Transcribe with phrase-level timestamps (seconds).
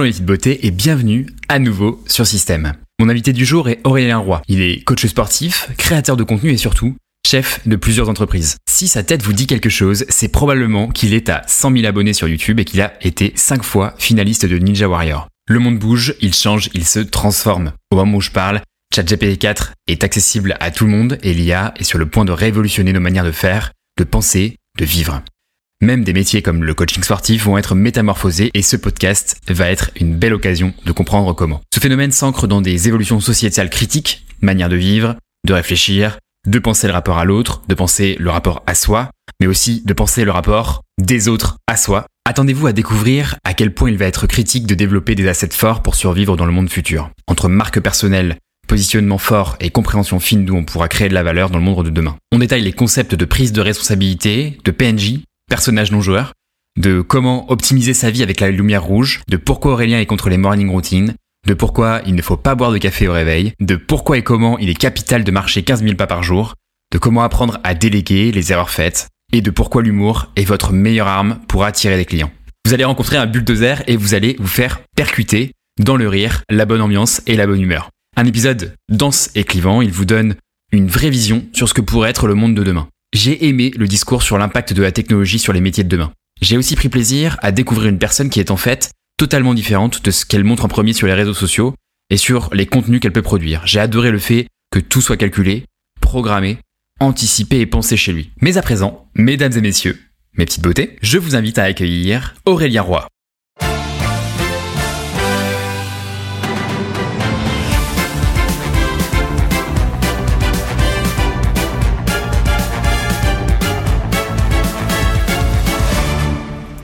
[0.00, 2.72] Bonjour les petites beautés et bienvenue à nouveau sur Système.
[2.98, 4.40] Mon invité du jour est Aurélien Roy.
[4.48, 8.56] Il est coach sportif, créateur de contenu et surtout chef de plusieurs entreprises.
[8.66, 12.14] Si sa tête vous dit quelque chose, c'est probablement qu'il est à 100 000 abonnés
[12.14, 15.28] sur YouTube et qu'il a été 5 fois finaliste de Ninja Warrior.
[15.46, 17.74] Le monde bouge, il change, il se transforme.
[17.90, 18.62] Au moment où je parle,
[18.94, 22.32] ChatGPT 4 est accessible à tout le monde et l'IA est sur le point de
[22.32, 25.20] révolutionner nos manières de faire, de penser, de vivre.
[25.82, 29.90] Même des métiers comme le coaching sportif vont être métamorphosés et ce podcast va être
[29.98, 31.62] une belle occasion de comprendre comment.
[31.72, 35.16] Ce phénomène s'ancre dans des évolutions sociétales critiques, manière de vivre,
[35.46, 39.46] de réfléchir, de penser le rapport à l'autre, de penser le rapport à soi, mais
[39.46, 42.04] aussi de penser le rapport des autres à soi.
[42.26, 45.80] Attendez-vous à découvrir à quel point il va être critique de développer des assets forts
[45.80, 47.10] pour survivre dans le monde futur.
[47.26, 48.36] Entre marque personnelle,
[48.68, 51.86] positionnement fort et compréhension fine d'où on pourra créer de la valeur dans le monde
[51.86, 52.16] de demain.
[52.32, 56.32] On détaille les concepts de prise de responsabilité, de PNJ, personnage non joueur,
[56.78, 60.38] de comment optimiser sa vie avec la lumière rouge, de pourquoi Aurélien est contre les
[60.38, 61.14] morning routines,
[61.46, 64.58] de pourquoi il ne faut pas boire de café au réveil, de pourquoi et comment
[64.58, 66.54] il est capital de marcher 15 000 pas par jour,
[66.92, 71.08] de comment apprendre à déléguer les erreurs faites, et de pourquoi l'humour est votre meilleure
[71.08, 72.30] arme pour attirer des clients.
[72.64, 76.66] Vous allez rencontrer un bulldozer et vous allez vous faire percuter dans le rire, la
[76.66, 77.90] bonne ambiance et la bonne humeur.
[78.16, 80.36] Un épisode dense et clivant, il vous donne
[80.72, 82.88] une vraie vision sur ce que pourrait être le monde de demain.
[83.12, 86.12] J'ai aimé le discours sur l'impact de la technologie sur les métiers de demain.
[86.40, 90.10] J'ai aussi pris plaisir à découvrir une personne qui est en fait totalement différente de
[90.12, 91.74] ce qu'elle montre en premier sur les réseaux sociaux
[92.08, 93.66] et sur les contenus qu'elle peut produire.
[93.66, 95.64] J'ai adoré le fait que tout soit calculé,
[96.00, 96.58] programmé,
[97.00, 98.30] anticipé et pensé chez lui.
[98.40, 99.98] Mais à présent, mesdames et messieurs,
[100.34, 103.08] mes petites beautés, je vous invite à accueillir Aurélia Roy.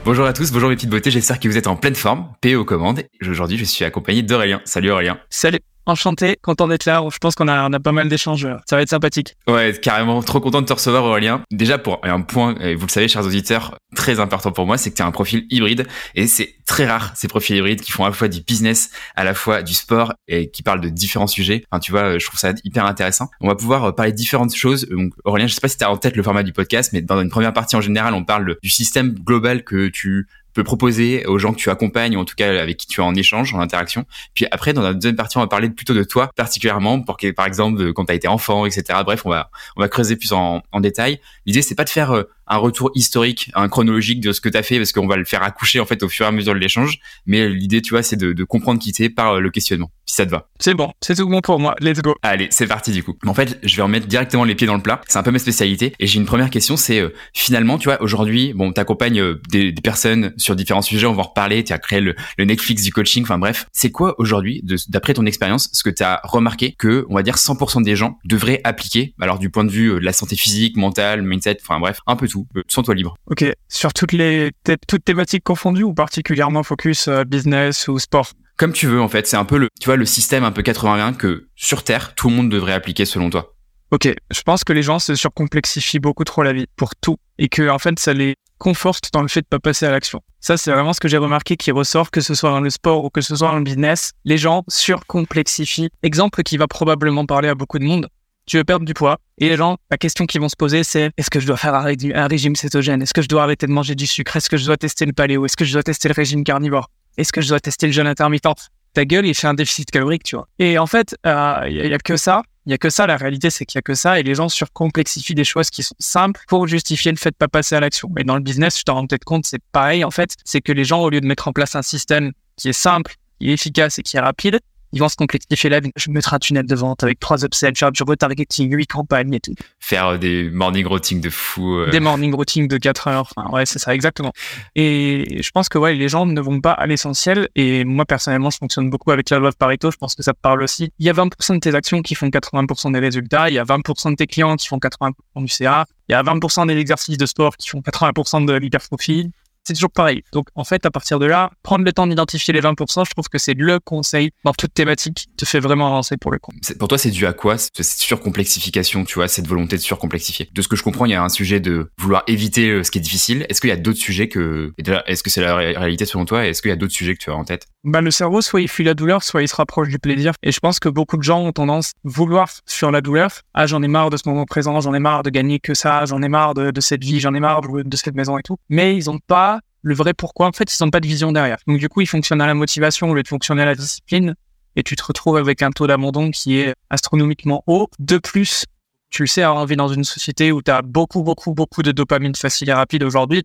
[0.06, 2.54] Bonjour à tous, bonjour mes petites beautés, j'espère que vous êtes en pleine forme, P
[2.54, 3.02] aux commandes.
[3.28, 4.60] Aujourd'hui, je suis accompagné d'Aurélien.
[4.64, 5.18] Salut Aurélien.
[5.30, 5.58] Salut.
[5.86, 7.02] Enchanté, content d'être là.
[7.10, 8.48] Je pense qu'on a, on a pas mal d'échanges.
[8.68, 9.36] Ça va être sympathique.
[9.46, 10.22] Ouais, carrément.
[10.22, 11.42] Trop content de te recevoir, Aurélien.
[11.52, 14.96] Déjà, pour un point, vous le savez, chers auditeurs, très important pour moi, c'est que
[14.96, 15.86] tu as un profil hybride.
[16.14, 19.24] Et c'est très rare, ces profils hybrides qui font à la fois du business, à
[19.24, 21.64] la fois du sport et qui parlent de différents sujets.
[21.70, 23.30] Enfin, tu vois, je trouve ça hyper intéressant.
[23.40, 24.86] On va pouvoir euh, parler de différentes choses.
[24.88, 27.02] Donc, Aurélien, je sais pas si tu as en tête le format du podcast, mais
[27.02, 31.24] dans une première partie, en général, on parle du système global que tu peux proposer
[31.26, 33.54] aux gens que tu accompagnes, ou en tout cas avec qui tu es en échange,
[33.54, 34.04] en interaction.
[34.34, 37.30] Puis après, dans la deuxième partie, on va parler plutôt de toi particulièrement, pour que,
[37.30, 39.00] par exemple, quand tu as été enfant, etc.
[39.04, 41.20] Bref, on va on va creuser plus en, en détail.
[41.44, 44.56] L'idée, c'est pas de faire euh, un retour historique, un chronologique de ce que tu
[44.56, 46.54] as fait, parce qu'on va le faire accoucher en fait au fur et à mesure
[46.54, 46.98] de l'échange.
[47.26, 50.16] Mais l'idée, tu vois, c'est de, de, comprendre qui t'es par euh, le questionnement, si
[50.16, 50.48] ça te va.
[50.60, 51.74] C'est bon, c'est tout bon pour moi.
[51.80, 52.14] Let's go.
[52.22, 53.14] Allez, c'est parti du coup.
[53.26, 55.00] En fait, je vais remettre directement les pieds dans le plat.
[55.08, 55.92] C'est un peu ma spécialité.
[55.98, 59.72] Et j'ai une première question, c'est euh, finalement, tu vois, aujourd'hui, bon, t'accompagnes euh, des,
[59.72, 61.64] des, personnes sur différents sujets, on va en reparler.
[61.64, 63.22] Tu as créé le, le, Netflix du coaching.
[63.24, 67.14] Enfin bref, c'est quoi aujourd'hui, d'après ton expérience, ce que tu as remarqué que, on
[67.14, 70.36] va dire, 100% des gens devraient appliquer, alors du point de vue de la santé
[70.36, 72.35] physique, mentale, mindset, enfin bref, un peu tout.
[72.68, 73.14] Sans toi libre.
[73.30, 74.50] Ok, sur toutes les
[74.88, 78.32] toutes thématiques confondues ou particulièrement focus euh, business ou sport?
[78.56, 80.62] Comme tu veux en fait, c'est un peu le tu vois le système un peu
[80.62, 83.54] 80 que sur terre tout le monde devrait appliquer selon toi.
[83.92, 87.48] Ok, je pense que les gens se surcomplexifient beaucoup trop la vie pour tout et
[87.48, 90.22] que en fait ça les conforte dans le fait de pas passer à l'action.
[90.40, 93.04] Ça c'est vraiment ce que j'ai remarqué qui ressort que ce soit dans le sport
[93.04, 95.90] ou que ce soit dans le business, les gens surcomplexifient.
[96.02, 98.08] Exemple qui va probablement parler à beaucoup de monde
[98.46, 99.18] tu veux perdre du poids.
[99.38, 101.74] Et les gens, la question qu'ils vont se poser, c'est est-ce que je dois faire
[101.74, 103.02] un, régime cétogène?
[103.02, 104.36] Est-ce que je dois arrêter de manger du sucre?
[104.36, 105.44] Est-ce que je dois tester le paléo?
[105.44, 106.88] Est-ce que je dois tester le régime carnivore?
[107.18, 108.70] Est-ce que je dois tester le jeûne intermittent?
[108.94, 110.48] Ta gueule, il fait un déficit calorique, tu vois.
[110.58, 112.42] Et en fait, il euh, y, a que ça.
[112.64, 113.06] Il y a que ça.
[113.06, 114.18] La réalité, c'est qu'il y a que ça.
[114.18, 117.48] Et les gens surcomplexifient des choses qui sont simples pour justifier le fait de pas
[117.48, 118.10] passer à l'action.
[118.16, 120.02] Et dans le business, je t'en rends peut-être compte, c'est pareil.
[120.02, 122.70] En fait, c'est que les gens, au lieu de mettre en place un système qui
[122.70, 124.60] est simple, qui est efficace et qui est rapide,
[124.96, 125.92] ils vont se complexifier vie.
[125.94, 129.40] Je mettrai un tunnel de vente avec trois upsells, faire du retargeting, huit campagnes et
[129.40, 129.52] tout.
[129.78, 131.80] Faire euh, des morning routines de fou.
[131.80, 131.90] Euh.
[131.90, 133.30] Des morning routines de 4 heures.
[133.36, 134.32] Enfin, ouais, c'est ça, exactement.
[134.74, 137.50] Et je pense que, ouais, les gens ne vont pas à l'essentiel.
[137.56, 139.90] Et moi, personnellement, je fonctionne beaucoup avec la loi de Pareto.
[139.90, 140.90] Je pense que ça te parle aussi.
[140.98, 143.50] Il y a 20% de tes actions qui font 80% des résultats.
[143.50, 145.84] Il y a 20% de tes clients qui font 80% du CA.
[146.08, 149.30] Il y a 20% des exercices de sport qui font 80% de l'hypertrophie
[149.66, 150.22] c'est toujours pareil.
[150.32, 153.28] Donc, en fait, à partir de là, prendre le temps d'identifier les 20%, je trouve
[153.28, 156.52] que c'est le conseil dans toute thématique te fait vraiment avancer pour le coup.
[156.78, 157.58] Pour toi, c'est dû à quoi?
[157.58, 161.14] Cette surcomplexification, tu vois, cette volonté de surcomplexifier De ce que je comprends, il y
[161.14, 163.44] a un sujet de vouloir éviter euh, ce qui est difficile.
[163.48, 164.72] Est-ce qu'il y a d'autres sujets que,
[165.06, 166.46] est-ce que c'est la réalité selon toi?
[166.46, 167.66] Est-ce qu'il y a d'autres sujets que tu as en tête?
[167.86, 170.32] Bah, le cerveau, soit il fuit la douleur, soit il se rapproche du plaisir.
[170.42, 173.30] Et je pense que beaucoup de gens ont tendance à vouloir sur la douleur.
[173.54, 176.04] Ah, j'en ai marre de ce moment présent, j'en ai marre de gagner que ça,
[176.04, 178.56] j'en ai marre de, de cette vie, j'en ai marre de cette maison et tout.
[178.68, 181.58] Mais ils ont pas le vrai pourquoi, en fait, ils n'ont pas de vision derrière.
[181.68, 184.34] Donc du coup, ils fonctionnent à la motivation au lieu de fonctionner à la discipline
[184.74, 187.88] et tu te retrouves avec un taux d'abandon qui est astronomiquement haut.
[188.00, 188.64] De plus,
[189.10, 191.92] tu le sais, avoir envie dans une société où tu as beaucoup, beaucoup, beaucoup de
[191.92, 193.44] dopamine facile et rapide aujourd'hui,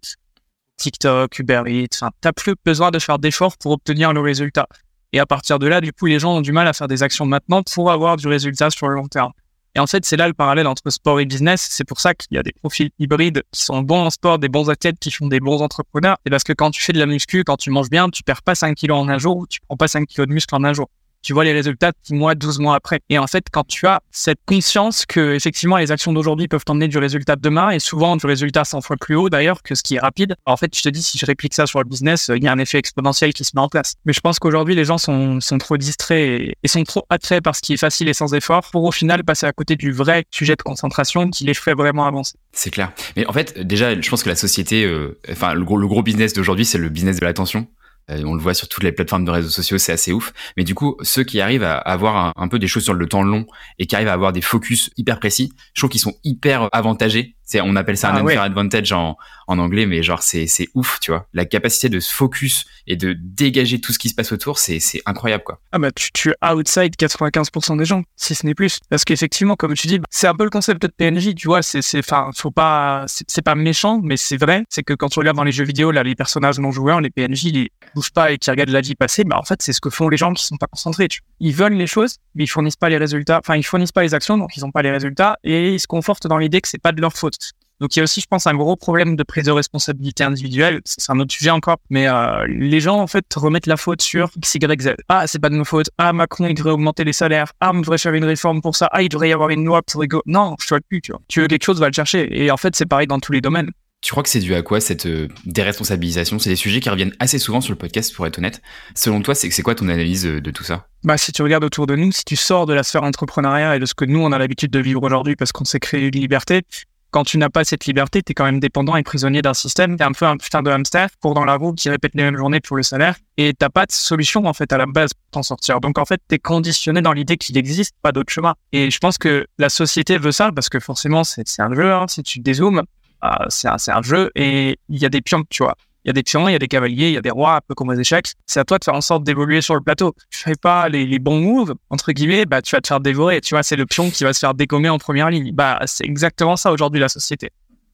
[0.82, 4.68] TikTok, Uber Eats, enfin, t'as plus besoin de faire d'efforts pour obtenir le résultat.
[5.14, 7.04] Et à partir de là, du coup, les gens ont du mal à faire des
[7.04, 9.32] actions maintenant pour avoir du résultat sur le long terme.
[9.76, 11.68] Et en fait, c'est là le parallèle entre sport et business.
[11.70, 14.50] C'est pour ça qu'il y a des profils hybrides qui sont bons en sport, des
[14.50, 16.18] bons athlètes qui font des bons entrepreneurs.
[16.26, 18.42] Et parce que quand tu fais de la muscu, quand tu manges bien, tu perds
[18.42, 20.64] pas 5 kilos en un jour ou tu prends pas 5 kilos de muscle en
[20.64, 20.90] un jour
[21.22, 23.00] tu vois les résultats 10 mois, 12 mois après.
[23.10, 26.88] Et en fait, quand tu as cette conscience que effectivement les actions d'aujourd'hui peuvent t'emmener
[26.88, 29.84] du résultat de demain et souvent du résultat 100 fois plus haut d'ailleurs que ce
[29.84, 32.32] qui est rapide, en fait, tu te dis si je réplique ça sur le business,
[32.36, 33.94] il y a un effet exponentiel qui se met en place.
[34.06, 37.56] Mais je pense qu'aujourd'hui, les gens sont, sont trop distraits et, sont trop attraits par
[37.56, 40.26] ce qui est facile et sans effort pour au final passer à côté du vrai
[40.32, 42.36] sujet de concentration qui les ferait vraiment avancer.
[42.54, 42.92] C'est clair.
[43.16, 46.66] Mais en fait, déjà, je pense que la société, euh, enfin, le gros business d'aujourd'hui,
[46.66, 47.68] c'est le business de l'attention.
[48.12, 50.34] Euh, on le voit sur toutes les plateformes de réseaux sociaux, c'est assez ouf.
[50.58, 53.24] Mais du coup, ceux qui arrivent à avoir un, peu des choses sur le temps
[53.24, 53.46] long
[53.80, 57.36] et qui arrivent à avoir des focus hyper précis, je trouve qu'ils sont hyper avantagés
[57.60, 59.18] on appelle ça un ah unfair advantage en,
[59.48, 61.28] en anglais, mais genre c'est c'est ouf, tu vois.
[61.34, 64.80] La capacité de se focus et de dégager tout ce qui se passe autour, c'est
[64.80, 65.60] c'est incroyable quoi.
[65.72, 68.80] Ah bah tu tu outside 95% des gens, si ce n'est plus.
[68.90, 71.62] Parce qu'effectivement, comme tu dis, c'est un peu le concept de PNJ, tu vois.
[71.62, 74.64] C'est c'est enfin faut pas c'est pas méchant, mais c'est vrai.
[74.70, 77.10] C'est que quand tu regardes dans les jeux vidéo là, les personnages non joueurs, les
[77.10, 79.82] PNJ, ils bougent pas et qui regardent la vie passer, bah en fait c'est ce
[79.82, 81.08] que font les gens qui sont pas concentrés.
[81.08, 83.40] Tu Ils veulent les choses, mais ils fournissent pas les résultats.
[83.40, 85.88] Enfin ils fournissent pas les actions, donc ils ont pas les résultats et ils se
[85.88, 87.38] confortent dans l'idée que c'est pas de leur faute.
[87.82, 90.82] Donc il y a aussi, je pense, un gros problème de prise de responsabilité individuelle.
[90.86, 94.30] C'est un autre sujet encore, mais euh, les gens en fait remettent la faute sur
[94.38, 94.90] X, Y, Z.
[95.10, 95.90] Ah, c'est pas de ma faute.
[95.98, 97.54] Ah, Macron il devrait augmenter les salaires.
[97.60, 98.88] Ah, on devrait faire une réforme pour ça.
[98.92, 100.22] Ah, il devrait y avoir une loi pour rigoler.
[100.28, 101.02] Non, je te plus.
[101.02, 101.22] Tu vois.
[101.28, 102.28] Tu veux quelque chose, va le chercher.
[102.32, 103.72] Et en fait, c'est pareil dans tous les domaines.
[104.02, 106.38] Tu crois que c'est dû à quoi cette euh, déresponsabilisation?
[106.38, 108.62] C'est des sujets qui reviennent assez souvent sur le podcast, pour être honnête.
[108.96, 110.88] Selon toi, c'est quoi ton analyse euh, de tout ça?
[111.04, 113.80] Bah, si tu regardes autour de nous, si tu sors de la sphère entrepreneuriale et
[113.80, 116.20] de ce que nous, on a l'habitude de vivre aujourd'hui parce qu'on s'est créé une
[116.20, 116.64] liberté,
[117.12, 119.98] quand tu n'as pas cette liberté, tu es quand même dépendant et prisonnier d'un système.
[119.98, 122.38] Tu un peu un putain de hamster, pour dans la roue, qui répète les mêmes
[122.38, 123.16] journées pour le salaire.
[123.38, 125.82] Et t'as pas de solution, en fait, à la base pour t'en sortir.
[125.82, 128.56] Donc, en fait, tu conditionné dans l'idée qu'il n'existe pas d'autre chemin.
[128.72, 131.94] Et je pense que la société veut ça parce que forcément, c'est un jeu.
[131.94, 132.06] Hein.
[132.08, 132.84] Si tu dézoomes,
[133.24, 135.76] euh, c'est un, un jeu et il y a des pions, tu vois.
[136.04, 137.58] Il y a des pions, il y a des cavaliers, il y a des rois,
[137.58, 138.34] un peu comme aux échecs.
[138.48, 140.14] C'est à toi de faire en sorte d'évoluer sur le plateau.
[140.32, 143.42] Tu fais pas les, bons moves, entre guillemets, bah, tu vas te faire dévorer.
[143.42, 145.52] Tu vois, c'est le pion qui va se faire dégommer en première ligne.
[145.54, 147.48] Bah, c'est exactement ça aujourd'hui, la société.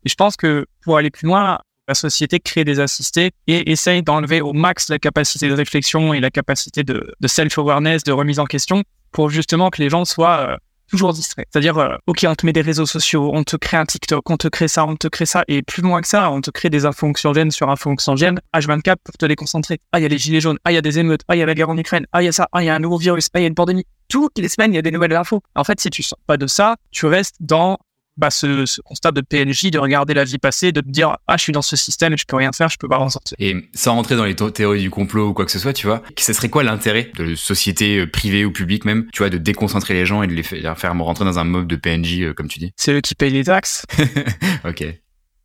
[0.06, 4.04] Et je pense que pour aller plus loin, la société crée des assistés et essaye
[4.04, 8.40] d'enlever au max la capacité de réflexion et la capacité de, de self-awareness, de remise
[8.40, 10.58] en question pour justement que les gens soient euh,
[10.90, 11.46] toujours distrait.
[11.52, 14.38] C'est-à-dire, euh, ok, on te met des réseaux sociaux, on te crée un TikTok, on
[14.38, 16.70] te crée ça, on te crée ça, et plus loin que ça, on te crée
[16.70, 19.80] des infos anxiogènes sur infos anxiogènes, H24 pour te déconcentrer.
[19.92, 21.40] Ah, il y a les gilets jaunes, ah, il y a des émeutes, ah, il
[21.40, 22.76] y a la guerre en Ukraine, ah, il y a ça, ah, il y a
[22.76, 23.86] un nouveau virus, ah, il y a une pandémie.
[24.10, 25.42] Toutes les semaines, il y a des nouvelles infos.
[25.56, 27.78] En fait, si tu sors pas de ça, tu restes dans
[28.18, 31.38] bah, ce, ce, constat de PNJ, de regarder la vie passer, de te dire ah
[31.38, 33.36] je suis dans ce système et je peux rien faire, je peux pas en sortir.
[33.40, 36.04] Et sans rentrer dans les théories du complot ou quoi que ce soit, tu vois,
[36.18, 39.94] ce serait quoi l'intérêt de société euh, privée ou publique même, tu vois, de déconcentrer
[39.94, 42.60] les gens et de les faire rentrer dans un mode de PNJ euh, comme tu
[42.60, 42.72] dis?
[42.76, 43.86] C'est eux qui payent les taxes.
[44.68, 44.86] ok.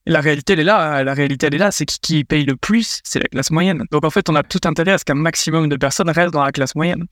[0.07, 0.99] La réalité, elle est là.
[0.99, 1.05] Hein.
[1.05, 1.71] La réalité, elle est là.
[1.71, 3.85] C'est qui, qui paye le plus, c'est la classe moyenne.
[3.93, 6.45] Donc, en fait, on a tout intérêt à ce qu'un maximum de personnes restent dans
[6.45, 7.07] la classe moyenne.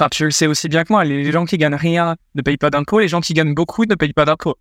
[0.00, 2.56] Enfin, tu le sais aussi bien que moi, les gens qui gagnent rien ne payent
[2.56, 4.54] pas d'impôts, les gens qui gagnent beaucoup ne payent pas d'impôts.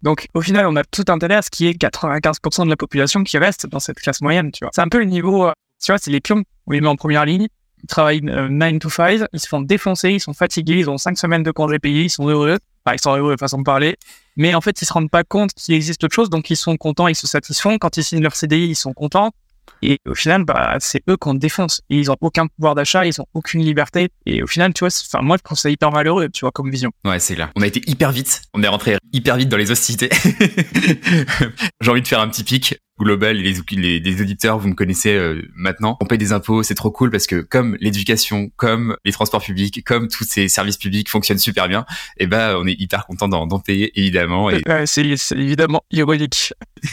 [0.00, 2.76] Donc, au final, on a tout intérêt à ce qu'il y ait 95% de la
[2.76, 4.70] population qui reste dans cette classe moyenne, tu vois.
[4.74, 5.52] C'est un peu le niveau, euh,
[5.84, 6.42] tu vois, c'est les pions.
[6.66, 7.48] On les met en première ligne,
[7.82, 10.96] ils travaillent 9 euh, to 5, ils se font défoncer, ils sont fatigués, ils ont
[10.96, 12.56] 5 semaines de congés payés, ils sont heureux.
[12.86, 13.94] Enfin, ils sont heureux de façon de parler.
[14.36, 16.78] Mais en fait, ils se rendent pas compte qu'il existe autre chose, donc ils sont
[16.78, 17.76] contents, ils se satisfont.
[17.76, 19.32] Quand ils signent leur CDI, ils sont contents.
[19.82, 21.80] Et au final, bah, c'est eux qu'on défonce.
[21.88, 24.08] ils ont aucun pouvoir d'achat, ils ont aucune liberté.
[24.26, 26.70] Et au final, tu vois, enfin, moi, je trouve ça hyper malheureux, tu vois, comme
[26.70, 26.90] vision.
[27.04, 27.50] Ouais, c'est clair.
[27.56, 28.42] On a été hyper vite.
[28.54, 30.10] On est rentré hyper vite dans les hostilités.
[31.80, 35.14] J'ai envie de faire un petit pic global, les, les, les auditeurs, vous me connaissez
[35.14, 35.96] euh, maintenant.
[36.00, 39.84] On paye des impôts, c'est trop cool parce que comme l'éducation, comme les transports publics,
[39.84, 41.86] comme tous ces services publics fonctionnent super bien,
[42.16, 44.50] et eh ben on est hyper content d'en payer évidemment.
[44.50, 44.62] Et...
[44.86, 46.52] c'est évidemment ironique.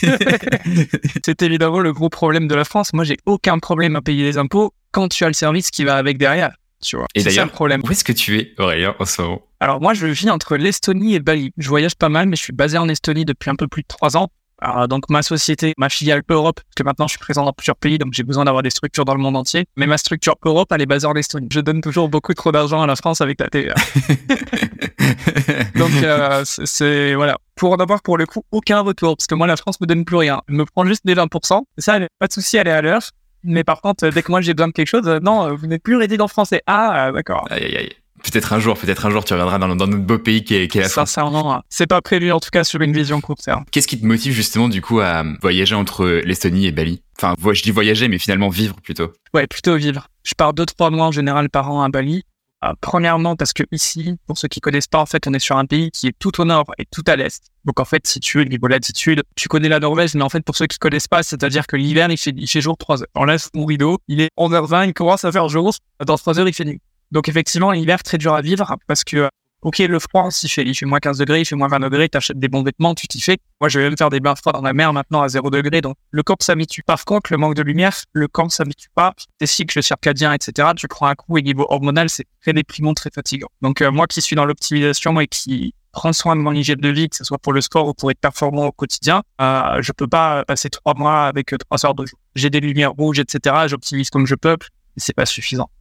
[1.25, 2.93] c'est évidemment le gros problème de la France.
[2.93, 5.95] Moi, j'ai aucun problème à payer les impôts quand tu as le service qui va
[5.95, 6.51] avec derrière.
[6.83, 7.07] Tu vois.
[7.15, 7.81] Et d'ailleurs, problème.
[7.83, 9.44] Où est-ce que tu es, Aurélien, en ce moment?
[9.59, 11.51] Alors moi, je vis entre l'Estonie et Bali.
[11.57, 13.87] Je voyage pas mal, mais je suis basé en Estonie depuis un peu plus de
[13.87, 14.29] trois ans.
[14.59, 17.75] Alors, donc ma société, ma filiale Europe, parce que maintenant je suis présent dans plusieurs
[17.75, 19.65] pays, donc j'ai besoin d'avoir des structures dans le monde entier.
[19.75, 21.49] Mais ma structure Europe, elle est basée en Estonie.
[21.51, 23.75] Je donne toujours beaucoup trop d'argent à la France avec la TVA.
[25.75, 29.57] donc euh, c'est voilà, pour avoir pour le coup aucun retour, parce que moi la
[29.57, 30.41] France me donne plus rien.
[30.47, 31.61] Elle me prend juste des 20%.
[31.77, 33.01] Et ça, pas de souci, elle est à l'heure.
[33.43, 35.83] Mais par contre, dès que moi j'ai besoin de quelque chose, euh, non, vous n'êtes
[35.83, 36.61] plus résident français.
[36.65, 37.45] Ah, d'accord.
[37.51, 37.95] Aïe, aïe, aïe.
[38.31, 40.67] Peut-être un jour, peut-être un jour, tu reviendras dans, dans notre beau pays qui est,
[40.67, 41.09] qui est la France.
[41.09, 43.65] Sincèrement, c'est pas prévu en tout cas sur une vision court terme.
[43.71, 47.01] Qu'est-ce qui te motive justement du coup à voyager entre l'Estonie et Bali?
[47.17, 49.13] Enfin, je dis voyager, mais finalement vivre plutôt.
[49.33, 50.07] Ouais, plutôt vivre.
[50.23, 52.23] Je pars deux trois mois en général par an à Bali.
[52.63, 55.57] Euh, premièrement, parce que ici, pour ceux qui connaissent pas, en fait, on est sur
[55.57, 57.43] un pays qui est tout au nord et tout à l'est.
[57.65, 60.41] Donc en fait, si tu veux, niveau latitude, tu connais la Norvège, mais en fait,
[60.41, 63.07] pour ceux qui connaissent pas, c'est-à-dire que l'hiver, il fait, il fait jour 3 heures.
[63.15, 65.73] On laisse mon rideau, il est 11h20, il commence à faire jour.
[66.05, 66.81] Dans 3 heures, il fait nuit.
[67.15, 69.29] Donc effectivement, l'hiver, très dur à vivre parce que
[69.61, 72.07] Ok, le froid, s'il fait, il fait moins 15 degrés, il fait moins 20 degrés,
[72.07, 73.39] t'achètes des bons vêtements, tu t'y fais.
[73.59, 75.81] Moi, je vais même faire des bains froids dans la mer maintenant à 0 degré,
[75.81, 76.83] donc le corps s'habitue.
[76.83, 79.15] Par contre, le manque de lumière, le corps s'habitue pas.
[79.39, 83.09] Tes cycles circadiens, etc., tu prends un coup et niveau hormonal, c'est très déprimant, très
[83.09, 83.47] fatigant.
[83.63, 86.89] Donc, euh, moi qui suis dans l'optimisation et qui prends soin de mon hygiène de
[86.89, 89.91] vie, que ce soit pour le sport ou pour être performant au quotidien, euh, je
[89.93, 92.19] peux pas passer trois mois avec euh, trois heures de jour.
[92.35, 95.71] J'ai des lumières rouges, etc., j'optimise comme je peux, mais c'est pas suffisant.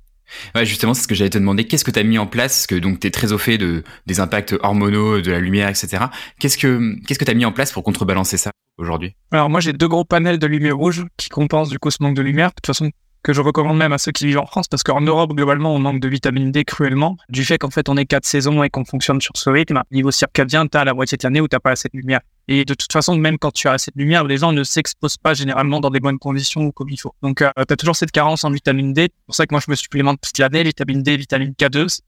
[0.55, 1.65] Ouais, justement, c'est ce que j'allais te demander.
[1.65, 2.53] Qu'est-ce que tu as mis en place?
[2.55, 5.69] Parce que donc tu es très au fait de, des impacts hormonaux, de la lumière,
[5.69, 6.05] etc.
[6.39, 9.15] Qu'est-ce que qu'est-ce que tu as mis en place pour contrebalancer ça aujourd'hui?
[9.31, 12.17] Alors moi, j'ai deux gros panels de lumière rouge qui compensent du coup ce manque
[12.17, 12.49] de lumière.
[12.49, 12.91] De toute façon,
[13.25, 15.79] que je recommande même à ceux qui vivent en France, parce qu'en Europe, globalement, on
[15.79, 18.85] manque de vitamine D cruellement, du fait qu'en fait, on est quatre saisons et qu'on
[18.85, 19.83] fonctionne sur ce rythme.
[19.91, 22.21] Niveau circadien, t'as la moitié de l'année où t'as pas assez de lumière.
[22.49, 25.17] Et de toute façon, même quand tu as assez de lumière, les gens ne s'exposent
[25.17, 27.15] pas généralement dans des bonnes conditions comme il faut.
[27.23, 29.03] Donc, euh, tu as toujours cette carence en vitamine D.
[29.05, 32.01] C'est pour ça que moi, je me supplémente toute l'année, vitamine D, vitamine K2,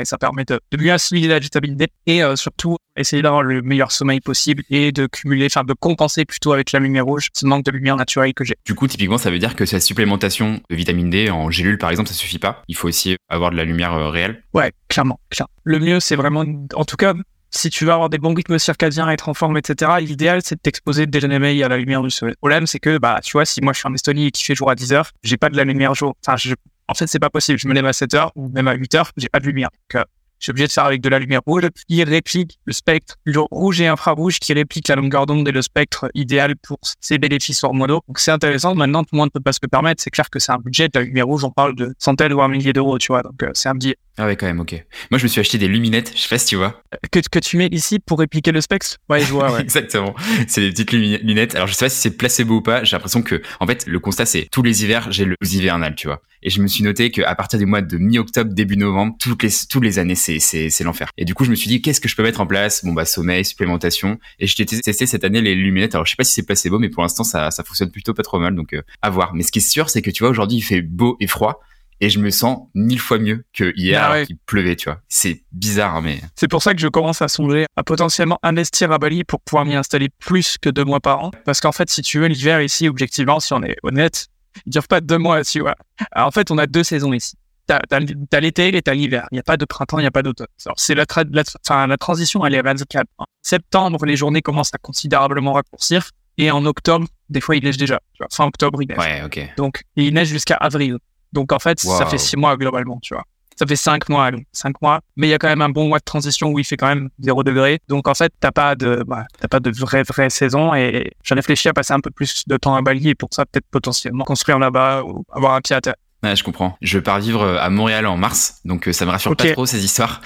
[0.00, 3.62] et ça permet de, mieux assimiler la vitamine D et euh, surtout essayer d'avoir le
[3.62, 7.46] meilleur sommeil possible et de cumuler, enfin de compenser plutôt avec la lumière rouge ce
[7.46, 8.56] manque de lumière naturelle que j'ai.
[8.64, 11.90] Du coup, typiquement, ça veut dire que cette supplémentation de vitamine D en gélule, par
[11.90, 12.62] exemple, ça suffit pas?
[12.68, 14.42] Il faut aussi avoir de la lumière euh, réelle?
[14.54, 15.52] Ouais, clairement, clairement.
[15.64, 16.44] Le mieux, c'est vraiment,
[16.74, 17.14] en tout cas,
[17.50, 20.60] si tu veux avoir des bons rythmes circadiens, être en forme, etc., l'idéal, c'est de
[20.60, 21.30] t'exposer dès la
[21.64, 22.32] à la lumière du soleil.
[22.32, 24.44] Le problème, c'est que, bah, tu vois, si moi je suis en Estonie et qu'il
[24.44, 26.14] fait jour à 10 heures, j'ai pas de la lumière jour.
[26.24, 26.54] Enfin, je,
[26.88, 27.58] en fait, c'est pas possible.
[27.58, 29.70] Je me lève à 7 heures ou même à 8 heures, j'ai pas de lumière.
[29.70, 30.04] Donc, euh,
[30.40, 33.40] je suis obligé de faire avec de la lumière rouge qui réplique le spectre le
[33.40, 37.62] rouge et infrarouge qui réplique la longueur d'onde et le spectre idéal pour ces bénéfices
[37.62, 38.00] hormonaux.
[38.08, 38.74] Donc c'est intéressant.
[38.74, 40.02] Maintenant, tout le monde ne peut pas se le permettre.
[40.02, 40.88] C'est clair que c'est un budget.
[40.88, 43.22] De la lumière rouge, on parle de centaines ou un millier d'euros, tu vois.
[43.22, 43.98] Donc euh, c'est un budget.
[44.22, 44.74] Ah ouais, quand même, ok.
[45.10, 46.82] Moi, je me suis acheté des luminettes, je sais pas si tu vois.
[47.10, 49.60] Que, que tu mets ici pour répliquer le spectre Ouais, je vois, ouais.
[49.62, 50.14] Exactement.
[50.46, 51.54] C'est des petites lunettes.
[51.54, 52.84] Alors, je sais pas si c'est placebo ou pas.
[52.84, 56.06] J'ai l'impression que, en fait, le constat, c'est tous les hivers, j'ai le hivernal, tu
[56.06, 56.20] vois.
[56.42, 59.50] Et je me suis noté qu'à partir du mois de mi-octobre, début novembre, toutes les,
[59.70, 61.08] toutes les années, c'est, c'est, c'est l'enfer.
[61.16, 62.84] Et du coup, je me suis dit, qu'est-ce que je peux mettre en place?
[62.84, 64.18] Bon, bah, sommeil, supplémentation.
[64.38, 65.94] Et je t'ai testé cette année les lunettes.
[65.94, 68.22] Alors, je sais pas si c'est placebo, mais pour l'instant, ça, ça fonctionne plutôt pas
[68.22, 68.54] trop mal.
[68.54, 69.32] Donc, euh, à voir.
[69.32, 71.62] Mais ce qui est sûr, c'est que tu vois, aujourd'hui, il fait beau et froid
[72.00, 75.00] et je me sens mille fois mieux que hier ah pleuvait, tu vois.
[75.08, 76.20] C'est bizarre, hein, mais.
[76.34, 79.66] C'est pour ça que je commence à songer à potentiellement investir à Bali pour pouvoir
[79.66, 81.30] m'y installer plus que deux mois par an.
[81.44, 84.28] Parce qu'en fait, si tu veux, l'hiver ici, objectivement, si on est honnête,
[84.66, 85.74] il dure pas deux mois, tu vois.
[86.12, 87.36] Alors, en fait, on a deux saisons ici.
[87.66, 89.28] T'as, as, l'été et t'as l'hiver.
[89.30, 90.48] Il n'y a pas de printemps, il n'y a pas d'automne.
[90.76, 93.04] c'est la, la, la transition, elle est radicale.
[93.18, 96.10] En septembre, les journées commencent à considérablement raccourcir.
[96.36, 98.00] Et en octobre, des fois, il neige déjà.
[98.14, 98.98] Tu vois, fin octobre, il neige.
[98.98, 99.54] Ouais, ok.
[99.56, 100.96] Donc, il neige jusqu'à avril.
[101.32, 103.24] Donc en fait, ça fait six mois globalement, tu vois.
[103.56, 105.00] Ça fait cinq mois, cinq mois.
[105.16, 106.86] Mais il y a quand même un bon mois de transition où il fait quand
[106.86, 107.78] même zéro degré.
[107.88, 110.74] Donc en fait, t'as pas de, bah, t'as pas de vraie vraie saison.
[110.74, 113.44] Et j'ai réfléchi à passer un peu plus de temps à Bali et pour ça
[113.44, 115.96] peut-être potentiellement construire là-bas ou avoir un pied à terre.
[116.22, 116.76] Ouais, je comprends.
[116.82, 119.64] Je pars vivre euh, à Montréal en mars, donc euh, ça me rassure pas trop
[119.64, 120.20] ces histoires.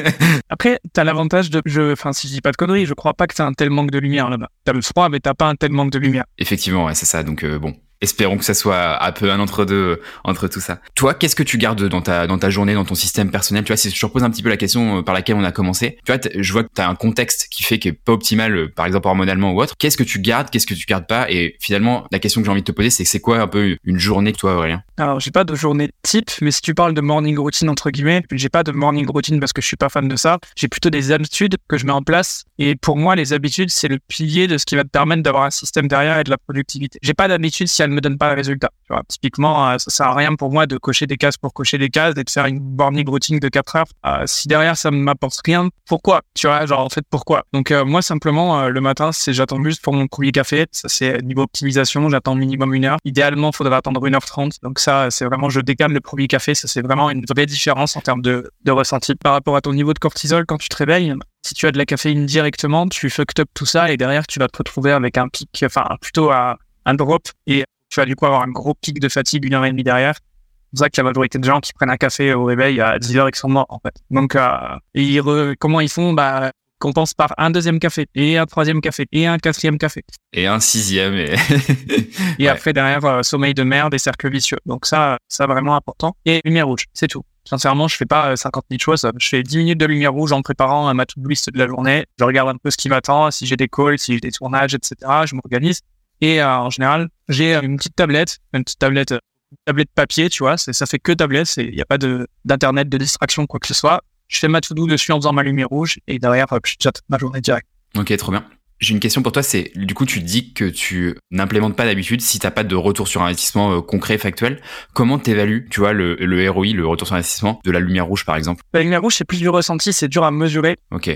[0.48, 3.26] Après, t'as l'avantage de, je, enfin, si je dis pas de conneries, je crois pas
[3.26, 4.48] que t'as un tel manque de lumière là-bas.
[4.64, 6.24] T'as le froid, mais t'as pas un tel manque de lumière.
[6.38, 7.22] Effectivement, ouais, c'est ça.
[7.22, 10.80] Donc euh, bon, espérons que ça soit un peu un entre deux entre tout ça.
[10.94, 13.64] Toi, qu'est-ce que tu gardes dans ta journée, dans ton système personnel?
[13.64, 15.52] Tu vois, si je repose un petit peu la question euh, par laquelle on a
[15.52, 15.98] commencé.
[16.04, 18.56] Tu vois, je vois que tu as un contexte qui fait qu'il est pas optimal,
[18.56, 19.74] euh, par exemple hormonalement ou autre.
[19.78, 21.30] Qu'est-ce que tu gardes Qu'est-ce que tu gardes pas?
[21.30, 23.76] Et finalement, la question que j'ai envie de te poser, c'est c'est quoi un peu
[23.84, 24.82] une journée que toi, Aurélien?
[24.96, 28.22] Alors, j'ai pas de journée type, mais si tu parles de morning routine entre guillemets,
[28.32, 30.38] j'ai pas de morning routine parce que je suis pas fan de ça.
[30.56, 32.44] J'ai plutôt des habitudes que je mets en place.
[32.58, 35.44] Et pour moi, les habitudes, c'est le pilier de ce qui va te permettre d'avoir
[35.44, 36.98] un système derrière et de la productivité.
[37.02, 38.70] J'ai pas d'habitude si elle me donne pas le résultat.
[38.86, 41.52] Tu vois, typiquement, euh, ça sert à rien pour moi de cocher des cases pour
[41.52, 43.86] cocher des cases et de faire une morning routine de 4 heures.
[44.06, 46.22] Euh, si derrière ça ne m'apporte rien, pourquoi?
[46.34, 47.44] Tu vois, genre en fait pourquoi?
[47.52, 50.66] Donc euh, moi simplement le matin, c'est j'attends juste pour mon premier café.
[50.72, 52.98] Ça c'est niveau optimisation, j'attends minimum une heure.
[53.04, 54.58] Idéalement, il faudrait attendre 1h30.
[54.62, 56.54] Donc ça, c'est vraiment je décale le premier café.
[56.54, 59.72] Ça c'est vraiment une vraie différence en termes de, de ressenti par rapport à ton
[59.72, 61.14] niveau de cortisol quand tu te réveilles.
[61.46, 64.38] Si tu as de la caféine directement, tu fucked up tout ça et derrière tu
[64.38, 68.16] vas te retrouver avec un pic, enfin plutôt à un drop et tu vas du
[68.16, 70.14] coup avoir un gros pic de fatigue une heure et demie derrière.
[70.14, 72.98] C'est pour ça que la majorité de gens qui prennent un café au réveil à
[72.98, 73.94] 10 heures, ils sont morts, en fait.
[74.10, 74.48] Donc, euh,
[74.94, 75.20] et
[75.60, 76.12] comment ils font?
[76.12, 80.02] Bah, compense par un deuxième café et un troisième café et un quatrième café.
[80.32, 81.14] Et un sixième.
[81.14, 81.36] Et,
[82.40, 84.58] et après, derrière, euh, sommeil de merde et cercle vicieux.
[84.66, 86.16] Donc ça, ça vraiment important.
[86.26, 87.22] Et lumière rouge, c'est tout.
[87.48, 89.08] Sincèrement, je fais pas 50 000 choses.
[89.18, 92.06] Je fais 10 minutes de lumière rouge en préparant ma to-do list de la journée.
[92.18, 94.74] Je regarde un peu ce qui m'attend, si j'ai des calls, si j'ai des tournages,
[94.74, 94.96] etc.
[95.26, 95.80] Je m'organise.
[96.24, 100.42] Et euh, en général, j'ai une petite tablette, une petite tablette, une tablette papier, tu
[100.42, 100.56] vois.
[100.56, 101.54] Ça fait que tablette.
[101.58, 101.98] Il n'y a pas
[102.46, 104.02] d'internet, de distraction, quoi que ce soit.
[104.28, 107.02] Je fais ma to-do dessus en faisant ma lumière rouge et derrière, hop, je chatte
[107.10, 107.68] ma journée directe.
[107.94, 108.42] Ok, trop bien.
[108.80, 112.22] J'ai une question pour toi, c'est du coup tu dis que tu n'implémentes pas d'habitude
[112.22, 114.62] si t'as pas de retour sur investissement euh, concret, factuel.
[114.94, 118.24] Comment t'évalues, tu vois, le, le ROI, le retour sur investissement de la lumière rouge
[118.24, 118.62] par exemple?
[118.72, 120.76] La lumière rouge c'est plus du ressenti, c'est dur à mesurer.
[120.90, 121.10] Ok.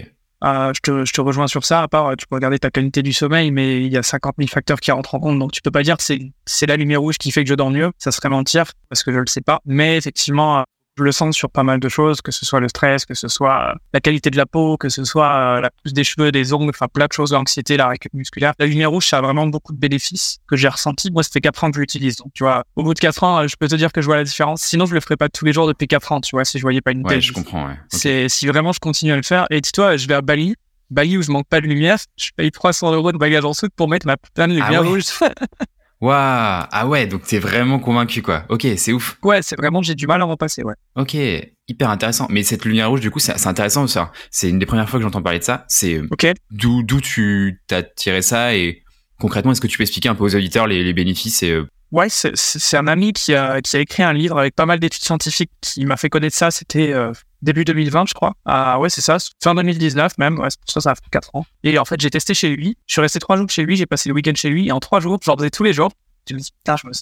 [0.44, 1.82] Euh, je, te, je te rejoins sur ça.
[1.82, 4.48] À part, tu peux regarder ta qualité du sommeil, mais il y a 50 000
[4.48, 7.18] facteurs qui rentrent en compte, donc tu peux pas dire c'est c'est la lumière rouge
[7.18, 7.90] qui fait que je dors mieux.
[7.98, 9.60] Ça serait mentir parce que je le sais pas.
[9.64, 10.64] Mais effectivement,
[10.98, 13.28] je le sens sur pas mal de choses, que ce soit le stress, que ce
[13.28, 16.32] soit euh, la qualité de la peau, que ce soit euh, la pousse des cheveux,
[16.32, 18.52] des ongles, enfin plein de choses, l'anxiété, la récup musculaire.
[18.58, 21.10] La lumière rouge, ça a vraiment beaucoup de bénéfices que j'ai ressenti.
[21.10, 22.16] Moi, ça fait 4 ans que je l'utilise.
[22.16, 24.16] Donc, tu vois, au bout de 4 ans, je peux te dire que je vois
[24.16, 24.62] la différence.
[24.62, 26.62] Sinon, je le ferais pas tous les jours depuis 4 ans, tu vois, si je
[26.62, 27.78] voyais pas une ouais, je comprends, ouais.
[27.88, 29.46] C'est, si vraiment je continue à le faire.
[29.50, 30.54] Et dis-toi, je vais à Bali.
[30.90, 33.72] Bali où je manque pas de lumière, je paye 300 euros de bagage en soute
[33.76, 35.04] pour mettre ma putain de Ah lumière rouge.
[36.00, 38.44] Waouh Ah ouais, donc t'es vraiment convaincu quoi.
[38.48, 39.18] Ok, c'est ouf.
[39.22, 40.74] ouais, c'est vraiment, j'ai du mal à en passer, ouais.
[40.96, 41.14] Ok,
[41.66, 42.26] hyper intéressant.
[42.30, 44.12] Mais cette lumière rouge, du coup, c'est intéressant ça.
[44.30, 45.64] C'est une des premières fois que j'entends parler de ça.
[45.68, 46.26] C'est euh, Ok.
[46.50, 48.82] d'où tu t'as tiré ça et
[49.20, 51.66] concrètement, est-ce que tu peux expliquer un peu aux auditeurs les, les bénéfices et euh,
[51.90, 55.02] Ouais, c'est un ami qui a, qui a écrit un livre avec pas mal d'études
[55.02, 56.50] scientifiques qui m'a fait connaître ça.
[56.50, 58.34] C'était euh, début 2020, je crois.
[58.44, 59.18] Ah ouais, c'est ça.
[59.42, 60.38] Fin 2019 même.
[60.38, 61.46] Ouais, pour ça, ça a fait 4 ans.
[61.62, 62.76] Et en fait, j'ai testé chez lui.
[62.86, 63.76] Je suis resté trois jours chez lui.
[63.76, 64.68] J'ai passé le week-end chez lui.
[64.68, 65.90] Et en trois jours, j'en faisais tous les jours.
[66.28, 66.92] Je me dis, putain, je me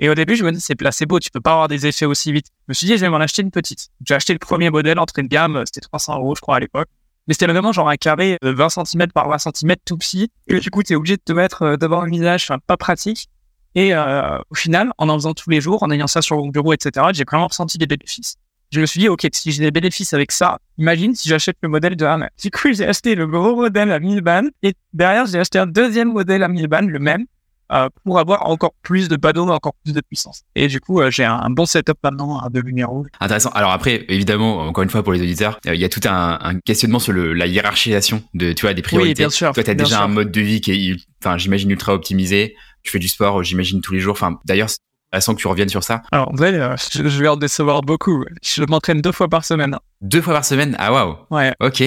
[0.00, 1.18] et au début, je me dis, c'est placebo.
[1.18, 2.46] Tu peux pas avoir des effets aussi vite.
[2.60, 3.88] Je me suis dit, je vais m'en acheter une petite.
[4.06, 5.64] J'ai acheté le premier modèle entrée de gamme.
[5.66, 6.88] C'était 300 euros, je crois, à l'époque.
[7.26, 10.30] Mais c'était vraiment genre un carré de 20 cm par 20 cm tout petit.
[10.46, 12.50] Et du coup, tu es obligé de te mettre euh, devant le visage.
[12.66, 13.28] Pas pratique.
[13.74, 16.48] Et euh, au final, en en faisant tous les jours, en ayant ça sur mon
[16.48, 18.36] bureau, etc., j'ai vraiment ressenti des bénéfices.
[18.70, 21.70] Je me suis dit, OK, si j'ai des bénéfices avec ça, imagine si j'achète le
[21.70, 22.28] modèle de Hammer.
[22.42, 25.66] Du coup, j'ai acheté le gros modèle à 1000 balles et derrière, j'ai acheté un
[25.66, 27.24] deuxième modèle à 1000 balles, le même,
[27.72, 30.42] euh, pour avoir encore plus de panneaux, encore plus de puissance.
[30.54, 33.08] Et du coup, euh, j'ai un, un bon setup maintenant euh, de lumière rouge.
[33.20, 36.00] intéressant Alors après, évidemment, encore une fois pour les auditeurs, euh, il y a tout
[36.06, 39.10] un, un questionnement sur le, la hiérarchisation de tu vois des priorités.
[39.10, 39.52] Oui, bien sûr.
[39.52, 40.04] Toi, t'as bien déjà sûr.
[40.04, 42.54] un mode de vie qui est, enfin, j'imagine ultra optimisé.
[42.82, 44.12] Tu fais du sport, j'imagine tous les jours.
[44.12, 44.68] Enfin, d'ailleurs,
[45.12, 46.02] intéressant que tu reviennes sur ça.
[46.12, 48.24] Alors, vrai, euh, je, je vais en décevoir beaucoup.
[48.42, 49.76] Je m'entraîne deux fois par semaine.
[50.00, 50.76] Deux fois par semaine?
[50.78, 51.16] Ah waouh.
[51.30, 51.54] Ouais.
[51.60, 51.82] Ok.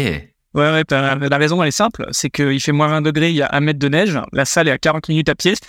[0.54, 2.06] Ouais, ouais, la raison, elle est simple.
[2.12, 4.20] C'est qu'il fait moins 20 degrés, il y a un mètre de neige.
[4.34, 5.54] La salle est à 40 minutes à pied.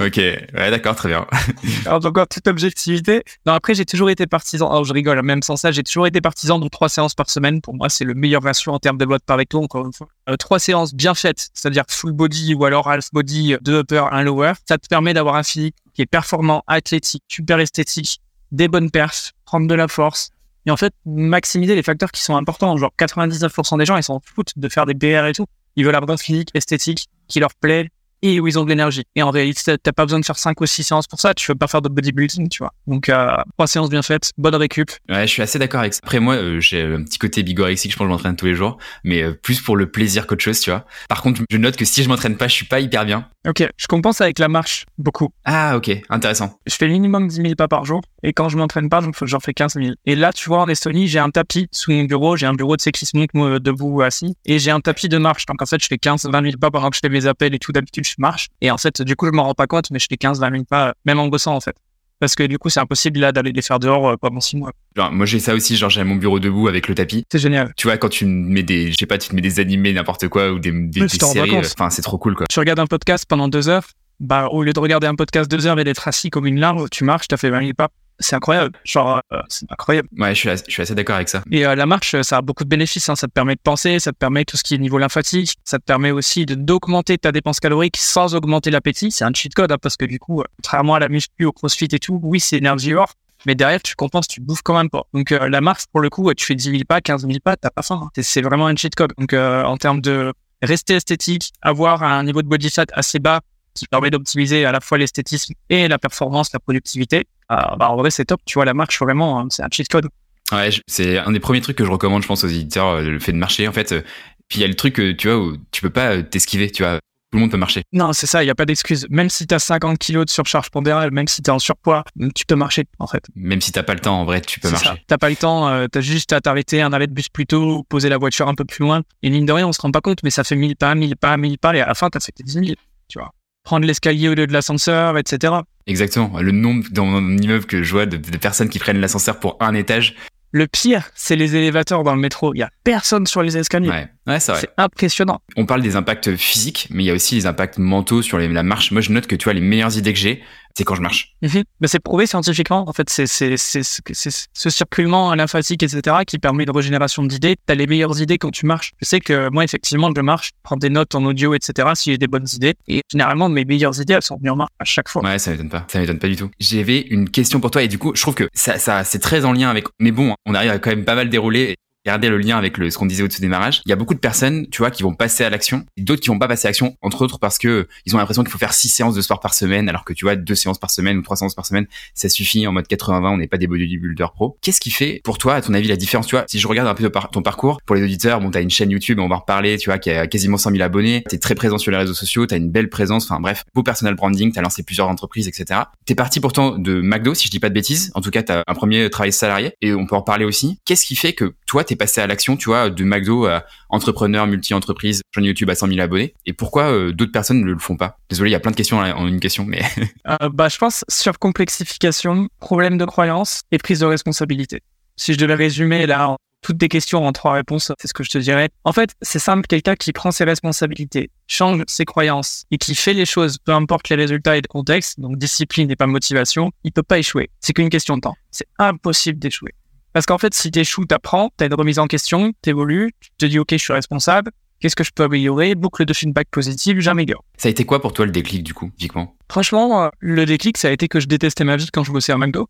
[0.00, 0.16] Ok.
[0.16, 1.26] Ouais, d'accord, très bien.
[1.86, 3.24] Alors, donc, en toute objectivité.
[3.46, 4.70] Non, après, j'ai toujours été partisan.
[4.70, 7.60] Alors, je rigole, même sans ça, j'ai toujours été partisan de trois séances par semaine.
[7.60, 10.08] Pour moi, c'est le meilleur ratio en termes de loi de Pareto, encore une fois.
[10.28, 14.22] Euh, trois séances bien faites, c'est-à-dire full body ou alors half body, deux upper, un
[14.22, 14.52] lower.
[14.68, 18.20] Ça te permet d'avoir un physique qui est performant, athlétique, super esthétique,
[18.52, 20.30] des bonnes perfs, prendre de la force.
[20.66, 22.76] Et en fait, maximiser les facteurs qui sont importants.
[22.76, 25.46] Genre, 99% des gens, ils s'en foutent de faire des PR et tout.
[25.76, 27.90] Ils veulent un physique esthétique qui leur plaît
[28.22, 29.04] et où ils ont de l'énergie.
[29.14, 31.34] Et en réalité, t'as pas besoin de faire 5 ou 6 séances pour ça.
[31.34, 32.72] Tu veux pas faire de bodybuilding, tu vois.
[32.86, 34.90] Donc, euh, séances bien faites, bonne récup.
[35.08, 36.00] Ouais, je suis assez d'accord avec ça.
[36.02, 38.54] Après, moi, euh, j'ai un petit côté bigorexique, je pense que je m'entraîne tous les
[38.54, 40.84] jours, mais euh, plus pour le plaisir qu'autre chose, tu vois.
[41.08, 43.28] Par contre, je note que si je m'entraîne pas, je suis pas hyper bien.
[43.48, 45.30] Ok, je compense avec la marche, beaucoup.
[45.46, 46.58] Ah, ok, intéressant.
[46.66, 48.02] Je fais minimum 10 000 pas par jour.
[48.22, 49.94] Et quand je m'entraîne pas, j'en fais- j'en fais 15 000.
[50.04, 52.36] Et là, tu vois, en Estonie, j'ai un tapis sous mon bureau.
[52.36, 54.36] J'ai un bureau de qui se monte moi, debout ou assis.
[54.44, 55.46] Et j'ai un tapis de marche.
[55.46, 57.54] Donc, en fait, je fais 15, 20 000 pas pendant que je fais mes appels
[57.54, 57.72] et tout.
[57.72, 58.48] D'habitude, je marche.
[58.60, 60.50] Et en fait, du coup, je m'en rends pas compte, mais je fais 15, 20
[60.50, 61.76] 000 pas, euh, même en bossant, en fait.
[62.20, 64.72] Parce que du coup, c'est impossible là d'aller les faire dehors euh, pendant 6 mois.
[64.96, 67.24] Genre, moi, j'ai ça aussi, genre, j'ai mon bureau debout avec le tapis.
[67.30, 67.72] C'est génial.
[67.76, 70.28] Tu vois, quand tu mets des, je sais pas, tu te mets des animés, n'importe
[70.28, 72.46] quoi, ou des, des, séries, euh, enfin, c'est trop cool, quoi.
[72.50, 73.86] Tu regardes un podcast pendant deux heures.
[74.20, 76.88] Bah, au lieu de regarder un podcast deux heures et d'être assis comme une larve,
[76.90, 77.88] tu marches, t'as fait 20 000 pas.
[78.20, 78.76] C'est incroyable.
[78.84, 80.08] Genre, euh, c'est incroyable.
[80.18, 81.42] Ouais, je suis, assez- je suis assez d'accord avec ça.
[81.50, 83.08] Et euh, la marche, euh, ça a beaucoup de bénéfices.
[83.08, 83.14] hein.
[83.16, 85.78] Ça te permet de penser, ça te permet tout ce qui est niveau lymphatique, ça
[85.78, 89.10] te permet aussi d'augmenter ta dépense calorique sans augmenter l'appétit.
[89.12, 91.52] C'est un cheat code hein, parce que du coup, euh, contrairement à la muscu, au
[91.52, 93.12] crossfit et tout, oui, c'est énergivore,
[93.46, 95.04] mais derrière, tu compenses, tu bouffes quand même pas.
[95.14, 97.56] Donc euh, la marche, pour le coup, tu fais 10 000 pas, 15 000 pas,
[97.56, 98.00] t'as pas faim.
[98.04, 98.10] hein.
[98.20, 99.12] C'est- vraiment un cheat code.
[99.16, 103.40] Donc euh, en termes de rester esthétique, avoir un niveau de body fat assez bas
[103.74, 108.10] qui permet d'optimiser à la fois l'esthétisme et la performance, la productivité, bah, en vrai,
[108.10, 108.40] c'est top.
[108.44, 110.08] Tu vois, la marche, vraiment, hein, c'est un cheat code.
[110.52, 113.18] Ouais, c'est un des premiers trucs que je recommande, je pense, aux éditeurs, euh, le
[113.18, 113.92] fait de marcher, en fait.
[113.92, 114.00] euh,
[114.48, 116.82] Puis il y a le truc, euh, tu vois, où tu peux pas t'esquiver, tu
[116.82, 116.98] vois.
[117.30, 117.82] Tout le monde peut marcher.
[117.92, 119.06] Non, c'est ça, il n'y a pas d'excuse.
[119.10, 122.02] Même si tu as 50 kilos de surcharge pondérale, même si tu es en surpoids,
[122.34, 123.22] tu peux marcher, en fait.
[123.34, 125.02] Même si t'as pas le temps, en vrai, tu peux marcher.
[125.06, 127.84] T'as pas le temps, euh, t'as juste à t'arrêter un arrêt de bus plus tôt,
[127.90, 129.02] poser la voiture un peu plus loin.
[129.22, 131.16] Et mine de rien, on se rend pas compte, mais ça fait 1000 pas, 1000
[131.16, 132.64] pas, 1000 pas, et à la fin, t'as fait 10 000,
[133.08, 133.30] tu vois.
[133.62, 135.52] Prendre l'escalier au lieu de l'ascenseur, etc.
[135.88, 136.38] Exactement.
[136.40, 139.56] Le nombre dans mon immeuble que je vois de, de personnes qui prennent l'ascenseur pour
[139.60, 140.14] un étage,
[140.52, 142.54] le pire, c'est les élévateurs dans le métro.
[142.54, 143.90] Il y a personne sur les escaliers.
[143.90, 144.60] Ouais, ouais c'est vrai.
[144.62, 145.40] C'est impressionnant.
[145.56, 148.48] On parle des impacts physiques, mais il y a aussi les impacts mentaux sur les-
[148.48, 148.90] la marche.
[148.90, 150.42] Moi, je note que tu vois, les meilleures idées que j'ai,
[150.78, 151.34] c'est quand je marche.
[151.42, 151.64] Mhm.
[151.80, 152.88] Mais c'est prouvé scientifiquement.
[152.88, 157.56] En fait, c'est ce circulement lymphatique, etc., qui permet de régénération d'idées.
[157.66, 158.92] T'as les meilleures idées quand tu marches.
[159.02, 162.12] Je sais que moi, effectivement, je marche, je prends des notes en audio, etc., si
[162.12, 162.74] j'ai des bonnes idées.
[162.86, 165.24] Et généralement, mes meilleures idées, elles sont venues en marche à chaque fois.
[165.24, 165.84] Ouais, ça m'étonne pas.
[165.88, 166.48] Ça m'étonne pas du tout.
[166.60, 169.44] J'avais une question pour toi et du coup, je trouve que ça, ça c'est très
[169.44, 169.86] en lien avec.
[169.98, 171.74] Mais bon, on arrive à quand même pas mal dérouler.
[172.08, 173.82] Regardez le lien avec le, ce qu'on disait au tout démarrage.
[173.84, 176.30] Il y a beaucoup de personnes, tu vois, qui vont passer à l'action, d'autres qui
[176.30, 178.72] vont pas passer à l'action, entre autres parce que ils ont l'impression qu'il faut faire
[178.72, 181.22] six séances de sport par semaine, alors que tu vois, deux séances par semaine ou
[181.22, 184.56] trois séances par semaine, ça suffit en mode 80-20, on n'est pas des bodybuilders pro.
[184.62, 186.88] Qu'est-ce qui fait, pour toi, à ton avis, la différence, tu vois, si je regarde
[186.88, 189.40] un peu ton parcours, pour les auditeurs, bon, t'as une chaîne YouTube, on va en
[189.40, 192.14] reparler, tu vois, qui a quasiment 100 000 abonnés, t'es très présent sur les réseaux
[192.14, 195.80] sociaux, t'as une belle présence, enfin bref, beau personal branding, t'as lancé plusieurs entreprises, etc.
[196.06, 198.62] T'es parti pourtant de McDo, si je dis pas de bêtises, en tout cas, t'as
[198.66, 200.78] un premier travail salarié, et on peut en parler aussi.
[200.86, 204.46] Qu'est-ce qui fait que toi, t'es passé à l'action, tu vois, de McDo à entrepreneur,
[204.46, 207.96] multi-entreprise, chaîne YouTube à 100 000 abonnés, et pourquoi euh, d'autres personnes ne le font
[207.96, 208.18] pas?
[208.30, 209.82] Désolé, il y a plein de questions en une question, mais
[210.28, 214.82] Euh, bah, je pense surcomplexification, problème de croyance et prise de responsabilité.
[215.16, 218.30] Si je devais résumer là toutes tes questions en trois réponses, c'est ce que je
[218.30, 218.68] te dirais.
[218.84, 223.14] En fait, c'est simple, quelqu'un qui prend ses responsabilités, change ses croyances et qui fait
[223.14, 226.92] les choses, peu importe les résultats et le contexte, donc discipline et pas motivation, il
[226.92, 227.50] peut pas échouer.
[227.60, 228.36] C'est qu'une question de temps.
[228.50, 229.74] C'est impossible d'échouer.
[230.12, 233.58] Parce qu'en fait, si t'échoues, t'apprends, t'as une remise en question, t'évolues, tu te dis,
[233.58, 237.44] OK, je suis responsable, qu'est-ce que je peux améliorer, boucle de feedback positive, j'améliore.
[237.56, 240.76] ça a été quoi pour toi le déclic du coup, typiquement Franchement, euh, le déclic,
[240.78, 242.68] ça a été que je détestais ma vie quand je bossais à McDo.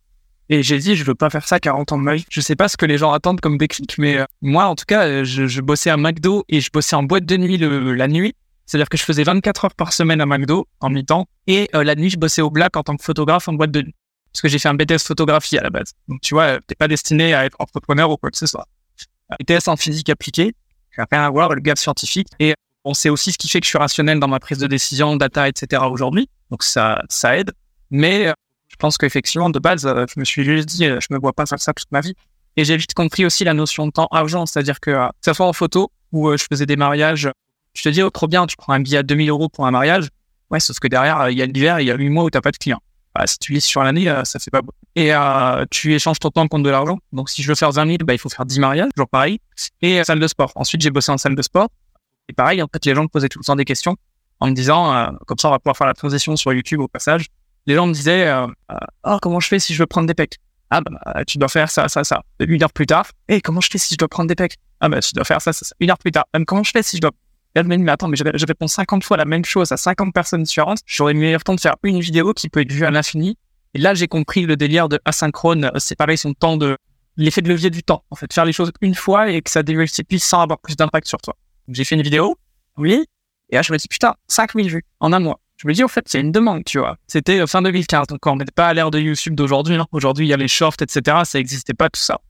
[0.51, 2.25] Et j'ai dit, je veux pas faire ça 40 ans de ma vie.
[2.31, 4.87] Je sais pas ce que les gens attendent comme déclic, mais euh, moi, en tout
[4.89, 7.93] cas, euh, je, je bossais à McDo et je bossais en boîte de nuit le-
[7.93, 8.35] la nuit.
[8.65, 11.27] C'est-à-dire que je faisais 24 heures par semaine à McDo en mi-temps.
[11.49, 13.83] Et euh, la nuit, je bossais au black en tant que photographe en boîte de
[13.83, 13.95] nuit.
[14.39, 15.95] Parce que j'ai fait un BTS photographie à la base.
[16.07, 18.69] Donc, tu vois, t'es pas destiné à être entrepreneur ou quoi que ce soit.
[19.41, 20.55] BTS en physique appliquée,
[20.95, 22.29] ça rien à voir, le gap scientifique.
[22.39, 24.69] Et on sait aussi ce qui fait que je suis rationnel dans ma prise de
[24.69, 25.83] décision, data, etc.
[25.91, 26.31] aujourd'hui.
[26.53, 27.51] Donc ça, ça aide.
[27.91, 28.33] Mais euh,
[28.69, 31.33] je pense qu'effectivement, de base, euh, je me suis juste dit, euh, je me vois
[31.33, 32.15] pas faire ça toute ma vie.
[32.57, 35.47] Et j'ai vite compris aussi la notion de temps argent, c'est-à-dire que, que ça soit
[35.47, 37.29] en photo euh, je faisais des mariages,
[37.75, 39.73] je te dis, oh, trop bien, tu prends un billet à 2000 euros pour un
[39.73, 40.09] mariage.
[40.51, 42.41] Ouais, sauf que derrière, il y a l'hiver, il y a 8 mois où t'as
[42.41, 42.81] pas de clients.
[43.19, 44.73] Bah, si tu lis sur l'année, euh, ça fait pas beau.
[44.95, 46.99] Et euh, tu échanges ton temps contre de l'argent.
[47.11, 49.41] Donc si je veux faire 20 000, bah, il faut faire 10 mariages, toujours pareil.
[49.83, 50.53] Et euh, salle de sport.
[50.55, 51.69] Ensuite, j'ai bossé en salle de sport.
[52.29, 53.97] Et pareil, en fait, les gens me posaient tout le temps des questions
[54.39, 56.87] en me disant, euh, comme ça, on va pouvoir faire la transition sur YouTube au
[56.87, 57.27] passage.
[57.67, 58.33] Les gens me disaient,
[59.05, 60.37] oh, comment je fais si je veux prendre des pecs?
[60.71, 62.23] Ah, bah, tu dois faire ça, ça, ça.
[62.39, 64.59] Une heure plus tard, et comment je fais si je dois prendre des pecs?
[64.81, 65.75] Ah, bah, tu dois faire ça, ça, ça.
[65.81, 67.11] Une heure plus tard, même comment je fais si je dois.
[67.57, 70.43] Mais attends, mais je, ré- je réponds 50 fois la même chose à 50 personnes
[70.45, 70.79] différentes.
[70.87, 73.37] J'aurais le meilleur temps de faire une vidéo qui peut être vue à l'infini.
[73.75, 76.77] Et là, j'ai compris le délire de asynchrone, euh, séparer son temps de
[77.17, 78.05] l'effet de levier du temps.
[78.11, 81.07] En fait, faire les choses une fois et que ça diversifie sans avoir plus d'impact
[81.09, 81.35] sur toi.
[81.69, 82.37] J'ai fait une vidéo,
[82.77, 83.05] oui,
[83.51, 85.41] et là, je me dis, putain, 5000 vues en un mois.
[85.57, 86.97] Je me dis, au fait, c'est une demande, tu vois.
[87.09, 89.75] C'était euh, fin 2015, donc on n'était pas à l'ère de YouTube d'aujourd'hui.
[89.75, 89.87] hein.
[89.91, 91.19] Aujourd'hui, il y a les shorts, etc.
[91.25, 92.21] Ça n'existait pas, tout ça.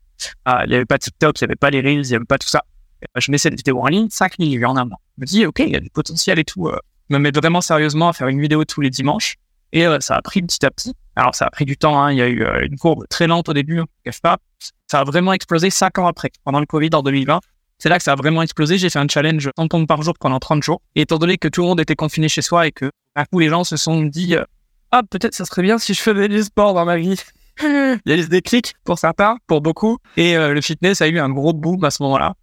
[0.46, 2.24] Ah, il n'y avait pas TikTok, il n'y avait pas les Reels, il n'y avait
[2.24, 2.62] pas tout ça.
[3.04, 4.98] Euh, je mets cette vidéo en ligne, 5000 vues en un mois.
[5.16, 6.68] Je me dis, OK, il y a du potentiel et tout.
[6.68, 6.78] euh.
[7.10, 9.36] Je me mets vraiment sérieusement à faire une vidéo tous les dimanches.
[9.72, 10.94] Et euh, ça a pris petit à petit.
[11.16, 12.00] Alors, ça a pris du temps.
[12.02, 12.12] hein.
[12.12, 14.38] Il y a eu une courbe très lente au début, ne cache pas.
[14.90, 17.40] Ça a vraiment explosé cinq ans après, pendant le Covid en 2020.
[17.78, 18.78] C'est là que ça a vraiment explosé.
[18.78, 20.80] J'ai fait un challenge 100 pompes par jour pendant 30 jours.
[20.96, 23.38] Et étant donné que tout le monde était confiné chez soi et que, à coup,
[23.38, 24.34] les gens se sont dit,
[24.90, 27.16] ah, peut-être ça serait bien si je faisais du sport dans ma vie.
[27.62, 29.98] Il y a eu ce déclic pour certains, pour beaucoup.
[30.16, 32.34] Et le fitness a eu un gros boom à ce moment-là.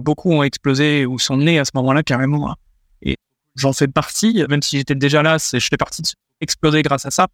[0.00, 2.50] Beaucoup ont explosé ou sont nés à ce moment-là carrément.
[2.50, 2.56] hein.
[3.02, 3.16] Et
[3.56, 6.08] j'en fais partie, même si j'étais déjà là, je fais partie de
[6.40, 7.28] explosé grâce à ça.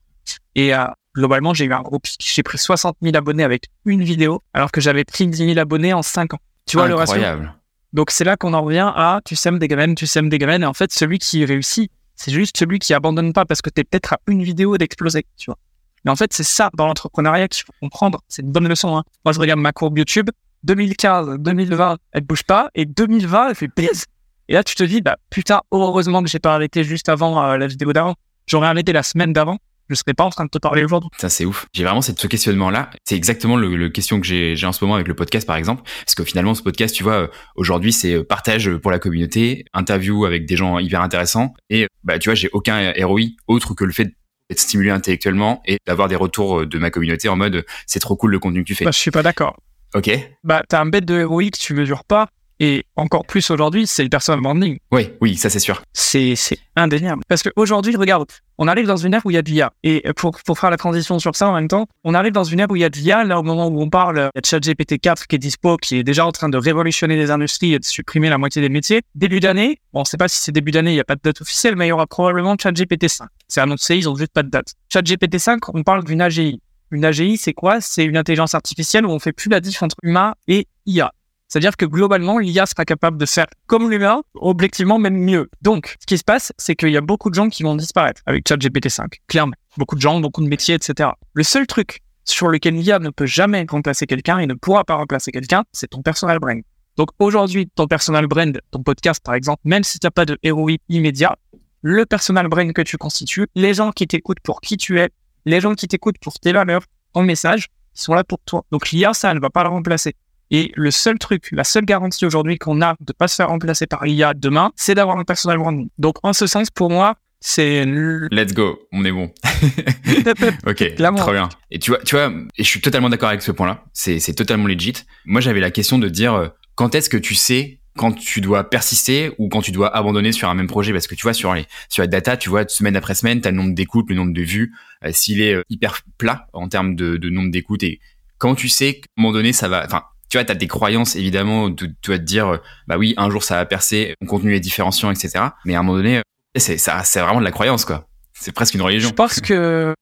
[0.54, 0.84] Et euh,
[1.14, 2.16] globalement, j'ai eu un gros pic.
[2.20, 5.92] J'ai pris 60 000 abonnés avec une vidéo, alors que j'avais pris 10 000 abonnés
[5.94, 6.38] en 5 ans.
[6.66, 7.14] Tu vois le ratio?
[7.14, 7.54] Incroyable.
[7.94, 10.62] donc c'est là qu'on en revient à tu sèmes des graines, tu sèmes des graines,
[10.62, 13.84] et en fait celui qui réussit, c'est juste celui qui abandonne pas parce que t'es
[13.84, 15.56] peut-être à une vidéo d'exploser, tu vois.
[16.04, 18.94] Mais en fait c'est ça dans l'entrepreneuriat qu'il faut comprendre, c'est une bonne leçon.
[18.98, 19.04] Hein.
[19.24, 20.28] Moi je regarde ma courbe YouTube,
[20.64, 24.06] 2015, 2020, elle bouge pas, et 2020 elle fait baisse.
[24.48, 27.56] Et là tu te dis bah putain heureusement que j'ai pas arrêté juste avant euh,
[27.56, 28.14] la vidéo d'avant.
[28.46, 31.08] J'aurais arrêté la semaine d'avant, je serais pas en train de te parler aujourd'hui.
[31.16, 31.66] Ça, c'est ouf.
[31.72, 32.90] J'ai vraiment cette, ce questionnement-là.
[33.04, 35.82] C'est exactement le, le, question que j'ai, en ce moment avec le podcast, par exemple.
[36.04, 39.64] Parce que finalement, ce podcast, tu vois, euh, aujourd'hui, c'est euh, partage pour la communauté,
[39.72, 41.54] interview avec des gens hyper intéressants.
[41.70, 44.12] Et, bah, tu vois, j'ai aucun ROI autre que le fait
[44.50, 48.30] d'être stimulé intellectuellement et d'avoir des retours de ma communauté en mode, c'est trop cool
[48.30, 48.84] le contenu que tu fais.
[48.84, 49.56] Bah, je suis pas d'accord.
[49.94, 50.10] Ok.
[50.44, 52.28] Bah, t'as un bête de ROI que tu mesures pas.
[52.60, 54.78] Et encore plus aujourd'hui, c'est le personal branding.
[54.90, 55.82] Oui, oui, ça c'est sûr.
[55.92, 56.34] C'est,
[56.74, 57.22] indéniable.
[57.28, 58.26] Parce qu'aujourd'hui, regarde,
[58.58, 59.72] on arrive dans une ère où il y a de l'IA.
[59.84, 62.58] Et pour, pour faire la transition sur ça en même temps, on arrive dans une
[62.58, 63.22] ère où il y a de l'IA.
[63.22, 65.98] Là, au moment où on parle, il y a ChatGPT 4 qui est dispo, qui
[65.98, 69.02] est déjà en train de révolutionner les industries et de supprimer la moitié des métiers.
[69.14, 71.22] Début d'année, bon, on sait pas si c'est début d'année, il n'y a pas de
[71.22, 73.28] date officielle, mais il y aura probablement ChatGPT 5.
[73.46, 74.74] C'est annoncé, ils ont juste pas de date.
[74.92, 76.60] ChatGPT 5, on parle d'une AGI.
[76.90, 77.80] Une AGI, c'est quoi?
[77.80, 81.12] C'est une intelligence artificielle où on fait plus la différence entre humain et IA.
[81.48, 85.48] C'est-à-dire que globalement, l'IA sera capable de faire comme l'humain, objectivement même mieux.
[85.62, 88.20] Donc, ce qui se passe, c'est qu'il y a beaucoup de gens qui vont disparaître
[88.26, 89.54] avec ChatGPT 5, clairement.
[89.78, 91.10] Beaucoup de gens, beaucoup de métiers, etc.
[91.32, 94.96] Le seul truc sur lequel l'IA ne peut jamais remplacer quelqu'un et ne pourra pas
[94.96, 96.60] remplacer quelqu'un, c'est ton personal brand.
[96.96, 100.36] Donc aujourd'hui, ton personal brand, ton podcast par exemple, même si tu n'as pas de
[100.44, 101.36] ROI immédiat,
[101.80, 105.08] le personal brand que tu constitues, les gens qui t'écoutent pour qui tu es,
[105.44, 106.82] les gens qui t'écoutent pour tes valeurs,
[107.14, 108.64] ton message, ils sont là pour toi.
[108.70, 110.14] Donc l'IA, ça ne va pas le remplacer.
[110.50, 113.86] Et le seul truc, la seule garantie aujourd'hui qu'on a de pas se faire remplacer
[113.86, 115.88] par l'IA demain, c'est d'avoir un personal branding.
[115.98, 119.30] Donc, en ce sens, pour moi, c'est let's go on est bon
[120.66, 123.52] ok trop bien et tu vois tu vois et je suis totalement d'accord avec ce
[123.52, 127.16] point là c'est totalement legit moi j'avais la question de dire euh, quand est-ce que
[127.16, 130.92] tu sais quand tu dois persister ou quand tu dois abandonner sur un même projet
[130.92, 133.48] parce que tu vois sur les sur les data tu vois semaine après semaine tu
[133.48, 134.72] as le nombre d'écoutes le nombre de vues
[135.04, 138.00] euh, s'il est euh, hyper plat en termes de, nombre d'écoutes et
[138.38, 140.66] quand tu sais qu'à un moment donné ça va enfin tu vois, tu as des
[140.66, 144.54] croyances, évidemment, tu dois te dire, bah oui, un jour ça va percer, mon contenu
[144.54, 145.42] est différenciant, etc.
[145.64, 146.20] Mais à un moment donné,
[146.54, 148.06] c'est, ça, c'est vraiment de la croyance, quoi.
[148.34, 149.08] C'est presque une religion.
[149.08, 149.94] Je pense que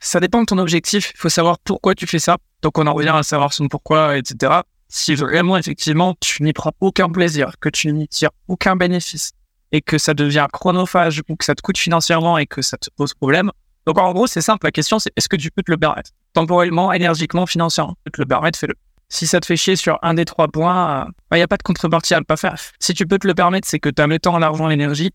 [0.00, 1.12] ça dépend de ton objectif.
[1.14, 2.36] Il faut savoir pourquoi tu fais ça.
[2.62, 4.60] Donc, on en revient à savoir son pourquoi, etc.
[4.96, 9.32] Si vraiment, effectivement, tu n'y prends aucun plaisir, que tu n'y tires aucun bénéfice
[9.72, 12.90] et que ça devient chronophage ou que ça te coûte financièrement et que ça te
[12.94, 13.50] pose problème.
[13.86, 14.64] Donc, en gros, c'est simple.
[14.64, 16.12] La question, c'est est-ce que tu peux te le permettre?
[16.32, 17.94] Temporellement, énergiquement, financièrement.
[17.94, 18.76] Tu peux te le permettre, fais-le.
[19.08, 21.56] Si ça te fait chier sur un des trois points, il euh, n'y a pas
[21.56, 22.54] de contrepartie à ne pas faire.
[22.78, 25.10] Si tu peux te le permettre, c'est que tu as le temps, l'argent, l'énergie.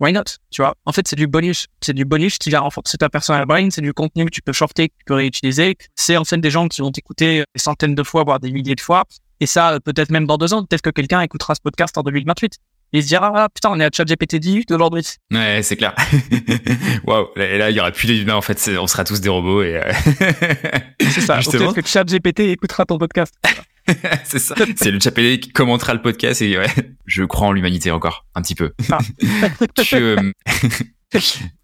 [0.00, 0.24] Why not?
[0.50, 0.74] Tu vois?
[0.84, 1.66] En fait, c'est du bonus.
[1.80, 3.70] C'est du bonus qui va renforcer ta personal brand.
[3.72, 5.76] C'est du contenu que tu peux shorter, que tu peux réutiliser.
[5.96, 8.76] C'est en fait des gens qui vont t'écouter des centaines de fois, voire des milliers
[8.76, 9.04] de fois.
[9.40, 10.64] Et ça, peut-être même dans deux ans.
[10.64, 12.58] Peut-être que quelqu'un écoutera ce podcast en 2028
[12.92, 15.04] il se dira ah putain on est à ChatGPT 10 aujourd'hui.
[15.30, 15.94] Ouais c'est clair.
[17.04, 19.62] Waouh et là il y aura plus d'humains en fait on sera tous des robots
[19.62, 19.76] et.
[19.76, 19.92] Euh...
[21.00, 21.38] c'est ça.
[21.38, 23.34] Peut-être que ChatGPT écoutera ton podcast.
[24.24, 24.54] c'est ça.
[24.76, 26.68] C'est le ChatGPT qui commentera le podcast et ouais
[27.06, 28.72] je crois en l'humanité encore un petit peu.
[28.90, 28.98] Ah.
[29.82, 30.16] tu, euh,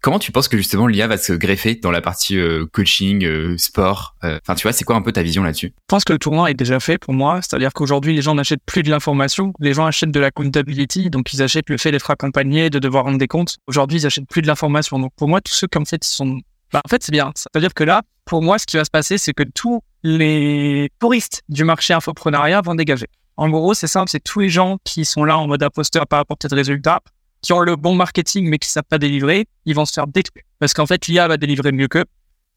[0.01, 3.55] Comment tu penses que justement l'IA va se greffer dans la partie euh, coaching, euh,
[3.57, 5.67] sport Enfin, tu vois, c'est quoi un peu ta vision là-dessus?
[5.67, 7.41] Je pense que le tournant est déjà fait pour moi.
[7.41, 11.31] C'est-à-dire qu'aujourd'hui, les gens n'achètent plus de l'information, les gens achètent de la accountability, donc
[11.33, 13.57] ils achètent le fait d'être accompagnés, de devoir rendre des comptes.
[13.67, 14.97] Aujourd'hui, ils achètent plus de l'information.
[14.97, 16.39] Donc pour moi, tous ceux qui en fait sont,
[16.71, 17.31] bah, en fait, c'est bien.
[17.35, 21.43] C'est-à-dire que là, pour moi, ce qui va se passer, c'est que tous les touristes
[21.49, 23.07] du marché infoprenariat vont dégager.
[23.37, 26.19] En gros, c'est simple, c'est tous les gens qui sont là en mode imposteur par
[26.19, 27.01] rapport de résultats
[27.45, 30.43] qui ont le bon marketing mais qui savent pas délivrer, ils vont se faire détruire.
[30.59, 32.05] Parce qu'en fait, l'IA va délivrer mieux qu'eux.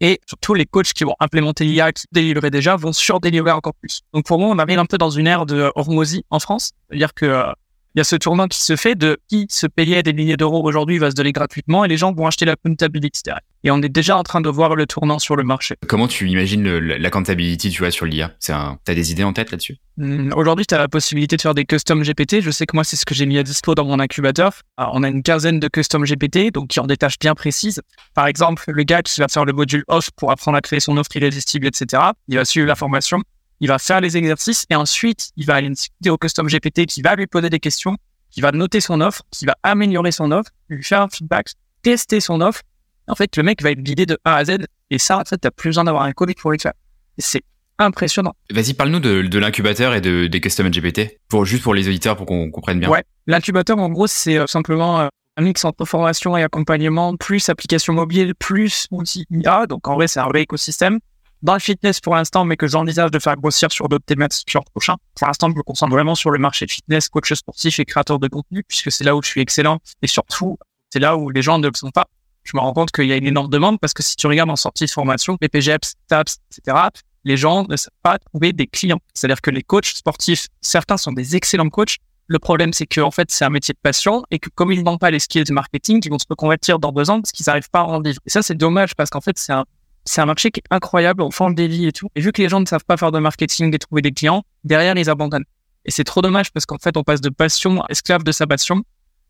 [0.01, 4.01] Et surtout, les coachs qui vont implémenter l'IA, qui délivraient déjà, vont surdélivrer encore plus.
[4.14, 6.71] Donc pour moi, on arrive un peu dans une ère de hormosie en France.
[6.88, 7.53] C'est-à-dire que euh,
[7.94, 10.62] il y a ce tournant qui se fait de qui se payait des milliers d'euros
[10.64, 13.42] aujourd'hui va se donner gratuitement et les gens vont acheter la comptabilité derrière.
[13.64, 15.74] Et on est déjà en train de voir le tournant sur le marché.
[15.88, 18.79] Comment tu imagines le, la comptabilité, tu vois, sur l'IA un...
[18.85, 19.79] T'as des idées en tête là-dessus?
[19.96, 22.40] Hmm, Aujourd'hui, tu as la possibilité de faire des custom GPT.
[22.40, 24.53] Je sais que moi, c'est ce que j'ai mis à dispo dans mon incubateur.
[24.77, 27.83] Alors, on a une quinzaine de custom GPT, donc qui ont des tâches bien précises.
[28.14, 30.96] Par exemple, le gars qui va faire le module off pour apprendre à créer son
[30.96, 32.03] offre irrésistible, etc.
[32.29, 33.22] Il va suivre la formation
[33.61, 37.03] il va faire les exercices et ensuite il va aller discuter au custom GPT qui
[37.03, 37.97] va lui poser des questions,
[38.31, 41.49] qui va noter son offre, qui va améliorer son offre, lui faire un feedback,
[41.83, 42.62] tester son offre.
[43.09, 44.59] En fait, le mec va être guidé de A à Z
[44.90, 46.75] et ça, en fait, t'as plus besoin d'avoir un code pour le faire.
[47.18, 47.42] C'est
[47.79, 48.35] impressionnant.
[48.51, 52.16] Vas-y, parle-nous de, de l'incubateur et de, des custom GPT, pour, juste pour les auditeurs,
[52.16, 52.88] pour qu'on comprenne bien.
[52.88, 57.49] Ouais, l'incubateur, en gros, c'est euh, simplement euh, un mix entre formation et accompagnement, plus
[57.49, 59.66] application mobile, plus outils IA.
[59.66, 60.99] Donc, en vrai, c'est un vrai écosystème
[61.42, 64.64] dans le fitness pour l'instant, mais que j'envisage de faire grossir sur d'autres thématiques sur
[64.64, 64.96] prochain.
[65.14, 68.29] Pour l'instant, je me concentre vraiment sur le marché fitness, coach sportif et créateur de
[68.29, 70.59] contenu, puisque c'est là où je suis excellent et surtout,
[70.90, 72.07] c'est là où les gens ne le sont pas.
[72.44, 74.51] Je me rends compte qu'il y a une énorme demande parce que si tu regardes
[74.51, 76.79] en sortie de formation, les TAPS, etc.,
[77.24, 79.01] les gens ne savent pas trouver des clients.
[79.12, 81.98] C'est-à-dire que les coachs sportifs, certains sont des excellents coachs,
[82.31, 84.83] Le problème, c'est que en fait, c'est un métier de passion et que comme ils
[84.83, 87.44] n'ont pas les skills de marketing, ils vont se reconvertir dans deux ans parce qu'ils
[87.46, 88.20] n'arrivent pas à en vivre.
[88.27, 89.64] Et ça, c'est dommage parce qu'en fait, c'est un,
[90.09, 92.09] c'est un marché qui est incroyable, on change des vies et tout.
[92.14, 94.42] Et vu que les gens ne savent pas faire de marketing et trouver des clients,
[94.64, 95.44] derrière, ils abandonnent.
[95.85, 98.83] Et c'est trop dommage parce qu'en fait, on passe de passion esclave de sa passion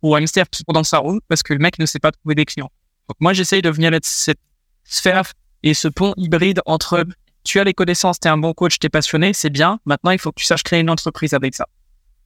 [0.02, 2.44] ou hamster qui dans sa roue parce que le mec ne sait pas trouver des
[2.44, 2.70] clients.
[3.08, 4.38] Donc moi, j'essaye de venir être cette
[4.84, 5.32] sphère
[5.64, 7.04] et ce pont hybride entre
[7.42, 9.80] tu as les connaissances, tu es un bon coach, tu es passionné, c'est bien.
[9.84, 11.66] Maintenant, il faut que tu saches créer une entreprise avec ça.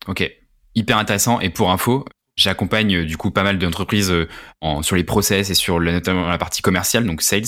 [0.08, 0.30] Ok,
[0.74, 1.40] hyper intéressant.
[1.40, 2.04] Et pour info,
[2.36, 4.28] j'accompagne euh, du coup pas mal d'entreprises euh,
[4.82, 7.44] sur les process et sur notamment la partie commerciale, donc sales.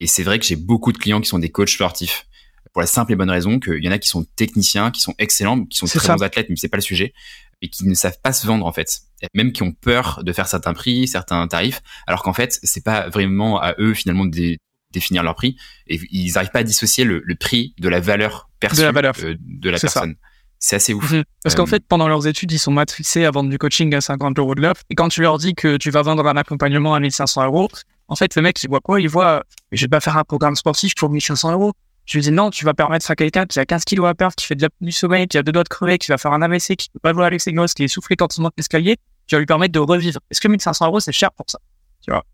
[0.00, 2.26] Et c'est vrai que j'ai beaucoup de clients qui sont des coachs sportifs
[2.72, 5.14] pour la simple et bonne raison qu'il y en a qui sont techniciens, qui sont
[5.18, 7.14] excellents, qui sont très bons athlètes, mais c'est pas le sujet,
[7.62, 9.00] et qui ne savent pas se vendre en fait,
[9.34, 13.08] même qui ont peur de faire certains prix, certains tarifs, alors qu'en fait c'est pas
[13.08, 14.56] vraiment à eux finalement de
[14.92, 15.56] définir leur prix,
[15.86, 19.14] et ils n'arrivent pas à dissocier le, prix de la valeur perçue de la, valeur.
[19.22, 20.16] Euh, de la personne.
[20.58, 21.12] C'est assez ouf.
[21.12, 21.24] Mhm.
[21.42, 24.00] Parce qu'en euh, fait, pendant leurs études, ils sont matrixés à vendre du coaching à
[24.00, 24.76] 50 euros de l'heure.
[24.88, 27.68] Et quand tu leur dis que tu vas vendre un accompagnement à 1500 euros,
[28.08, 29.00] en fait, le mec, il voit quoi?
[29.00, 31.72] Il voit, je vais pas faire un programme sportif pour 1500 euros.
[32.04, 34.34] Je lui dis non, tu vas permettre à quelqu'un qui a 15 kilos à perdre,
[34.36, 36.40] qui fait déjà du sommeil, qui a deux doigts de crever, qui va faire un
[36.40, 38.96] AVC, qui peut pas jouer avec ses gosses, qui est soufflé quand il monte l'escalier,
[39.26, 40.20] tu vas lui permettre de revivre.
[40.30, 41.58] Est-ce que 1500 euros, c'est cher pour ça?
[42.02, 42.24] Tu vois?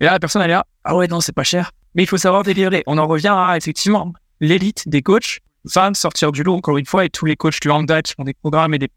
[0.00, 1.72] Et là, la personne, elle est là, ah ouais, non, c'est pas cher.
[1.94, 2.82] Mais il faut savoir délivrer.
[2.86, 7.04] On en revient à, effectivement, l'élite des coachs va sortir du lot, encore une fois,
[7.06, 8.90] et tous les coachs du handball qui font des programmes et des...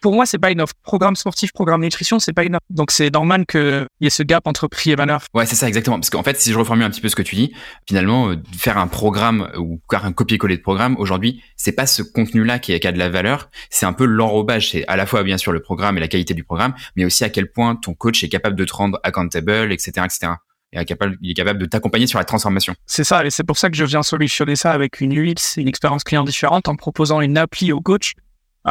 [0.00, 0.74] pour moi, c'est pas une offre.
[0.82, 2.64] Programme sportif, programme nutrition, c'est pas une offre.
[2.70, 5.22] Donc, c'est normal qu'il y ait ce gap entre prix et valeur.
[5.34, 5.98] Ouais, c'est ça, exactement.
[5.98, 7.52] Parce qu'en fait, si je reformule un petit peu ce que tu dis,
[7.86, 12.02] finalement, euh, faire un programme ou faire un copier-coller de programme, aujourd'hui, c'est pas ce
[12.02, 13.50] contenu-là qui, qui, a de la valeur.
[13.70, 14.70] C'est un peu l'enrobage.
[14.70, 17.24] C'est à la fois, bien sûr, le programme et la qualité du programme, mais aussi
[17.24, 20.32] à quel point ton coach est capable de te rendre accountable, etc., etc
[20.72, 22.74] et capable, il est capable de t'accompagner sur la transformation.
[22.86, 25.68] C'est ça, et c'est pour ça que je viens solutionner ça avec une UX une
[25.68, 28.27] expérience client différente en proposant une appli aux coachs euh,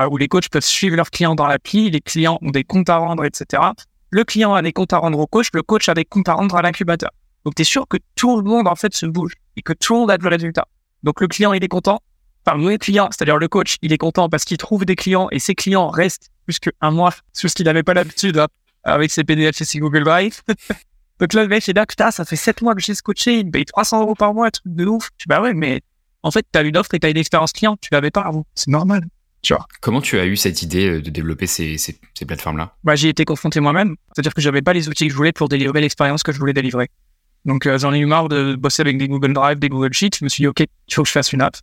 [0.10, 2.98] où les coachs peuvent suivre leurs clients dans l'appli, les clients ont des comptes à
[2.98, 3.64] rendre, etc.
[4.10, 6.34] Le client a des comptes à rendre au coach, le coach a des comptes à
[6.34, 7.12] rendre à l'incubateur.
[7.44, 9.94] Donc tu es sûr que tout le monde en fait se bouge et que tout
[9.94, 10.66] le monde a du résultat.
[11.04, 12.02] Donc le client il est content,
[12.46, 15.40] enfin le client, c'est-à-dire le coach, il est content parce qu'il trouve des clients et
[15.40, 18.48] ses clients restent plus qu'un mois sur ce qu'il n'avait pas l'habitude hein,
[18.84, 20.42] avec ses PDF et ses Google Drive.
[21.20, 23.48] Donc là, le mec est là, putain, ça fait 7 mois que j'ai coaché, il
[23.48, 25.10] me paye 300 euros par mois, truc de ouf.
[25.18, 25.82] Tu bah ouais, mais
[26.22, 28.22] en fait, tu as une offre et tu as une expérience client, tu l'avais pas
[28.22, 28.46] avant.
[28.54, 29.02] C'est normal.
[29.48, 29.66] Tu vois.
[29.80, 32.76] Comment tu as eu cette idée euh, de développer ces, ces, ces plateformes-là?
[32.84, 33.96] Bah, J'ai été confronté moi-même.
[34.14, 36.52] C'est-à-dire que j'avais pas les outils que je voulais pour délivrer l'expérience que je voulais
[36.52, 36.90] délivrer.
[37.46, 40.18] Donc euh, j'en ai eu marre de bosser avec des Google Drive, des Google Sheets.
[40.20, 41.56] Je me suis dit, OK, il faut que je fasse une app.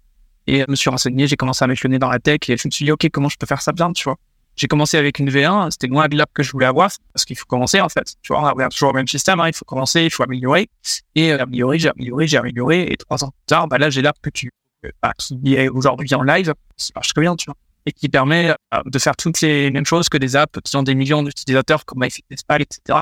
[0.47, 2.71] Et je me suis renseigné, j'ai commencé à m'échelonner dans la tech et je me
[2.71, 4.17] suis dit, OK, comment je peux faire ça bien, tu vois?
[4.57, 7.37] J'ai commencé avec une V1, c'était loin de l'app que je voulais avoir, parce qu'il
[7.37, 8.15] faut commencer en fait.
[8.23, 10.71] Tu vois, on a toujours le même système, hein, il faut commencer, il faut améliorer.
[11.17, 14.01] Et euh, améliorer, j'ai amélioré, j'ai amélioré, et trois ans plus tard, bah là j'ai
[14.01, 14.49] l'app que tu,
[14.87, 18.09] euh, bah, qui est aujourd'hui en live, qui marche très bien, tu vois, et qui
[18.09, 21.23] permet euh, de faire toutes les mêmes choses que des apps qui ont des millions
[21.23, 23.01] d'utilisateurs comme MyFitnessPal, etc.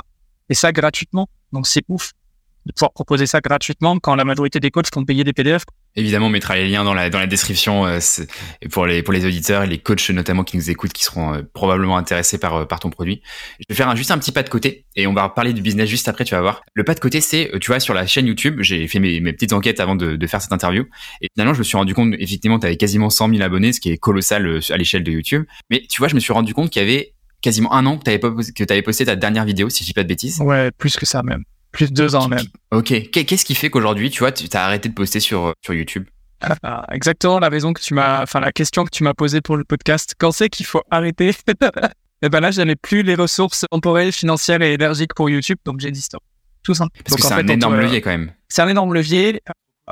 [0.48, 1.28] Et ça gratuitement.
[1.52, 2.12] Donc c'est ouf
[2.66, 5.64] de pouvoir proposer ça gratuitement quand la majorité des coachs font payer des PDF.
[5.94, 7.98] Évidemment, on mettra les liens dans la dans la description euh,
[8.70, 11.42] pour les pour les auditeurs et les coachs notamment qui nous écoutent, qui seront euh,
[11.52, 13.22] probablement intéressés par euh, par ton produit.
[13.60, 15.60] Je vais faire un, juste un petit pas de côté et on va parler du
[15.60, 16.24] business juste après.
[16.24, 16.62] Tu vas voir.
[16.74, 19.32] Le pas de côté, c'est tu vois sur la chaîne YouTube, j'ai fait mes, mes
[19.32, 20.84] petites enquêtes avant de, de faire cette interview
[21.20, 23.80] et finalement je me suis rendu compte effectivement tu avais quasiment 100 000 abonnés, ce
[23.80, 25.44] qui est colossal à l'échelle de YouTube.
[25.70, 28.04] Mais tu vois, je me suis rendu compte qu'il y avait quasiment un an que
[28.04, 30.40] tu avais, avais posté ta dernière vidéo, si je dis pas de bêtises.
[30.40, 31.44] Ouais, plus que ça même.
[31.72, 32.46] Plus de deux ans même.
[32.70, 33.10] Ok.
[33.10, 36.06] Qu'est-ce qui fait qu'aujourd'hui, tu vois, tu as arrêté de poster sur, euh, sur YouTube?
[36.62, 39.56] Ah, Exactement la raison que tu m'as, enfin la question que tu m'as posée pour
[39.56, 40.14] le podcast.
[40.18, 41.34] Quand c'est qu'il faut arrêter Et
[42.22, 45.90] eh ben là, j'avais plus les ressources temporelles, financières et énergiques pour YouTube, donc j'ai
[45.90, 46.22] dit stop.
[46.62, 46.96] Tout simple.
[47.04, 48.32] Parce que c'est un énorme levier quand même.
[48.48, 49.40] C'est un énorme levier,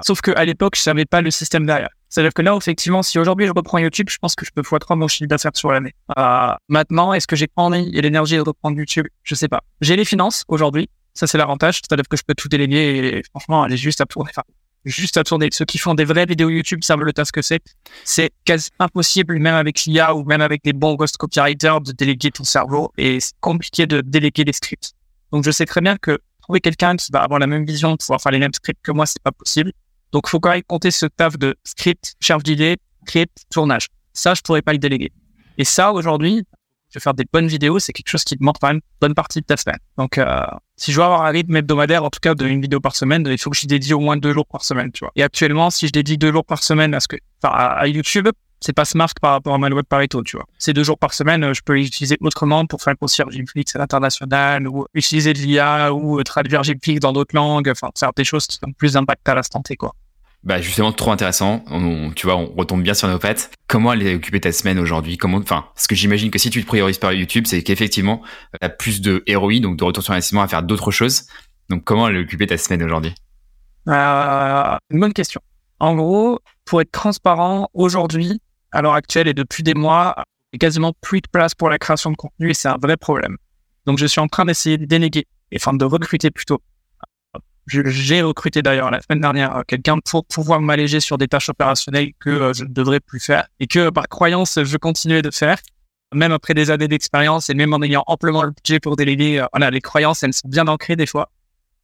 [0.02, 1.90] sauf qu'à l'époque, je savais pas le système derrière.
[2.08, 4.80] C'est-à-dire que là, effectivement, si aujourd'hui je reprends YouTube, je pense que je peux fois
[4.80, 5.94] trois mon chiffre d'affaires sur l'année.
[6.18, 9.06] Euh, maintenant, est-ce que j'ai envie et l'énergie de reprendre YouTube?
[9.22, 9.62] Je sais pas.
[9.80, 11.76] J'ai les finances aujourd'hui, ça, c'est l'avantage.
[11.76, 14.30] C'est-à-dire que je peux tout déléguer et franchement, aller juste à tourner.
[14.84, 15.48] Juste à tourner.
[15.52, 17.60] Ceux qui font des vraies vidéos YouTube savent le tas que c'est.
[18.04, 22.30] C'est quasi impossible, même avec l'IA ou même avec des bons ghost copywriters, de déléguer
[22.30, 24.92] ton cerveau et c'est compliqué de déléguer les scripts.
[25.32, 28.20] Donc, je sais très bien que trouver quelqu'un qui va avoir la même vision, pouvoir
[28.20, 29.72] faire les mêmes scripts que moi, c'est pas possible.
[30.12, 33.86] Donc, faut quand même compter ce taf de script, charge d'idées, script, tournage.
[34.12, 35.12] Ça, je pourrais pas le déléguer.
[35.58, 36.44] Et ça, aujourd'hui,
[36.94, 39.40] vais faire des bonnes vidéos, c'est quelque chose qui demande quand même une bonne partie
[39.40, 39.78] de ta semaine.
[39.96, 40.42] Donc, euh,
[40.76, 43.38] si je veux avoir un rythme hebdomadaire, en tout cas d'une vidéo par semaine, il
[43.38, 45.12] faut que j'y dédie au moins deux jours par semaine, tu vois.
[45.16, 48.28] Et actuellement, si je dédie deux jours par semaine à ce que, enfin, à, YouTube,
[48.60, 50.46] c'est pas smart par rapport à ma de Pareto, tu vois.
[50.58, 54.68] Ces deux jours par semaine, je peux l'utiliser autrement pour faire grossir Gymflix à l'international,
[54.68, 58.58] ou utiliser de l'IA, ou traduire Gymflix dans d'autres langues, enfin, faire des choses qui
[58.66, 59.94] ont plus d'impact à l'instant T, quoi.
[60.42, 61.64] Bah justement trop intéressant.
[61.66, 63.50] On, tu vois, on retombe bien sur nos pattes.
[63.68, 65.16] Comment aller occuper ta semaine aujourd'hui?
[65.16, 68.22] Comment, enfin, ce que j'imagine que si tu te priorises par YouTube, c'est qu'effectivement,
[68.60, 71.26] tu as plus de ROI, donc de retour sur investissement à faire d'autres choses.
[71.68, 73.14] Donc, comment aller occuper ta semaine aujourd'hui?
[73.88, 75.40] Euh, Une bonne question.
[75.78, 78.40] En gros, pour être transparent, aujourd'hui,
[78.72, 80.14] à l'heure actuelle et depuis des mois,
[80.52, 82.76] il n'y a quasiment plus de place pour la création de contenu et c'est un
[82.76, 83.36] vrai problème.
[83.86, 86.60] Donc, je suis en train d'essayer de déléguer, enfin de recruter plutôt
[87.70, 92.12] j'ai recruté d'ailleurs la semaine dernière euh, quelqu'un pour pouvoir m'alléger sur des tâches opérationnelles
[92.18, 95.58] que euh, je ne devrais plus faire et que par croyance je continuais de faire
[96.12, 99.46] même après des années d'expérience et même en ayant amplement le budget pour déléguer euh,
[99.52, 101.30] voilà les croyances elles sont bien ancrées des fois.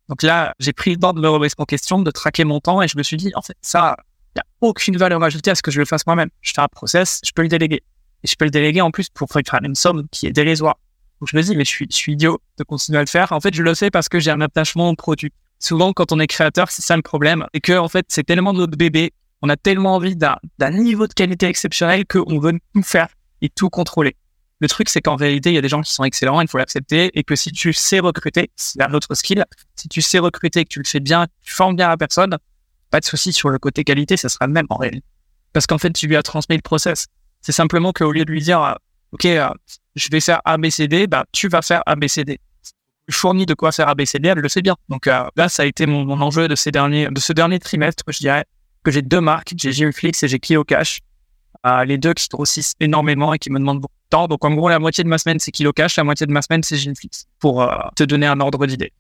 [0.09, 2.83] Donc là j'ai pris le temps de me remettre en question de traquer mon temps
[2.83, 3.97] et je me suis dit en fait ça
[4.35, 6.29] il n'y a aucune valeur ajoutée à ce que je le fasse moi-même.
[6.41, 7.83] Je fais un process je peux le déléguer.
[8.25, 10.79] Et je peux le déléguer en plus pour faire une somme qui est dérisoire.
[11.21, 13.31] Donc je me dis mais je suis idiot de continuer à le faire.
[13.33, 16.21] En fait je le fais parce que j'ai un attachement au produit souvent quand on
[16.21, 19.49] est créateur, c'est ça le problème, et que en fait c'est tellement notre bébé, on
[19.49, 20.39] a tellement envie d'un
[20.71, 23.09] niveau de qualité exceptionnel qu'on veut tout faire
[23.43, 24.17] et tout contrôler.
[24.59, 26.57] Le truc, c'est qu'en réalité, il y a des gens qui sont excellents, il faut
[26.57, 29.45] l'accepter, et que si tu sais recruter, c'est un autre skill,
[29.75, 32.39] si tu sais recruter, que tu le fais bien, tu formes bien la personne,
[32.91, 35.07] pas de souci sur le côté qualité, ça sera le même en réalité.
[35.53, 37.07] Parce qu'en fait, tu lui as transmis le process.
[37.43, 38.77] C'est simplement qu'au lieu de lui dire,
[39.13, 39.49] OK, euh,
[39.95, 42.39] je vais faire ABCD, bah, tu vas faire ABCD
[43.11, 44.77] fourni de quoi faire ABCD, elle le sait bien.
[44.89, 48.05] Donc euh, là, ça a été mon, enjeu de ces derniers, de ce dernier trimestre,
[48.09, 48.45] je dirais,
[48.83, 51.01] que j'ai deux marques, j'ai Gymflix et j'ai KiloCash.
[51.67, 54.29] Euh, les deux qui grossissent énormément et qui me demandent beaucoup de temps.
[54.29, 56.63] Donc en gros, la moitié de ma semaine, c'est KiloCash, la moitié de ma semaine,
[56.63, 58.93] c'est Gymflix, pour euh, te donner un ordre d'idée.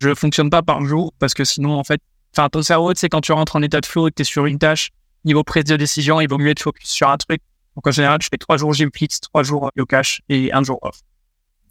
[0.00, 2.00] Je fonctionne pas par jour parce que sinon, en fait,
[2.36, 4.24] enfin, ton cerveau, c'est quand tu rentres en état de flow et que tu es
[4.24, 4.90] sur une tâche,
[5.24, 7.40] niveau prise de décision, il vaut mieux être focus sur un truc.
[7.76, 11.00] Donc en général, je fais trois jours Gymflix, trois jours KiloCash et un jour off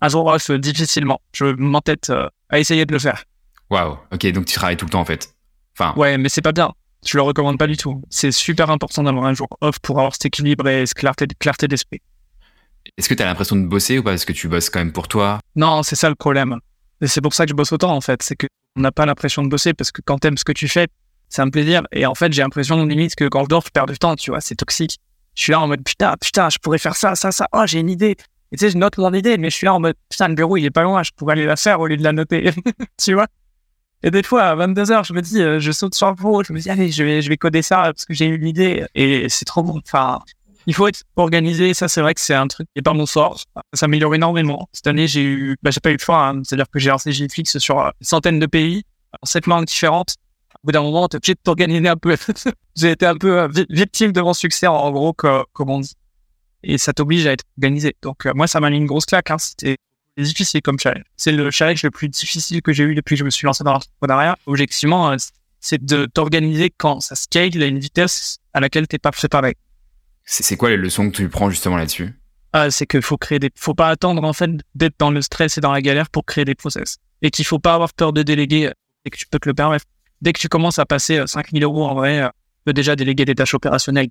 [0.10, 1.22] jour off difficilement.
[1.34, 3.24] Je m'entête euh, à essayer de le faire.
[3.70, 3.98] Waouh.
[4.12, 5.34] Ok, donc tu travailles tout le temps en fait.
[5.78, 5.94] Enfin.
[5.98, 6.72] Ouais, mais c'est pas bien.
[7.06, 8.02] Je le recommande pas du tout.
[8.10, 11.68] C'est super important d'avoir un jour off pour avoir cet équilibre et cette clarté, clarté
[11.68, 12.02] d'esprit.
[12.98, 14.14] Est-ce que tu as l'impression de bosser ou pas?
[14.14, 16.58] Est-ce que tu bosses quand même pour toi Non, c'est ça le problème.
[17.02, 18.22] Et c'est pour ça que je bosse autant en fait.
[18.22, 20.88] C'est qu'on n'a pas l'impression de bosser parce que quand t'aimes ce que tu fais,
[21.30, 21.84] c'est un plaisir.
[21.92, 24.32] Et en fait, j'ai l'impression limite que quand je dors, je perds du temps, tu
[24.32, 25.00] vois, c'est toxique.
[25.36, 27.48] Je suis là en mode putain, putain, je pourrais faire ça, ça, ça.
[27.54, 28.18] Oh, j'ai une idée.
[28.52, 30.36] Et tu sais, je note mon idée, mais je suis là en mode, putain, le
[30.36, 32.52] bureau, il est pas loin, je pourrais aller la faire au lieu de la noter.
[33.02, 33.28] tu vois?
[34.04, 36.52] Et des fois, à 22h, je me dis, euh, je saute sur le bureau, je
[36.52, 38.86] me dis, allez, je vais, je vais coder ça parce que j'ai une idée.
[38.96, 39.80] Et c'est trop bon.
[39.86, 40.20] Enfin,
[40.66, 41.74] il faut être organisé.
[41.74, 43.40] Ça, c'est vrai que c'est un truc qui est pas mon sort.
[43.56, 44.68] Ça s'améliore énormément.
[44.74, 46.28] Cette année, j'ai eu, bah, j'ai pas eu le choix.
[46.28, 46.42] Hein.
[46.44, 48.84] C'est-à-dire que j'ai lancé GFlix sur euh, une centaine de pays,
[49.22, 50.16] en sept langues différentes.
[50.56, 52.16] Au bout d'un moment, t'es obligé de t'organiser un peu.
[52.76, 55.96] j'ai été un peu euh, victime de mon succès, en gros, comme on dit
[56.64, 57.96] et ça t'oblige à être organisé.
[58.02, 59.32] Donc euh, moi, ça m'a mis une grosse claque.
[59.32, 59.38] Hein.
[59.38, 59.78] C'était
[60.18, 61.04] difficile comme challenge.
[61.18, 63.64] C'est le challenge le plus difficile que j'ai eu depuis que je me suis lancé
[63.64, 64.38] dans l'entrepreneuriat.
[64.46, 65.18] Objectivement, euh,
[65.60, 69.56] c'est de t'organiser quand ça scale à une vitesse à laquelle t'es pas préparé.
[70.24, 72.14] C'est quoi les leçons que tu prends justement là-dessus?
[72.54, 75.58] Ah, C'est qu'il faut créer des, faut pas attendre en fait d'être dans le stress
[75.58, 76.98] et dans la galère pour créer des process.
[77.22, 78.74] Et qu'il faut pas avoir peur de déléguer euh,
[79.06, 79.86] et que tu peux te le permettre.
[80.22, 83.34] Dès que tu commences à passer 5000 euros en vrai, tu peux déjà déléguer des
[83.34, 84.10] tâches opérationnelles.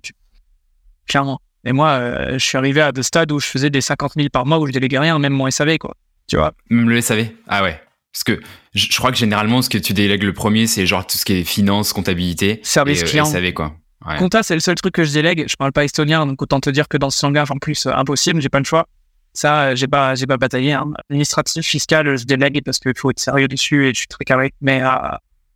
[1.07, 1.39] Clairement.
[1.63, 4.29] Et moi, euh, je suis arrivé à des stades où je faisais des 50 000
[4.29, 5.95] par mois où je déléguais rien, même mon SAV, quoi.
[6.27, 7.79] Tu vois Même le SAV Ah ouais.
[8.13, 8.41] Parce que
[8.73, 11.33] je, crois que généralement, ce que tu délègues le premier, c'est genre tout ce qui
[11.33, 12.59] est finance, comptabilité.
[12.63, 13.25] Service et, euh, client.
[13.25, 13.75] SAV, quoi.
[14.05, 14.17] Ouais.
[14.17, 15.45] Compta, c'est le seul truc que je délègue.
[15.47, 17.93] Je parle pas estonien, donc autant te dire que dans ce langage, en plus, euh,
[17.93, 18.87] impossible, j'ai pas le choix.
[19.33, 20.73] Ça, j'ai pas, j'ai pas bataillé.
[20.73, 20.91] Hein.
[21.09, 24.53] Administratif, fiscal, je délègue parce qu'il faut être sérieux dessus et je suis très carré.
[24.59, 24.81] Mais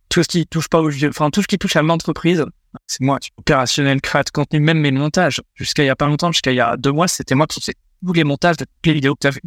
[0.08, 2.46] tout ce qui touche pas au, enfin tout ce qui touche à l'entreprise,
[2.86, 5.40] c'est moi, opérationnel, créate contenu, même mes montages.
[5.54, 7.60] Jusqu'à il y a pas longtemps, jusqu'à il y a deux mois, c'était moi qui
[7.60, 7.74] faisais
[8.04, 9.42] tous les montages de toutes les vidéos que tu as vues.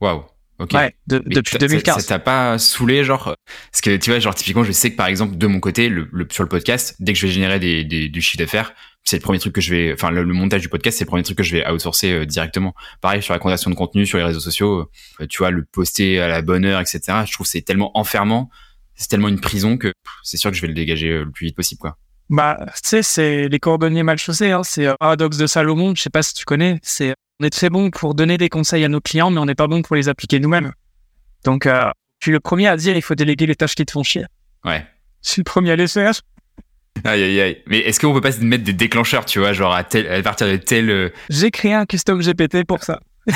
[0.00, 0.24] Waouh.
[0.58, 0.74] Ok.
[0.74, 2.02] Ouais, depuis 2015.
[2.02, 3.34] Ça t'a pas saoulé, genre
[3.72, 6.06] Parce que tu vois, genre typiquement, je sais que par exemple, de mon côté, le,
[6.30, 9.22] sur le podcast, dès que je vais générer des, des, du chiffre d'affaires, c'est le
[9.22, 11.42] premier truc que je vais, enfin le, montage du podcast, c'est le premier truc que
[11.42, 12.74] je vais outsourcer euh, directement.
[13.00, 14.90] Pareil sur la création de contenu sur les réseaux sociaux,
[15.20, 17.00] euh, tu vois, le poster à la bonne heure, etc.
[17.26, 18.50] Je trouve c'est tellement enfermant,
[18.94, 19.92] c'est tellement une prison que
[20.22, 21.96] c'est sûr que je vais le dégager euh, le plus vite possible, quoi.
[22.30, 24.52] Bah, tu sais, c'est les cordonniers mal chaussés.
[24.52, 24.62] Hein.
[24.62, 25.94] C'est euh, paradoxe de Salomon.
[25.94, 26.78] Je sais pas si tu connais.
[26.82, 29.54] C'est on est très bon pour donner des conseils à nos clients, mais on n'est
[29.54, 30.72] pas bon pour les appliquer nous-mêmes.
[31.44, 33.92] Donc, euh, je suis le premier à dire il faut déléguer les tâches qui te
[33.92, 34.26] font chier.
[34.64, 34.86] Ouais.
[35.24, 36.12] Je suis le premier à les faire.
[37.04, 37.62] Aïe aïe aïe.
[37.66, 40.22] Mais est-ce qu'on peut pas se mettre des déclencheurs, tu vois, genre à, tel, à
[40.22, 40.90] partir de tel.
[40.90, 43.00] Euh, J'ai créé un custom GPT pour ça.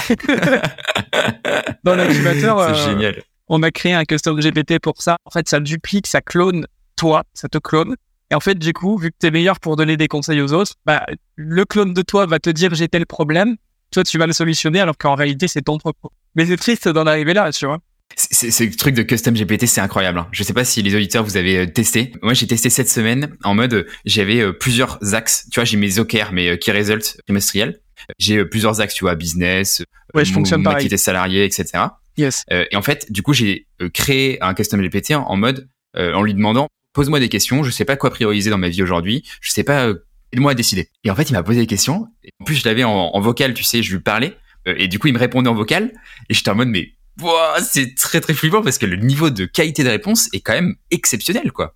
[1.84, 2.74] Dans l'incubateur.
[2.74, 3.22] C'est génial.
[3.48, 5.16] On a créé un custom GPT pour ça.
[5.24, 6.66] En fait, ça duplique, ça clone
[6.96, 7.96] toi, ça te clone.
[8.34, 10.52] Et en fait, du coup, vu que tu es meilleur pour donner des conseils aux
[10.52, 11.06] autres, bah,
[11.36, 13.54] le clone de toi va te dire j'ai tel problème,
[13.92, 16.10] toi tu vas le solutionner alors qu'en réalité c'est ton propre.
[16.34, 17.78] Mais c'est triste d'en arriver là, tu vois.
[18.16, 20.18] C'est ce truc de custom GPT, c'est incroyable.
[20.18, 20.26] Hein.
[20.32, 22.10] Je sais pas si les auditeurs vous avez euh, testé.
[22.22, 25.46] Moi, j'ai testé cette semaine en mode euh, j'avais euh, plusieurs axes.
[25.52, 27.78] Tu vois, j'ai mes OKR, mes key results trimestriels.
[28.18, 29.80] J'ai plusieurs axes, tu vois, business,
[30.12, 30.78] ouais, je fonctionne mon pareil.
[30.78, 31.84] activité salariée, etc.
[32.16, 32.44] Yes.
[32.50, 36.34] et en fait, du coup, j'ai créé un custom GPT en, en mode en lui
[36.34, 37.62] demandant pose-moi des questions.
[37.62, 39.22] Je sais pas quoi prioriser dans ma vie aujourd'hui.
[39.42, 39.90] Je sais pas.
[40.32, 40.88] Aide-moi à décider.
[41.04, 42.08] Et en fait, il m'a posé des questions.
[42.40, 44.36] En plus, je l'avais en, vocal, tu sais, je lui parlais.
[44.64, 45.92] et du coup, il me répondait en vocal.
[46.30, 49.44] Et j'étais en mode, mais Wow, c'est très très flippant parce que le niveau de
[49.44, 51.74] qualité de réponse est quand même exceptionnel, quoi.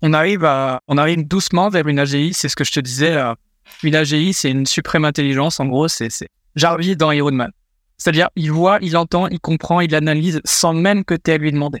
[0.00, 0.44] On arrive
[0.86, 3.12] on arrive doucement vers une AGI, c'est ce que je te disais.
[3.12, 3.34] Euh,
[3.82, 5.60] une AGI, c'est une suprême intelligence.
[5.60, 7.50] En gros, c'est, c'est Jarvis dans Iron Man.
[7.98, 11.38] C'est-à-dire, il voit, il entend, il comprend, il analyse sans même que tu aies à
[11.38, 11.80] lui demander.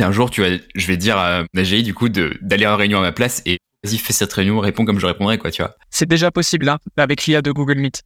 [0.00, 2.98] Un jour, tu vas, je vais dire à l'AGI, du coup, de, d'aller en réunion
[2.98, 5.76] à ma place et vas-y, fais cette réunion, réponds comme je répondrai, quoi, tu vois.
[5.90, 8.02] C'est déjà possible, hein, avec l'IA de Google Meet.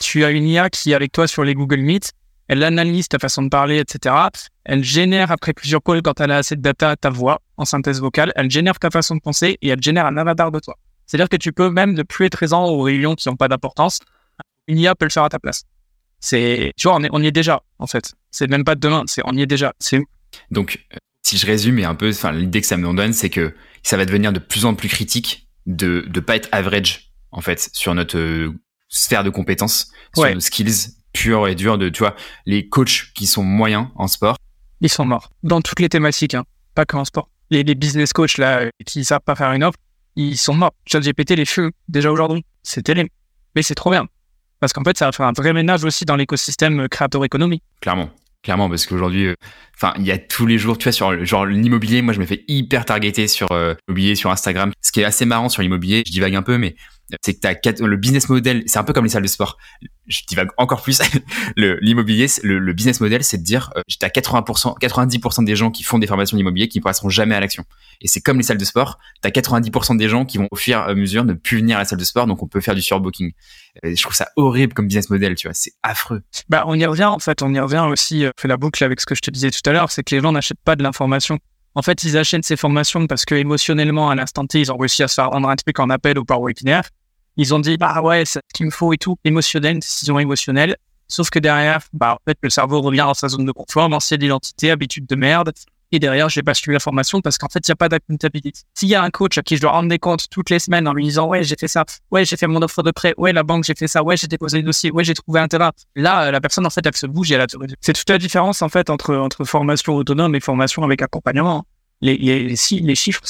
[0.00, 2.12] Tu as une IA qui est avec toi sur les Google Meet
[2.50, 4.12] elle analyse ta façon de parler, etc.
[4.64, 8.00] Elle génère après plusieurs calls, quand elle a assez de data, ta voix en synthèse
[8.00, 8.32] vocale.
[8.34, 10.76] Elle génère ta façon de penser et elle génère un avatar de toi.
[11.06, 14.00] C'est-à-dire que tu peux même ne plus être présent aux réunions qui n'ont pas d'importance.
[14.66, 15.62] Une IA peut le faire à ta place.
[16.18, 18.14] C'est, tu vois, on, est, on y est déjà, en fait.
[18.32, 19.72] C'est même pas demain, c'est on y est déjà.
[19.78, 20.02] C'est
[20.50, 20.84] Donc,
[21.22, 23.96] si je résume et un peu, enfin, l'idée que ça me donne, c'est que ça
[23.96, 27.94] va devenir de plus en plus critique de ne pas être average, en fait, sur
[27.94, 28.52] notre euh,
[28.88, 32.14] sphère de compétences, sur nos skills pur et dur de, tu vois,
[32.46, 34.36] les coachs qui sont moyens en sport.
[34.80, 35.30] Ils sont morts.
[35.42, 36.44] Dans toutes les thématiques, hein.
[36.74, 37.28] pas que en sport.
[37.50, 39.78] Les, les business coachs, là, qui savent pas faire une offre,
[40.16, 40.74] ils sont morts.
[40.86, 42.44] GPT les feux, déjà aujourd'hui.
[42.62, 43.10] C'est terrible.
[43.54, 44.06] Mais c'est trop bien.
[44.60, 47.62] Parce qu'en fait, ça va faire un vrai ménage aussi dans l'écosystème euh, créateur économie.
[47.80, 48.10] Clairement.
[48.42, 49.34] Clairement, parce qu'aujourd'hui, euh,
[49.76, 52.26] enfin, il y a tous les jours, tu vois, sur genre l'immobilier, moi, je me
[52.26, 54.72] fais hyper targeter sur l'immobilier sur Instagram.
[54.80, 56.74] Ce qui est assez marrant sur l'immobilier, je divague un peu, mais
[57.22, 59.56] c'est que t'as le business model, c'est un peu comme les salles de sport.
[60.06, 61.00] Je divague encore plus.
[61.56, 65.82] L'immobilier, le, le, business model, c'est de dire, euh, t'as 80%, 90% des gens qui
[65.82, 67.64] font des formations d'immobilier qui ne passeront jamais à l'action.
[68.00, 70.76] Et c'est comme les salles de sport, t'as 90% des gens qui vont au fur
[70.76, 72.74] et à mesure ne plus venir à la salle de sport, donc on peut faire
[72.74, 73.32] du surbooking.
[73.82, 76.22] Et je trouve ça horrible comme business model, tu vois, c'est affreux.
[76.48, 79.00] Bah, on y revient en fait, on y revient aussi, euh, fait la boucle avec
[79.00, 80.82] ce que je te disais tout à l'heure, c'est que les gens n'achètent pas de
[80.82, 81.38] l'information.
[81.74, 85.02] En fait, ils achètent ces formations parce que émotionnellement, à l'instant T, ils ont réussi
[85.02, 86.88] à se faire rendre un truc en appel ou par webinaire.
[87.36, 90.76] Ils ont dit, bah ouais, c'est ce qu'il me faut et tout, émotionnel, décision émotionnelle.
[91.08, 94.22] Sauf que derrière, bah, en fait, le cerveau revient dans sa zone de confort, l'ancienne
[94.22, 95.52] identité, habitude de merde.
[95.92, 98.62] Et derrière, j'ai pas suivi la formation parce qu'en fait, il n'y a pas d'accountability.
[98.74, 100.86] S'il y a un coach à qui je dois rendre des comptes toutes les semaines
[100.86, 103.32] en lui disant, ouais, j'ai fait ça, ouais, j'ai fait mon offre de prêt, ouais,
[103.32, 105.72] la banque, j'ai fait ça, ouais, j'ai déposé le dossier, ouais, j'ai trouvé un terrain.
[105.96, 107.46] Là, la personne, en fait, elle se bouge et elle a
[107.80, 111.64] C'est toute la différence, en fait, entre, entre formation autonome et formation avec accompagnement.
[112.02, 113.20] Les, les, chiffres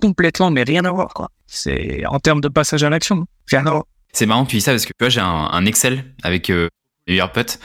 [0.00, 1.30] complètement, mais rien à voir, quoi.
[1.46, 3.64] C'est en termes de passage à l'action, rien.
[4.12, 6.68] C'est marrant que tu dis ça parce que tu vois, j'ai un, Excel avec euh,
[7.06, 7.58] et en fait,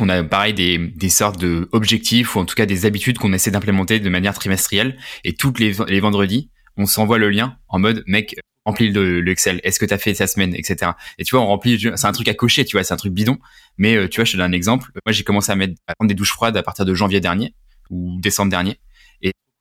[0.00, 3.32] on a pareil des, des sortes de objectifs ou en tout cas des habitudes qu'on
[3.32, 7.78] essaie d'implémenter de manière trimestrielle et toutes les, les vendredis, on s'envoie le lien en
[7.78, 9.60] mode mec remplis le, le Excel.
[9.62, 10.92] Est-ce que tu as fait ta semaine, etc.
[11.18, 11.80] Et tu vois, on remplit.
[11.94, 13.38] C'est un truc à cocher, tu vois, c'est un truc bidon.
[13.78, 14.90] Mais euh, tu vois, je te donne un exemple.
[15.06, 17.54] Moi, j'ai commencé à mettre à prendre des douches froides à partir de janvier dernier
[17.90, 18.80] ou décembre dernier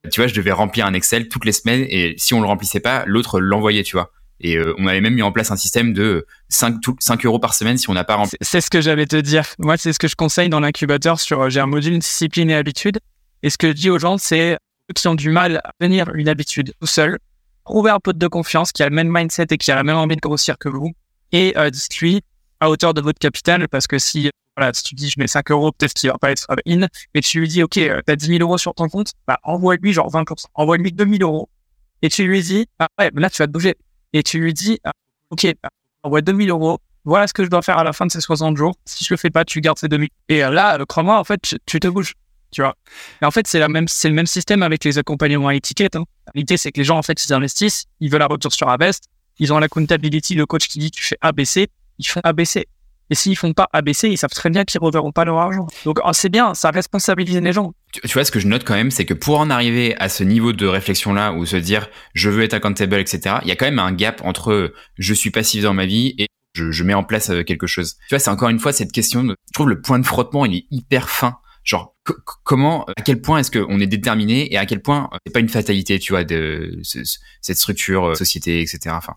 [0.09, 2.79] tu vois, je devais remplir un Excel toutes les semaines et si on le remplissait
[2.79, 4.11] pas, l'autre l'envoyait, tu vois.
[4.41, 7.53] Et euh, on avait même mis en place un système de 5, 5 euros par
[7.53, 8.37] semaine si on n'a pas rempli.
[8.41, 9.45] C'est ce que j'allais te dire.
[9.59, 12.55] Moi, c'est ce que je conseille dans l'incubateur sur, euh, j'ai un module discipline et
[12.55, 12.99] habitude.
[13.43, 14.57] Et ce que je dis aux gens, c'est
[14.89, 17.17] ceux qui ont du mal à venir une habitude tout seul,
[17.63, 19.97] trouver un pote de confiance qui a le même mindset et qui a la même
[19.97, 20.91] envie de grossir que vous
[21.31, 22.21] et euh, dites-lui
[22.59, 25.51] à hauteur de votre capital parce que si voilà, si tu dis je mets 5
[25.51, 28.25] euros, peut-être qu'il va pas être in, mais tu lui dis ok, tu as 10
[28.27, 31.49] 000 euros sur ton compte, bah envoie-lui genre 20%, envoie-lui 2 000 euros,
[32.01, 33.75] et tu lui dis ah ouais, là tu vas te bouger,
[34.13, 34.93] et tu lui dis ah,
[35.29, 35.69] ok, bah,
[36.03, 38.19] envoie 2 000 euros, voilà ce que je dois faire à la fin de ces
[38.19, 40.07] 60 jours, si je le fais pas, tu gardes ces 2 000.
[40.29, 42.13] Et euh, là, euh, crois-moi, en fait, tu, te bouges,
[42.51, 42.75] tu vois.
[43.21, 45.95] Et en fait, c'est la même, c'est le même système avec les accompagnements à étiquette.
[45.95, 46.05] Hein.
[46.33, 49.05] L'idée, c'est que les gens, en fait, ils investissent, ils veulent la retour sur Invest,
[49.37, 51.67] ils ont la comptability, le coach qui dit tu fais ABC,
[51.99, 52.67] ils font ABC.
[53.11, 55.67] Et s'ils font pas ABC, ils savent très bien qu'ils reverront pas leur argent.
[55.85, 57.73] Donc oh, c'est bien, ça responsabilise les gens.
[57.93, 60.23] Tu, vois, ce que je note quand même, c'est que pour en arriver à ce
[60.23, 63.65] niveau de réflexion-là, où se dire je veux être accountable, etc., il y a quand
[63.65, 67.29] même un gap entre je suis passif dans ma vie et je, mets en place
[67.29, 67.95] euh, quelque chose.
[68.07, 70.45] Tu vois, c'est encore une fois cette question de, je trouve le point de frottement,
[70.45, 71.37] il est hyper fin.
[71.63, 71.95] Genre,
[72.43, 75.39] comment, à quel point est-ce qu'on est déterminé et à quel point euh, c'est pas
[75.39, 78.79] une fatalité, tu vois, de cette structure, euh, société, etc.
[78.91, 79.15] Enfin,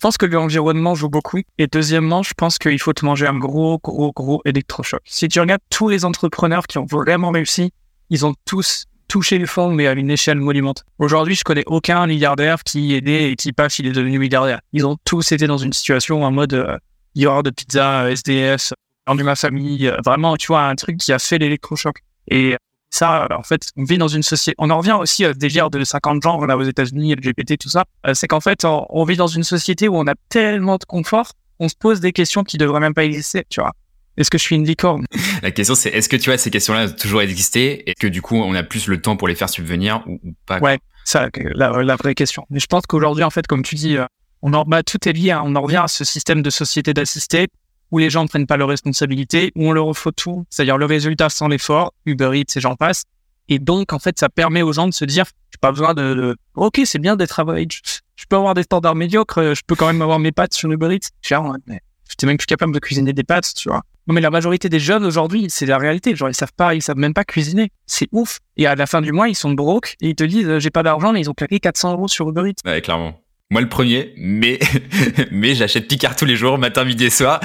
[0.00, 1.42] je pense que l'environnement joue beaucoup.
[1.58, 5.02] Et deuxièmement, je pense qu'il faut te manger un gros, gros, gros électrochoc.
[5.04, 7.70] Si tu regardes tous les entrepreneurs qui ont vraiment réussi,
[8.08, 10.86] ils ont tous touché le fond, mais à une échelle monumentale.
[10.98, 14.62] Aujourd'hui, je connais aucun milliardaire qui est né et qui passe, il est devenu milliardaire.
[14.72, 16.78] Ils ont tous été dans une situation en mode euh,
[17.14, 18.72] de pizza, SDS,
[19.06, 21.98] rendu ma famille, euh, vraiment, tu vois, un truc qui a fait l'électrochoc.
[22.28, 22.56] Et
[22.90, 24.54] ça, en fait, on vit dans une société.
[24.58, 27.68] On en revient aussi à ce délire de 50 genres là aux États-Unis, LGBT, tout
[27.68, 27.84] ça.
[28.06, 31.32] Euh, c'est qu'en fait, on, vit dans une société où on a tellement de confort,
[31.60, 33.72] on se pose des questions qui devraient même pas exister, tu vois.
[34.16, 35.06] Est-ce que je suis une licorne?
[35.42, 37.88] La question, c'est est-ce que tu vois ces questions-là ont toujours existé?
[37.88, 40.58] Et que du coup, on a plus le temps pour les faire subvenir ou, pas?
[40.58, 42.44] Ouais, ça, la, la, vraie question.
[42.50, 44.04] Mais je pense qu'aujourd'hui, en fait, comme tu dis, euh,
[44.42, 45.30] on en, bah, tout est lié.
[45.30, 45.42] Hein.
[45.44, 47.46] On en revient à ce système de société d'assistés
[47.90, 50.86] où les gens ne prennent pas leurs responsabilités, où on leur faut tout, c'est-à-dire le
[50.86, 53.04] résultat sans l'effort, Uber Eats et j'en passe.
[53.48, 56.36] Et donc, en fait, ça permet aux gens de se dire, j'ai pas besoin de,
[56.54, 57.82] ok, c'est bien d'être average.
[58.14, 60.94] Je peux avoir des standards médiocres, je peux quand même avoir mes pâtes sur Uber
[60.94, 61.08] Eats.
[61.22, 63.82] Genre, mais j'étais même plus capable de cuisiner des pâtes, tu vois.
[64.06, 66.14] Non, mais la majorité des jeunes aujourd'hui, c'est la réalité.
[66.14, 67.70] Genre, ils savent pas, ils savent même pas cuisiner.
[67.86, 68.38] C'est ouf.
[68.56, 70.82] Et à la fin du mois, ils sont broke et ils te disent, j'ai pas
[70.82, 72.68] d'argent, mais ils ont claqué 400 euros sur Uber Eats.
[72.68, 73.20] Ouais, clairement.
[73.50, 74.60] Moi le premier, mais
[75.32, 77.40] mais j'achète Picard tous les jours, matin, midi et soir.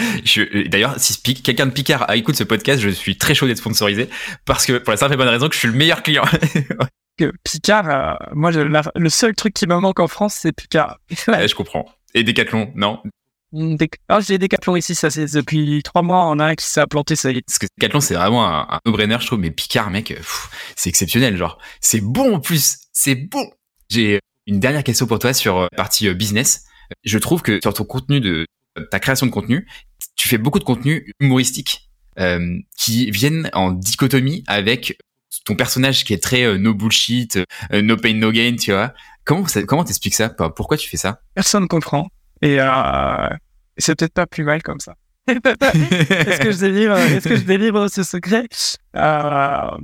[0.67, 4.07] D'ailleurs, si quelqu'un de Picard écoute ce podcast, je suis très chaud d'être sponsorisé
[4.45, 6.23] parce que pour la simple et bonne raison que je suis le meilleur client.
[7.17, 10.99] que Picard, euh, moi le seul truc qui me manque en France, c'est Picard.
[11.27, 11.89] ouais, je comprends.
[12.13, 13.01] Et Decathlon, non?
[14.07, 17.15] Ah, j'ai Decathlon ici, ça c'est depuis trois mois, on a un qui s'est planté,
[17.15, 17.41] ça y est.
[17.41, 20.13] Parce que Decathlon, c'est vraiment un, un no-brainer, je trouve, mais Picard, mec,
[20.75, 21.57] c'est exceptionnel, genre.
[21.81, 23.49] C'est bon en plus, c'est bon.
[23.89, 26.65] J'ai une dernière question pour toi sur la euh, partie euh, business.
[27.03, 28.45] Je trouve que sur ton contenu de
[28.91, 29.67] ta création de contenu,
[30.15, 31.89] tu fais beaucoup de contenu humoristique
[32.19, 34.97] euh, qui viennent en dichotomie avec
[35.45, 37.39] ton personnage qui est très no bullshit,
[37.71, 38.93] no pain no gain, tu vois.
[39.25, 40.29] Comment comment t'expliques ça?
[40.29, 41.21] Pourquoi tu fais ça?
[41.33, 42.07] Personne ne comprend
[42.41, 43.29] et euh,
[43.77, 44.95] c'est peut-être pas plus mal comme ça.
[45.27, 48.47] est-ce que je délivre Est-ce que je délivre ce secret?
[48.95, 49.77] Euh,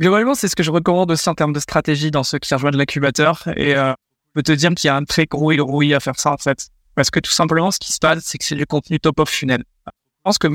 [0.00, 2.76] Globalement, c'est ce que je recommande aussi en termes de stratégie dans ceux qui rejoignent
[2.76, 3.46] l'incubateur.
[3.56, 3.92] Et euh,
[4.26, 6.36] je peux te dire qu'il y a un très gros rouille à faire ça, en
[6.36, 6.68] fait.
[6.94, 9.28] Parce que tout simplement, ce qui se passe, c'est que c'est du contenu top of
[9.28, 9.62] funnel.
[9.86, 9.92] Je
[10.24, 10.48] pense que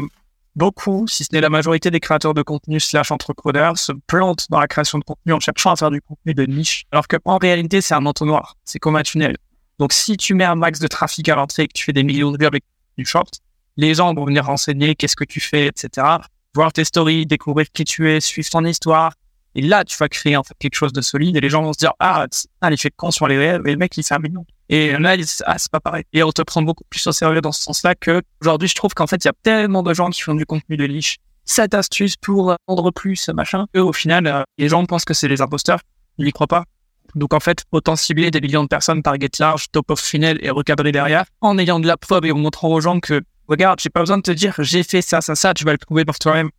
[0.55, 4.59] beaucoup, si ce n'est la majorité des créateurs de contenu slash entrepreneurs, se plantent dans
[4.59, 6.85] la création de contenu en cherchant à faire du contenu de niche.
[6.91, 8.57] Alors qu'en réalité, c'est un entonnoir.
[8.65, 9.37] C'est comme un tunnel.
[9.79, 12.03] Donc, si tu mets un max de trafic à l'entrée et que tu fais des
[12.03, 12.65] millions de vues avec
[12.97, 13.39] du short,
[13.77, 16.05] les gens vont venir renseigner qu'est-ce que tu fais, etc.
[16.53, 19.13] Voir tes stories, découvrir qui tu es, suivre ton histoire,
[19.56, 21.74] et là, tu vas créer en fait quelque chose de solide et les gens vont
[21.74, 22.28] se dire, ah,
[22.62, 24.45] ah fait con sur les réels, mais le mec, il fait un million.
[24.70, 26.04] Et là, ils disent, ah, c'est pas pareil.
[26.14, 28.93] Et on te prend beaucoup plus au sérieux dans ce sens-là que aujourd'hui, je trouve
[28.93, 31.18] qu'en fait, il y a tellement de gens qui font du contenu de niche.
[31.45, 35.28] Cette astuce pour vendre plus, machin, que au final, euh, les gens pensent que c'est
[35.28, 35.80] les imposteurs.
[36.20, 36.66] Ils n'y croient pas.
[37.16, 40.52] Donc, en fait, autant cibler des millions de personnes, target large, top of funnel et
[40.52, 43.89] recadrer derrière en ayant de la preuve et en montrant aux gens que, regarde, j'ai
[43.89, 46.20] pas besoin de te dire, j'ai fait ça, ça, ça, tu vas le trouver par
[46.20, 46.52] toi-même.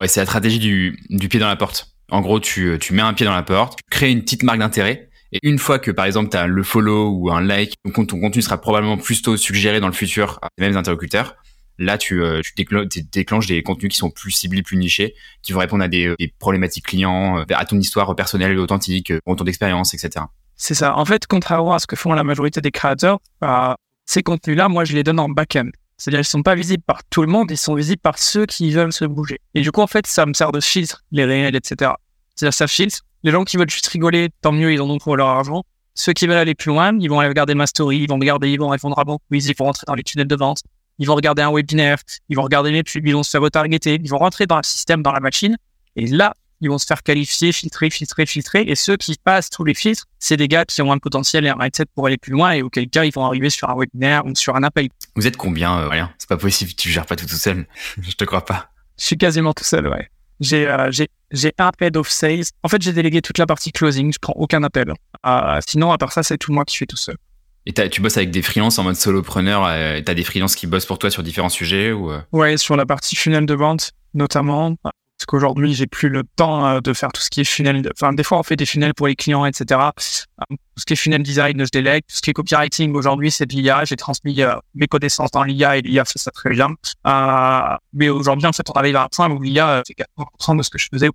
[0.00, 1.91] Ouais, c'est la stratégie du pied dans la porte.
[2.12, 4.58] En gros, tu, tu mets un pied dans la porte, tu crées une petite marque
[4.58, 5.08] d'intérêt.
[5.32, 8.42] Et une fois que, par exemple, tu as le follow ou un like, ton, contenu
[8.42, 11.36] sera probablement plus tôt suggéré dans le futur à les mêmes interlocuteurs.
[11.78, 15.60] Là, tu, euh, tu déclenches des contenus qui sont plus ciblés, plus nichés, qui vont
[15.60, 19.44] répondre à des, des problématiques clients, euh, à ton histoire personnelle et authentique, euh, ton
[19.44, 20.26] d'expérience, etc.
[20.54, 20.98] C'est ça.
[20.98, 24.84] En fait, contrairement à ce que font la majorité des créateurs, bah, ces contenus-là, moi,
[24.84, 25.70] je les donne en back-end.
[25.96, 28.70] C'est-à-dire ils sont pas visibles par tout le monde, ils sont visibles par ceux qui
[28.72, 29.38] veulent se bouger.
[29.54, 31.92] Et du coup, en fait, ça me sert de filtre, les réels, etc.
[32.34, 33.00] C'est-à-dire ça filtre.
[33.22, 35.62] Les gens qui veulent juste rigoler, tant mieux, ils en ont pour leur argent.
[35.94, 38.50] Ceux qui veulent aller plus loin, ils vont aller regarder ma story, ils vont regarder,
[38.50, 40.62] ils vont répondre à bon quiz, ils vont rentrer dans les tunnels de vente,
[40.98, 44.00] ils vont regarder un webinaire, ils vont regarder mes pubs, ils vont se faire retargeter,
[44.02, 45.56] ils vont rentrer dans le système, dans la machine.
[45.96, 48.62] Et là, ils vont se faire qualifier, filtrer, filtrer, filtrer.
[48.62, 51.48] Et ceux qui passent tous les filtres, c'est des gars qui ont un potentiel et
[51.48, 54.24] un mindset pour aller plus loin et auquel cas ils vont arriver sur un webinaire
[54.24, 54.88] ou sur un appel.
[55.16, 57.66] Vous êtes combien, euh, Rien C'est pas possible, tu gères pas tout tout seul.
[58.00, 58.70] Je te crois pas.
[58.98, 60.08] Je suis quasiment tout seul, ouais.
[60.42, 60.90] J'ai euh,
[61.58, 62.44] un head of sales.
[62.62, 64.12] En fait, j'ai délégué toute la partie closing.
[64.12, 64.92] Je prends aucun appel.
[65.24, 67.16] Euh, sinon, à part ça, c'est tout moi qui fais tout seul.
[67.64, 69.64] Et tu bosses avec des freelances en mode solopreneur.
[69.66, 72.76] Euh, tu as des freelances qui bossent pour toi sur différents sujets ou Ouais, sur
[72.76, 74.76] la partie funnel de vente notamment
[75.22, 77.88] parce qu'aujourd'hui, j'ai plus le temps euh, de faire tout ce qui est funnel.
[77.96, 79.80] Enfin, des fois, on fait des funnels pour les clients, etc.
[79.80, 82.02] Euh, tout ce qui est funnel design, je délègue.
[82.08, 83.84] Tout ce qui est copywriting, aujourd'hui, c'est de l'IA.
[83.84, 86.74] J'ai transmis euh, mes connaissances dans l'IA et l'IA fait ça très bien.
[87.92, 90.70] mais aujourd'hui, en fait, on arrive à un point où l'IA fait 80% de ce
[90.70, 91.12] que je faisais ou.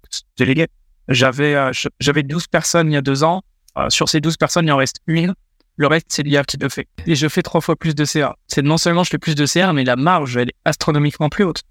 [1.10, 3.42] J'avais, j'avais 12 personnes il y a deux ans.
[3.90, 5.34] sur ces 12 personnes, il en reste une.
[5.76, 6.88] Le reste, c'est l'IA qui le fait.
[7.06, 8.38] Et je fais trois fois plus de CA.
[8.48, 11.44] C'est non seulement je fais plus de CA, mais la marge, elle est astronomiquement plus
[11.44, 11.64] haute.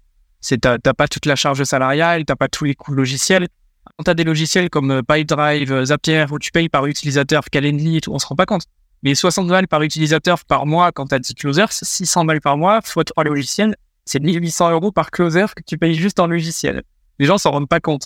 [0.47, 3.49] C'est t'as pas toute la charge salariale, t'as pas tous les coûts logiciels.
[3.83, 7.97] Quand t'as des logiciels comme euh, Pipedrive, euh, Zapier, où tu payes par utilisateur, Calendly
[7.97, 8.61] et tout, on se rend pas compte.
[9.03, 12.55] Mais 60 balles par utilisateur par mois quand t'as 10 closers, c'est 600 balles par
[12.55, 13.75] mois fois 3 logiciels,
[14.05, 16.83] c'est 1800 euros par closer que tu payes juste en logiciel.
[17.19, 18.03] Les gens s'en rendent pas compte.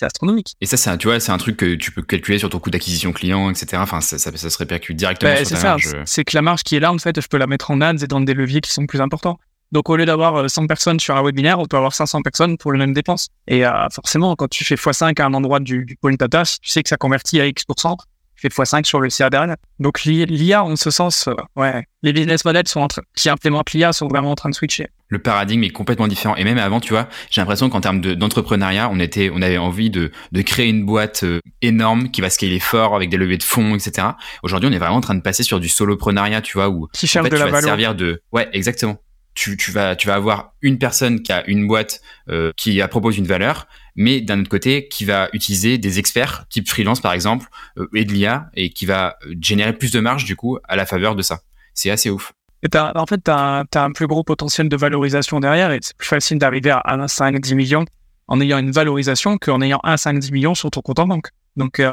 [0.00, 0.56] c'est astronomique.
[0.60, 2.70] Et ça, c'est tu vois, c'est un truc que tu peux calculer sur ton coût
[2.70, 3.80] d'acquisition client, etc.
[3.80, 5.94] Enfin, ça, ça, se répercute directement bah, sur ta marge.
[6.06, 7.98] C'est que la marge qui est là, en fait, je peux la mettre en ads
[8.02, 9.38] et dans des leviers qui sont plus importants.
[9.72, 12.72] Donc au lieu d'avoir 100 personnes sur un webinaire, on peut avoir 500 personnes pour
[12.72, 13.28] les mêmes dépenses.
[13.48, 16.70] Et forcément, quand tu fais x5 à un endroit du, du point data, si tu
[16.70, 17.96] sais que ça convertit à X%,
[18.36, 19.56] tu fais x5 sur le CA derrière.
[19.78, 23.92] Donc l'IA, en ce sens, ouais, les business models sont en train, qui implémentent l'IA
[23.92, 26.36] sont vraiment en train de switcher le paradigme est complètement différent.
[26.36, 29.90] Et même avant, tu vois, j'ai l'impression qu'en termes d'entrepreneuriat, on était, on avait envie
[29.90, 33.42] de, de créer une boîte euh, énorme qui va scaler fort avec des levées de
[33.42, 34.08] fonds, etc.
[34.42, 37.06] Aujourd'hui, on est vraiment en train de passer sur du soloprenariat, tu vois, où qui
[37.06, 38.96] cherche de tu la vas servir de, ouais, exactement.
[39.34, 43.26] Tu, vas, tu vas avoir une personne qui a une boîte euh, qui propose une
[43.26, 43.66] valeur,
[43.96, 47.46] mais d'un autre côté, qui va utiliser des experts type freelance par exemple
[47.78, 50.86] euh, et de l'IA et qui va générer plus de marge du coup à la
[50.86, 51.40] faveur de ça.
[51.74, 52.32] C'est assez ouf.
[52.62, 56.06] Et en fait, tu as, un plus gros potentiel de valorisation derrière et c'est plus
[56.06, 57.84] facile d'arriver à 1, 5, 10 millions
[58.28, 61.30] en ayant une valorisation qu'en ayant 1, 5, 10 millions sur ton compte en banque.
[61.56, 61.90] Donc, euh,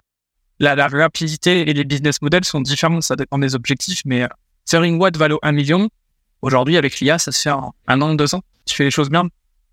[0.60, 4.28] la, la, rapidité et les business models sont différents, ça dépend des objectifs, mais euh,
[4.66, 5.90] selling what vaut 1 million,
[6.42, 7.50] aujourd'hui, avec l'IA, ça se fait
[7.88, 8.42] un an, deux ans.
[8.66, 9.28] Tu fais les choses bien.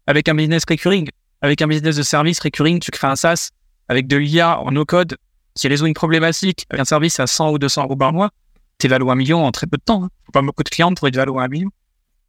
[0.06, 1.08] Avec un business recurring,
[1.42, 3.50] avec un business de service recurring, tu crées un SaaS
[3.88, 5.16] avec de l'IA en no-code
[5.54, 8.30] qui résout une problématique, avec un service à 100 ou 200 euros par mois
[8.78, 10.04] t'es valu un million en très peu de temps.
[10.04, 10.08] Hein.
[10.32, 11.70] Pas beaucoup de clients pour être valu un million.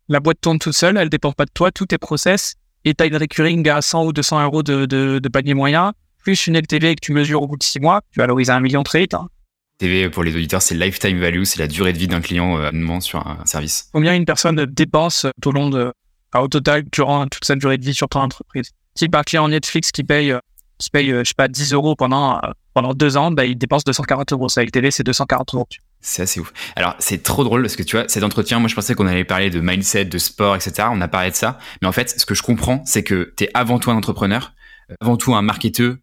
[0.10, 3.08] La boîte tourne toute seule, elle dépend pas de toi, tout tes process, et t'as
[3.08, 7.02] une recurring à 100 ou 200 euros de, de, panier moyen, plus une LTV que
[7.02, 9.14] tu mesures au bout de 6 mois, tu valorises un million très vite.
[9.14, 9.28] Hein.
[9.78, 13.00] TV pour les auditeurs, c'est lifetime value, c'est la durée de vie d'un client euh,
[13.00, 13.90] sur un service.
[13.94, 15.94] Combien une personne dépense tout au long de,
[16.36, 18.72] au total, durant toute sa durée de vie sur ton entreprise?
[18.96, 20.40] Si par client Netflix qui paye, euh,
[20.80, 22.42] qui paye, euh, je sais pas, 10 euros pendant,
[22.74, 24.50] pendant deux ans, bah, il dépense 240 euros.
[24.50, 25.68] Sa LTV, c'est 240 euros.
[26.00, 26.52] C'est assez ouf.
[26.76, 29.26] Alors, c'est trop drôle parce que tu vois, cet entretien, moi, je pensais qu'on allait
[29.26, 30.88] parler de mindset, de sport, etc.
[30.92, 31.60] On a parlé de ça.
[31.82, 34.54] Mais en fait, ce que je comprends, c'est que tu es avant tout un entrepreneur,
[35.02, 35.96] avant tout un marketeur,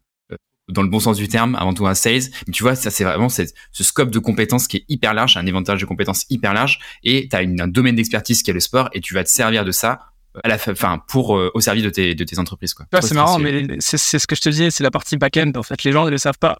[0.69, 2.23] dans le bon sens du terme, avant tout un sales.
[2.47, 5.45] Mais tu vois, ça, c'est vraiment ce scope de compétences qui est hyper large, un
[5.45, 6.79] éventail de compétences hyper large.
[7.03, 9.65] Et tu as un domaine d'expertise qui est le sport et tu vas te servir
[9.65, 10.11] de ça
[10.43, 12.85] à la fin, pour euh, au service de tes, de tes entreprises quoi.
[13.01, 15.85] c'est marrant mais c'est ce que je te disais, c'est la partie back-end en fait,
[15.85, 16.57] les gens ne le savent pas.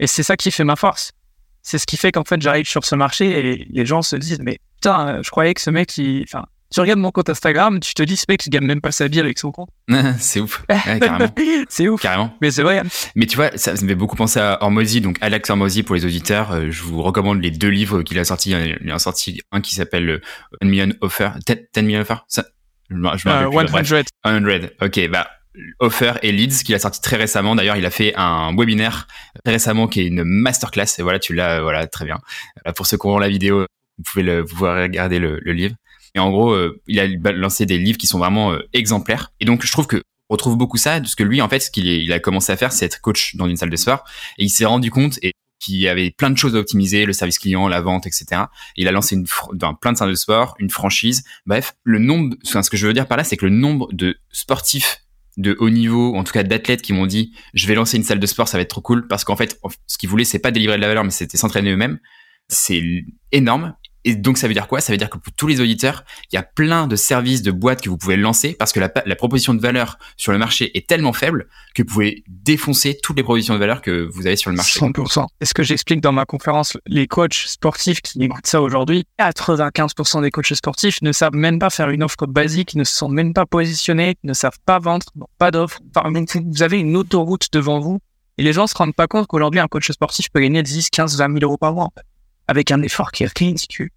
[0.00, 1.12] Et c'est ça qui fait ma force
[1.62, 4.40] c'est ce qui fait qu'en fait j'arrive sur ce marché et les gens se disent
[4.40, 7.94] mais putain je croyais que ce mec il enfin tu regardes mon compte Instagram tu
[7.94, 9.68] te dis ce mec il gagne même pas sa vie avec son compte.
[10.18, 10.64] C'est ouf.
[10.68, 11.32] Carrément.
[11.68, 12.00] C'est ouf.
[12.00, 12.36] Carrément.
[12.40, 12.82] Mais c'est vrai.
[13.14, 16.04] Mais tu vois ça, me fait beaucoup penser à Hormozy donc Alex Hormozy pour les
[16.04, 18.54] auditeurs euh, je vous recommande les deux livres qu'il a sortis.
[18.82, 20.20] Il a sorti un qui s'appelle
[20.60, 21.30] 1 Million Offer.
[21.46, 22.16] 10 Million Offer?
[22.28, 22.44] Ça
[22.90, 23.84] je me, je me 100
[24.24, 25.28] 100 ok bah
[25.80, 27.54] Offer et Leads qu'il a sorti très récemment.
[27.54, 29.06] D'ailleurs, il a fait un webinaire
[29.44, 30.98] très récemment qui est une masterclass.
[30.98, 32.18] Et voilà, tu l'as, voilà, très bien.
[32.66, 33.66] Euh, pour ceux qui auront la vidéo,
[33.98, 35.74] vous pouvez le, vous pouvez regarder le, livre.
[36.14, 39.32] Et en gros, euh, il a lancé des livres qui sont vraiment euh, exemplaires.
[39.40, 41.70] Et donc, je trouve que on retrouve beaucoup ça, parce que lui, en fait, ce
[41.70, 44.04] qu'il il a commencé à faire, c'est être coach dans une salle de sport.
[44.38, 45.32] Et il s'est rendu compte et
[45.62, 48.42] qu'il y avait plein de choses à optimiser, le service client, la vente, etc.
[48.76, 51.22] Et il a lancé une dans plein de salles de sport, une franchise.
[51.46, 54.16] Bref, le nombre, ce que je veux dire par là, c'est que le nombre de
[54.32, 55.02] sportifs
[55.36, 58.20] de haut niveau, en tout cas d'athlètes qui m'ont dit je vais lancer une salle
[58.20, 60.50] de sport, ça va être trop cool parce qu'en fait ce qu'ils voulaient c'est pas
[60.50, 61.98] délivrer de la valeur mais c'était s'entraîner eux-mêmes.
[62.48, 62.82] C'est
[63.30, 64.80] énorme et donc ça veut dire quoi?
[64.80, 67.50] Ça veut dire que pour tous les auditeurs, il y a plein de services, de
[67.50, 70.88] boîtes que vous pouvez lancer parce que la, proposition de valeur sur le marché est
[70.88, 74.50] tellement faible que vous pouvez défoncer toutes les propositions de valeur que vous avez sur
[74.50, 74.80] le marché.
[74.80, 75.26] 100%.
[75.40, 80.22] Et ce que j'explique dans ma conférence, les coachs sportifs qui écoutent ça aujourd'hui, 95%
[80.22, 83.46] des coachs sportifs ne savent même pas faire une offre basique, ne sont même pas
[83.46, 85.78] positionnés, ne savent pas vendre, n'ont pas d'offre.
[86.44, 88.00] vous avez une autoroute devant vous
[88.38, 91.18] et les gens se rendent pas compte qu'aujourd'hui un coach sportif peut gagner 10, 15,
[91.18, 91.90] 20 000 euros par mois
[92.52, 93.90] avec un effort qui est ridicule.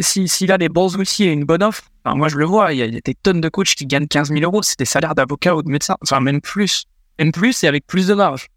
[0.00, 2.82] S'il a des bons outils et une bonne offre, moi je le vois, il y,
[2.82, 5.62] a, des tonnes de coachs qui gagnent 15 000 euros, c'est des salaires d'avocat ou
[5.62, 6.84] de médecin, enfin même plus,
[7.18, 8.48] même plus et avec plus de marge.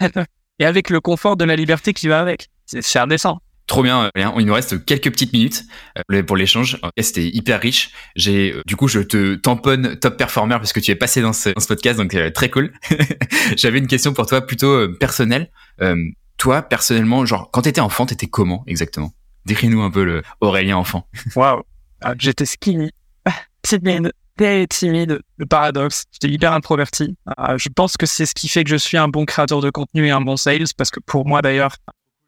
[0.58, 2.48] et avec le confort de la liberté qui va avec.
[2.66, 3.40] C'est indécent.
[3.66, 5.64] Trop bien, euh, Il nous reste quelques petites minutes
[6.12, 6.78] euh, pour l'échange.
[7.00, 7.90] C'était hyper riche.
[8.14, 11.32] J'ai, euh, du coup, je te tamponne top performer parce que tu es passé dans
[11.32, 12.72] ce, podcast, donc très cool.
[13.56, 15.50] J'avais une question pour toi plutôt personnelle
[16.36, 19.12] toi, personnellement, genre, quand t'étais enfant, t'étais comment exactement?
[19.46, 21.08] Décris-nous un peu le Aurélien enfant.
[21.34, 21.62] Waouh
[22.02, 22.90] ah, J'étais skinny,
[23.62, 26.04] timide, très timide, le paradoxe.
[26.12, 27.16] J'étais hyper introverti.
[27.36, 29.70] Ah, je pense que c'est ce qui fait que je suis un bon créateur de
[29.70, 31.76] contenu et un bon sales, parce que pour moi d'ailleurs,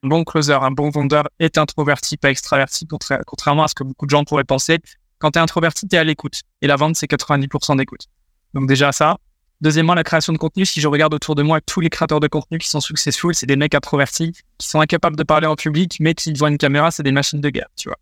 [0.05, 2.87] un bon closer, un bon vendeur est introverti, pas extraverti,
[3.27, 4.79] contrairement à ce que beaucoup de gens pourraient penser.
[5.19, 6.43] Quand t'es introverti, t'es à l'écoute.
[6.63, 8.07] Et la vente, c'est 90% d'écoute.
[8.55, 9.19] Donc déjà ça,
[9.61, 10.65] Deuxièmement, la création de contenu.
[10.65, 13.47] Si je regarde autour de moi, tous les créateurs de contenu qui sont successful, c'est
[13.47, 16.91] des mecs introvertis, qui sont incapables de parler en public, mais qui voient une caméra,
[16.91, 17.99] c'est des machines de guerre, tu vois.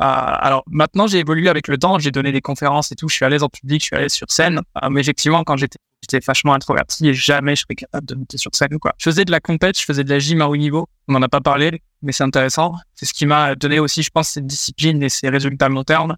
[0.00, 3.16] Euh, alors maintenant, j'ai évolué avec le temps, j'ai donné des conférences et tout, je
[3.16, 4.60] suis à l'aise en public, je suis à l'aise sur scène.
[4.82, 8.38] Euh, mais effectivement, quand j'étais j'étais vachement introverti et jamais je serais capable de monter
[8.38, 8.94] sur scène ou quoi.
[8.98, 10.88] Je faisais de la compète, je faisais de la gym à haut niveau.
[11.08, 12.74] On n'en a pas parlé, mais c'est intéressant.
[12.94, 16.16] C'est ce qui m'a donné aussi, je pense, cette discipline et ces résultats long terme.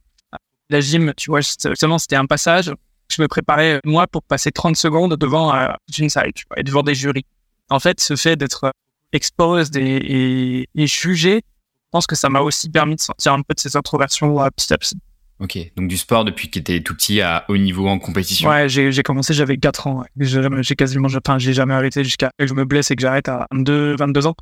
[0.68, 2.72] La gym, tu vois, justement, c'était un passage.
[3.11, 6.62] Je me préparais, moi, pour passer 30 secondes devant euh, une salle, tu vois, et
[6.62, 7.26] devant des jurys.
[7.68, 8.72] En fait, ce fait d'être
[9.12, 13.54] exposé et, et, jugé, je pense que ça m'a aussi permis de sortir un peu
[13.54, 14.96] de ces introversions à petit à petit.
[15.40, 18.48] Ok, donc du sport depuis que tu tout petit à haut niveau en compétition.
[18.48, 20.04] Ouais, j'ai commencé, j'avais 4 ans.
[20.18, 23.46] J'ai quasiment, enfin, j'ai jamais arrêté jusqu'à que je me blesse et que j'arrête à
[23.50, 24.34] 22, 22 ans.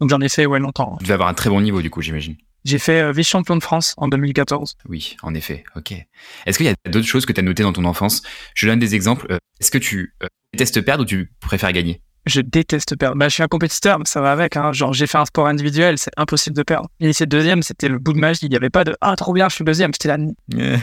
[0.00, 0.96] Donc j'en ai fait, ouais, longtemps.
[0.98, 2.36] Tu devais avoir un très bon niveau du coup, j'imagine.
[2.66, 4.76] J'ai fait euh, vice-champion de France en 2014.
[4.88, 5.94] Oui, en effet, ok.
[6.46, 8.22] Est-ce qu'il y a d'autres choses que tu as notées dans ton enfance?
[8.56, 9.24] Je donne des exemples.
[9.30, 12.00] Euh, est-ce que tu euh, détestes perdre ou tu préfères gagner?
[12.26, 13.16] Je déteste perdre.
[13.16, 14.56] Bah, je suis un compétiteur, mais ça va avec.
[14.56, 14.72] Hein.
[14.72, 16.88] Genre, j'ai fait un sport individuel, c'est impossible de perdre.
[16.98, 18.40] Initié deuxième, c'était le bout de magie.
[18.46, 19.92] Il n'y avait pas de ah trop bien, je suis deuxième.
[19.92, 20.78] C'était la.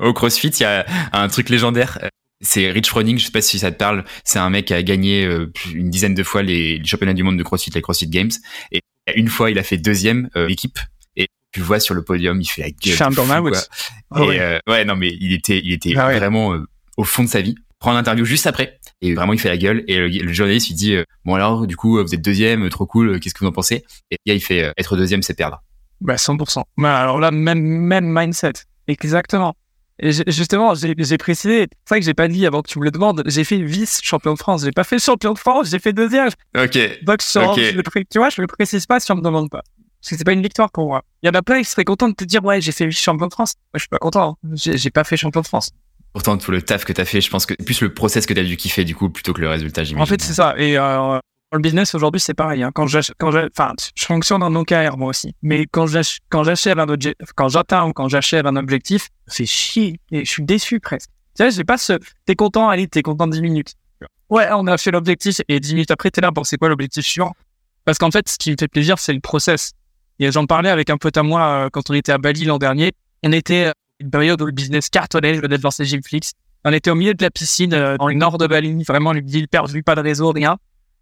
[0.00, 1.98] Au CrossFit, il y a un truc légendaire.
[2.42, 4.04] C'est Rich Froning, je sais pas si ça te parle.
[4.22, 5.24] C'est un mec qui a gagné
[5.72, 8.30] une dizaine de fois les, championnats du monde de CrossFit, les CrossFit Games.
[8.70, 8.82] Et
[9.14, 10.78] une fois, il a fait deuxième euh, équipe.
[11.16, 13.14] Et tu vois sur le podium, il fait la gueule.
[13.14, 13.68] Burn-out.
[14.10, 14.40] Oh, ouais.
[14.40, 16.56] Euh, ouais, non, mais il était, il était ah vraiment
[16.96, 17.54] au fond de sa vie.
[17.78, 18.78] Prend l'interview juste après.
[19.00, 19.84] Et vraiment il fait la gueule.
[19.86, 23.20] Et le, journaliste il dit euh, bon alors du coup vous êtes deuxième trop cool
[23.20, 23.84] qu'est-ce que vous en pensez?
[24.10, 25.62] Et là il fait euh, être deuxième c'est perdre.
[26.00, 28.52] Bah 100% bah, alors là même même mindset.
[28.88, 29.54] Exactement
[30.00, 32.90] et justement j'ai précisé c'est ça que j'ai pas dit avant que tu me le
[32.90, 34.64] demandes j'ai fait vice champion de France.
[34.64, 36.28] J'ai pas fait champion de France j'ai fait deuxième.
[36.56, 36.78] Ok.
[37.02, 39.62] Donc tu vois je le précise pas si on me demande pas.
[40.00, 41.02] Parce que c'est pas une victoire pour moi.
[41.22, 43.00] Il y en a plein qui seraient contents de te dire ouais j'ai fait vice
[43.00, 43.54] champion de France.
[43.72, 44.50] Moi je suis pas content hein.
[44.54, 45.70] j'ai pas fait champion de France.
[46.12, 48.32] Pourtant, tout le taf que tu as fait, je pense que plus le process que
[48.32, 50.02] tu as dû kiffer du coup plutôt que le résultat, j'imagine.
[50.02, 50.54] En fait, c'est ça.
[50.56, 51.18] Et euh,
[51.52, 52.62] le business aujourd'hui, c'est pareil.
[52.62, 52.70] Hein.
[52.74, 52.86] Quand
[53.18, 55.34] quand enfin, je fonctionne en OKR moi aussi.
[55.42, 60.24] Mais quand j'achève un objectif, quand j'atteins ou quand j'achève un objectif, c'est chier et
[60.24, 61.10] je suis déçu presque.
[61.36, 61.94] Tu sais, j'ai pas ce.
[62.26, 63.74] T'es content, allez, t'es content 10 minutes.
[64.28, 67.04] Ouais, on a fait l'objectif et 10 minutes après, t'es là, bon, c'est quoi l'objectif
[67.04, 67.32] suivant?
[67.86, 69.72] Parce qu'en fait, ce qui me fait plaisir, c'est le process.
[70.18, 72.58] Et j'en parlais avec un pote à moi euh, quand on était à Bali l'an
[72.58, 72.92] dernier.
[73.22, 76.32] On était une période où le business cartonnait, je venais de lancer Gymflix.
[76.64, 79.22] On était au milieu de la piscine, euh, dans le nord de Bali, vraiment, lui
[79.22, 80.58] dit, perdu, pas de réseau, rien.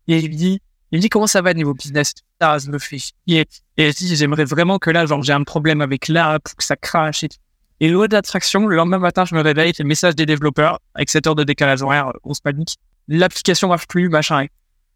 [0.08, 0.60] Et il me dit,
[0.92, 2.12] il me dit, comment ça va niveau business?
[2.40, 3.46] Ça me fait chier.
[3.76, 6.76] Et je dis, j'aimerais vraiment que là, genre, j'ai un problème avec l'app, que ça
[6.76, 7.38] crache et tout.
[7.80, 11.26] Et loi d'attraction, le lendemain matin, je me réveille, le message des développeurs, avec 7
[11.26, 12.76] heures de décalage horaire, on se panique.
[13.08, 14.46] L'application marche plus, machin.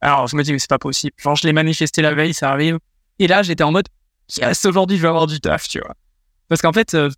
[0.00, 1.12] Alors, je me dis, mais c'est pas possible.
[1.18, 2.78] Genre, je l'ai manifesté la veille, ça arrive.
[3.18, 3.88] Et là, j'étais en mode,
[4.38, 5.94] yes, aujourd'hui, je vais avoir du taf, tu vois.
[6.48, 7.11] Parce qu'en fait, euh,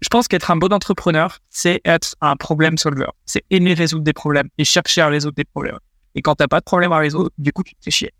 [0.00, 3.10] je pense qu'être un bon entrepreneur, c'est être un problème solver.
[3.26, 5.78] C'est aimer résoudre des problèmes et chercher à résoudre des problèmes.
[6.14, 8.12] Et quand t'as pas de problème à résoudre, du coup, tu te fais chier.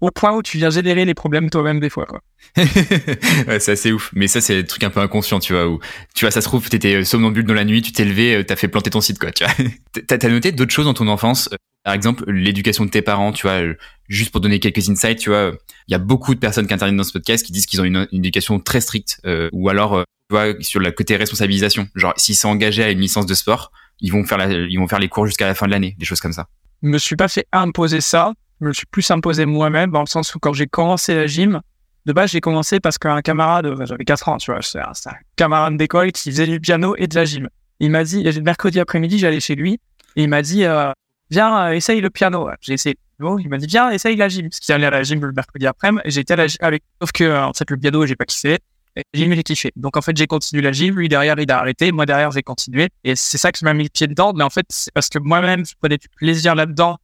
[0.00, 2.20] Au point où tu viens générer les problèmes toi-même des fois, quoi.
[2.56, 4.10] ouais, c'est assez ouf.
[4.14, 5.78] Mais ça, c'est des trucs un peu inconscients, tu vois, où,
[6.14, 8.44] tu vois, ça se trouve, t'étais euh, somnambule dans la nuit, tu t'es levé, euh,
[8.44, 9.52] t'as fait planter ton site, quoi, tu vois.
[10.06, 11.50] t'as noté d'autres choses dans ton enfance?
[11.52, 13.60] Euh, par exemple, l'éducation de tes parents, tu vois,
[14.08, 15.52] juste pour donner quelques insights, tu vois,
[15.86, 17.84] il y a beaucoup de personnes qui interviennent dans ce podcast qui disent qu'ils ont
[17.84, 19.20] une, éducation très stricte,
[19.52, 21.88] ou alors vois, sur le côté responsabilisation.
[21.94, 24.98] Genre, s'ils sont à une licence de sport, ils vont faire la, ils vont faire
[24.98, 26.48] les cours jusqu'à la fin de l'année, des choses comme ça.
[26.82, 28.32] Me suis pas fait imposer ça.
[28.60, 31.60] Je me suis plus imposé moi-même dans le sens où quand j'ai commencé la gym,
[32.06, 35.76] de base, j'ai commencé parce qu'un camarade, j'avais 4 ans, tu vois, c'est un, camarade
[35.76, 37.48] d'école qui faisait du piano et de la gym.
[37.78, 39.74] Il m'a dit, mercredi après-midi, j'allais chez lui
[40.16, 40.92] et il m'a dit, euh,
[41.30, 42.48] viens, euh, essaye le piano.
[42.60, 42.96] J'ai essayé.
[43.18, 44.48] Bon, il m'a dit, viens, essaye la gym.
[44.48, 46.82] Parce qu'il allait à la gym le mercredi après-midi et j'étais à la gym avec,
[47.00, 48.58] sauf que, en fait, le piano, j'ai pas kiffé.
[48.96, 49.72] J'ai j'ai kiffé.
[49.76, 50.96] Donc en fait, j'ai continué la gym.
[50.96, 51.92] Lui derrière, il a arrêté.
[51.92, 52.88] Moi derrière, j'ai continué.
[53.04, 54.32] Et c'est ça que m'a mis le pied dedans.
[54.34, 56.98] Mais en fait, c'est parce que moi-même, je prenais du plaisir là-dedans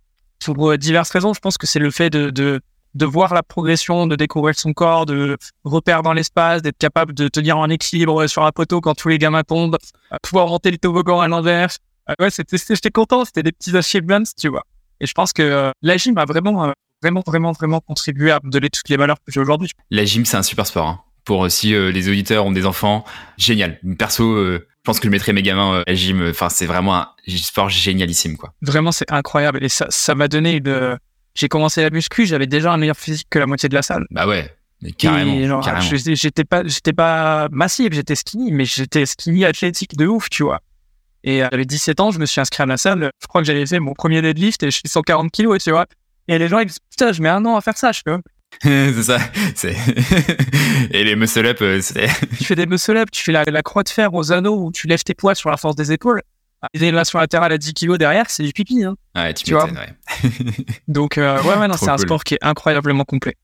[0.44, 1.32] pour euh, diverses raisons.
[1.32, 2.60] Je pense que c'est le fait de, de,
[2.94, 7.28] de voir la progression, de découvrir son corps, de repérer dans l'espace, d'être capable de
[7.28, 9.78] tenir en équilibre sur un poteau quand tous les gamins tombent,
[10.22, 11.70] pouvoir monter les toboggans à l'envers.
[12.10, 13.24] Euh, ouais, c'était, j'étais content.
[13.24, 14.64] C'était des petits achievements, tu vois.
[15.00, 16.72] Et je pense que euh, la gym a vraiment,
[17.02, 19.70] vraiment, vraiment, vraiment contribué à me donner toutes les valeurs que j'ai aujourd'hui.
[19.90, 20.88] La gym, c'est un super sport.
[20.88, 23.04] Hein pour si euh, les auditeurs ont des enfants,
[23.36, 23.78] génial.
[23.98, 26.26] Perso, euh, je pense que je mettrais mes gamins euh, à la gym.
[26.30, 28.54] Enfin, c'est vraiment un sport génialissime, quoi.
[28.62, 29.62] Vraiment, c'est incroyable.
[29.62, 30.98] Et ça, ça m'a donné une.
[31.34, 34.06] J'ai commencé la muscu, j'avais déjà un meilleur physique que la moitié de la salle.
[34.10, 34.56] Bah ouais.
[34.80, 35.96] Mais carrément, carrément.
[36.14, 40.60] J'étais pas, j'étais pas massif, j'étais skinny, mais j'étais skinny athlétique de ouf, tu vois.
[41.24, 43.10] Et j'avais 17 ans, je me suis inscrit à la salle.
[43.20, 45.86] Je crois que j'avais fait mon premier deadlift et je suis 140 kilos, tu vois.
[46.28, 48.16] Et les gens, ils disent, putain, je mets un an à faire ça, je fais,
[48.62, 49.18] c'est ça.
[49.54, 49.76] C'est
[50.90, 52.08] et les muscle up, euh, c'est.
[52.38, 54.86] tu fais des muscle up, tu fais la, croix de fer aux anneaux où tu
[54.86, 56.22] lèves tes poids sur la force des épaules.
[56.72, 58.82] Et là sur latérale à 10 kg derrière, c'est du pipi.
[58.82, 58.96] Hein.
[59.14, 59.66] Ouais, tu, tu vois.
[59.66, 59.94] Ouais.
[60.88, 63.36] donc euh, ouais, ouais, non, c'est un sport qui est incroyablement complet.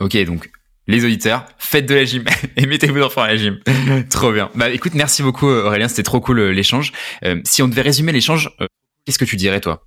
[0.00, 0.50] Ok, donc
[0.86, 2.24] les auditeurs, faites de la gym
[2.56, 3.58] et mettez vos enfants à la gym.
[4.10, 4.50] trop bien.
[4.54, 6.92] Bah écoute, merci beaucoup Aurélien, c'était trop cool l'échange.
[7.24, 8.50] Euh, si on devait résumer l'échange,
[9.04, 9.86] qu'est-ce que tu dirais toi?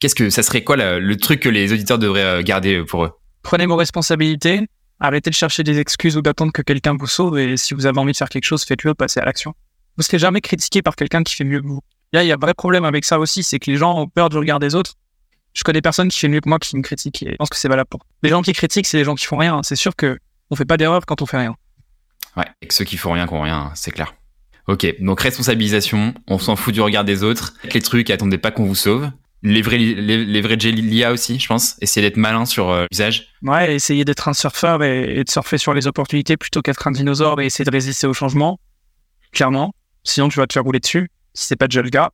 [0.00, 3.12] Qu'est-ce que ça serait quoi le truc que les auditeurs devraient garder pour eux?
[3.42, 4.66] Prenez vos responsabilités,
[5.00, 7.98] arrêtez de chercher des excuses ou d'attendre que quelqu'un vous sauve et si vous avez
[7.98, 9.54] envie de faire quelque chose, faites-le, passez à l'action.
[9.96, 11.80] vous serez jamais critiqué par quelqu'un qui fait mieux que vous.
[12.12, 14.06] Là, il y a un vrai problème avec ça aussi, c'est que les gens ont
[14.06, 14.94] peur du regard des autres.
[15.54, 17.56] Je connais personne qui fait mieux que moi qui me critique et je pense que
[17.56, 18.00] c'est valable pour.
[18.22, 19.60] Les gens qui critiquent, c'est les gens qui font rien.
[19.62, 20.18] C'est sûr que
[20.50, 21.56] on fait pas d'erreur quand on fait rien.
[22.36, 24.14] Ouais, et que ceux qui font rien, qui ont rien, c'est clair.
[24.68, 27.54] Ok, donc responsabilisation, on s'en fout du regard des autres.
[27.74, 29.10] Les trucs, attendez pas qu'on vous sauve.
[29.42, 31.76] Les vrais, l'IA aussi, je pense.
[31.80, 33.28] Essayer d'être malin sur euh, l'usage.
[33.42, 36.92] Ouais, essayer d'être un surfeur et, et, de surfer sur les opportunités plutôt qu'être un
[36.92, 38.60] dinosaure et essayer de résister au changement.
[39.32, 39.74] Clairement.
[40.04, 41.10] Sinon, tu vas te faire rouler dessus.
[41.34, 42.10] Si c'est pas déjà le cas,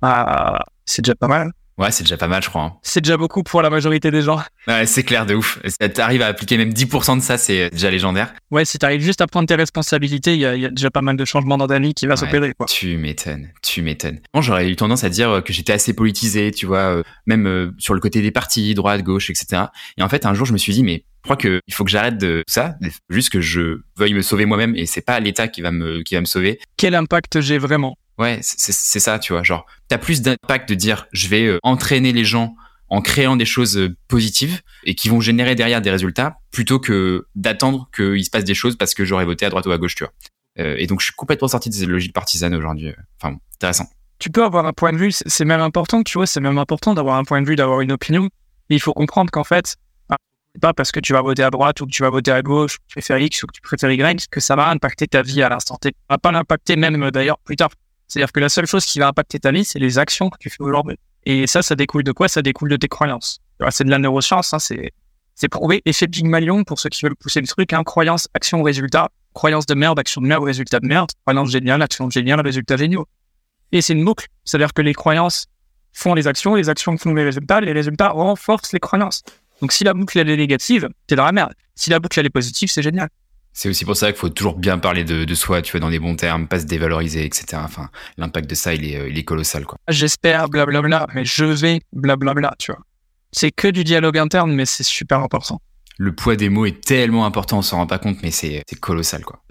[0.00, 1.52] bah, c'est déjà pas mal.
[1.78, 2.62] Ouais, c'est déjà pas mal, je crois.
[2.62, 2.72] Hein.
[2.82, 4.40] C'est déjà beaucoup pour la majorité des gens.
[4.66, 5.58] Ouais, c'est clair, de ouf.
[5.64, 8.34] Si t'arrives à appliquer même 10% de ça, c'est déjà légendaire.
[8.50, 11.16] Ouais, si t'arrives juste à prendre tes responsabilités, il y, y, a déjà pas mal
[11.16, 12.52] de changements dans ta vie qui va s'opérer.
[12.68, 14.20] Tu m'étonnes, tu m'étonnes.
[14.34, 17.70] Bon, j'aurais eu tendance à dire que j'étais assez politisé, tu vois, euh, même euh,
[17.78, 19.64] sur le côté des partis, droite, gauche, etc.
[19.96, 21.84] Et en fait, un jour, je me suis dit, mais je crois que il faut
[21.84, 22.76] que j'arrête de ça,
[23.10, 26.14] juste que je veuille me sauver moi-même et c'est pas l'État qui va me qui
[26.14, 26.58] va me sauver.
[26.78, 27.96] Quel impact j'ai vraiment?
[28.20, 29.42] Ouais, c'est ça, tu vois.
[29.42, 32.54] Genre, t'as plus d'impact de dire, je vais euh, entraîner les gens
[32.90, 37.26] en créant des choses euh, positives et qui vont générer derrière des résultats, plutôt que
[37.34, 39.94] d'attendre qu'il se passe des choses parce que j'aurais voté à droite ou à gauche,
[39.94, 40.12] tu vois.
[40.58, 42.92] Euh, et donc, je suis complètement sorti de cette logique partisane aujourd'hui.
[43.18, 43.88] Enfin, bon, intéressant.
[44.18, 46.92] Tu peux avoir un point de vue, c'est même important, tu vois, c'est même important
[46.92, 48.28] d'avoir un point de vue, d'avoir une opinion.
[48.68, 49.76] Mais il faut comprendre qu'en fait,
[50.60, 52.76] pas parce que tu vas voter à droite ou que tu vas voter à gauche,
[52.76, 55.42] que tu préfères X ou que tu préfères Y, que ça va impacter ta vie
[55.42, 55.88] à l'instant T.
[55.88, 57.70] Ça va pas l'impacter même d'ailleurs plus tard.
[58.10, 60.50] C'est-à-dire que la seule chose qui va impacter ta vie, c'est les actions que tu
[60.50, 60.98] fais aujourd'hui.
[61.26, 62.26] Et ça, ça découle de quoi?
[62.26, 63.38] Ça découle de tes croyances.
[63.70, 64.90] C'est de la neuroscience, hein, c'est
[65.36, 65.80] c'est prouvé.
[65.86, 69.10] Effet Pygmalion, pour ceux qui veulent pousser le truc, hein, croyance, action, résultat.
[69.32, 71.10] Croyance de merde, action de merde, résultat de merde.
[71.24, 73.06] Croyance géniale, action géniale, résultat géniaux.
[73.70, 74.26] Et c'est une boucle.
[74.44, 75.46] C'est-à-dire que les croyances
[75.92, 79.22] font les actions, les actions font les résultats, les résultats renforcent les croyances.
[79.60, 81.54] Donc si la boucle elle est négative, t'es dans la merde.
[81.74, 83.08] Si la boucle elle est positive, c'est génial.
[83.52, 85.88] C'est aussi pour ça qu'il faut toujours bien parler de, de, soi, tu vois, dans
[85.88, 87.60] les bons termes, pas se dévaloriser, etc.
[87.64, 89.78] Enfin, l'impact de ça, il est, il est colossal, quoi.
[89.88, 92.80] J'espère, blablabla, mais je vais, blablabla, tu vois.
[93.32, 95.60] C'est que du dialogue interne, mais c'est super important.
[95.98, 99.22] Le poids des mots est tellement important, on s'en rend pas compte, mais c'est colossal,
[99.24, 99.42] quoi.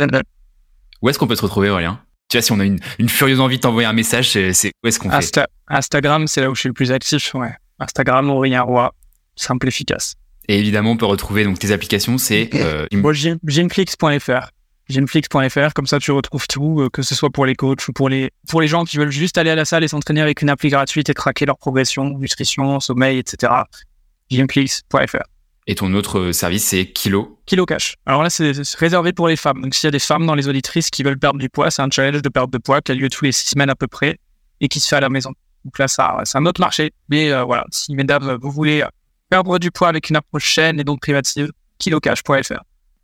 [1.01, 2.01] Où est-ce qu'on peut te retrouver, Aurélien?
[2.29, 4.87] Tu vois, si on a une, une furieuse envie de t'envoyer un message, c'est où
[4.87, 7.53] est-ce qu'on Insta fait Instagram, c'est là où je suis le plus actif, ouais.
[7.79, 8.93] Instagram, Aurélien Roy,
[9.35, 10.15] simple, efficace.
[10.49, 14.49] Et évidemment, on peut retrouver donc tes applications, c'est euh, bon, geneflix.fr.
[14.89, 18.09] Geneflix.fr, comme ça tu retrouves tout, euh, que ce soit pour les coachs ou pour
[18.09, 20.49] les pour les gens qui veulent juste aller à la salle et s'entraîner avec une
[20.49, 23.53] appli gratuite et traquer leur progression, nutrition, sommeil, etc.
[24.31, 25.21] Geneflix.fr.
[25.67, 27.39] Et ton autre service, c'est Kilo.
[27.45, 27.93] Kilo Cash.
[28.07, 29.61] Alors là, c'est réservé pour les femmes.
[29.61, 31.83] Donc s'il y a des femmes dans les auditrices qui veulent perdre du poids, c'est
[31.83, 33.85] un challenge de perte de poids qui a lieu tous les six semaines à peu
[33.85, 34.17] près
[34.61, 35.31] et qui se fait à la maison.
[35.63, 36.91] Donc là, ça, c'est un autre marché.
[37.07, 38.83] Mais euh, voilà, si mesdames, vous voulez
[39.29, 42.63] perdre du poids avec une approche saine et donc privative, kilocash.fr.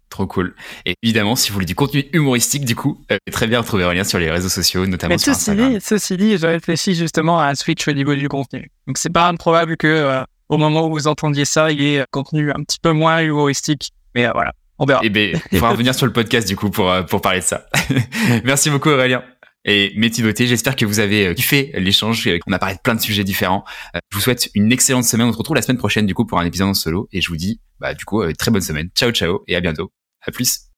[0.10, 0.56] Trop cool.
[0.86, 3.94] Et évidemment, si vous voulez du contenu humoristique, du coup, euh, très bien retrouver un
[3.94, 5.74] lien sur les réseaux sociaux, notamment Mais sur ceci Instagram.
[5.74, 8.72] Dit, ceci dit, je réfléchis justement à un switch au niveau du contenu.
[8.88, 12.06] Donc c'est pas improbable que euh, au moment où vous entendiez ça, il y ait
[12.12, 13.92] contenu un petit peu moins humoristique.
[14.14, 15.02] Mais euh, voilà, on verra.
[15.04, 17.66] Eh ben, il faudra revenir sur le podcast du coup pour pour parler de ça.
[18.44, 19.24] Merci beaucoup Aurélien.
[19.66, 22.30] Et Métidoté, j'espère que vous avez kiffé l'échange.
[22.47, 23.66] On a parlé de plein de sujets différents.
[24.11, 25.28] Je vous souhaite une excellente semaine.
[25.28, 27.09] On se retrouve la semaine prochaine du coup pour un épisode en solo.
[27.11, 28.89] Et je vous dis, bah du coup, très bonne semaine.
[28.95, 29.91] Ciao ciao et à bientôt.
[30.22, 30.66] À plus.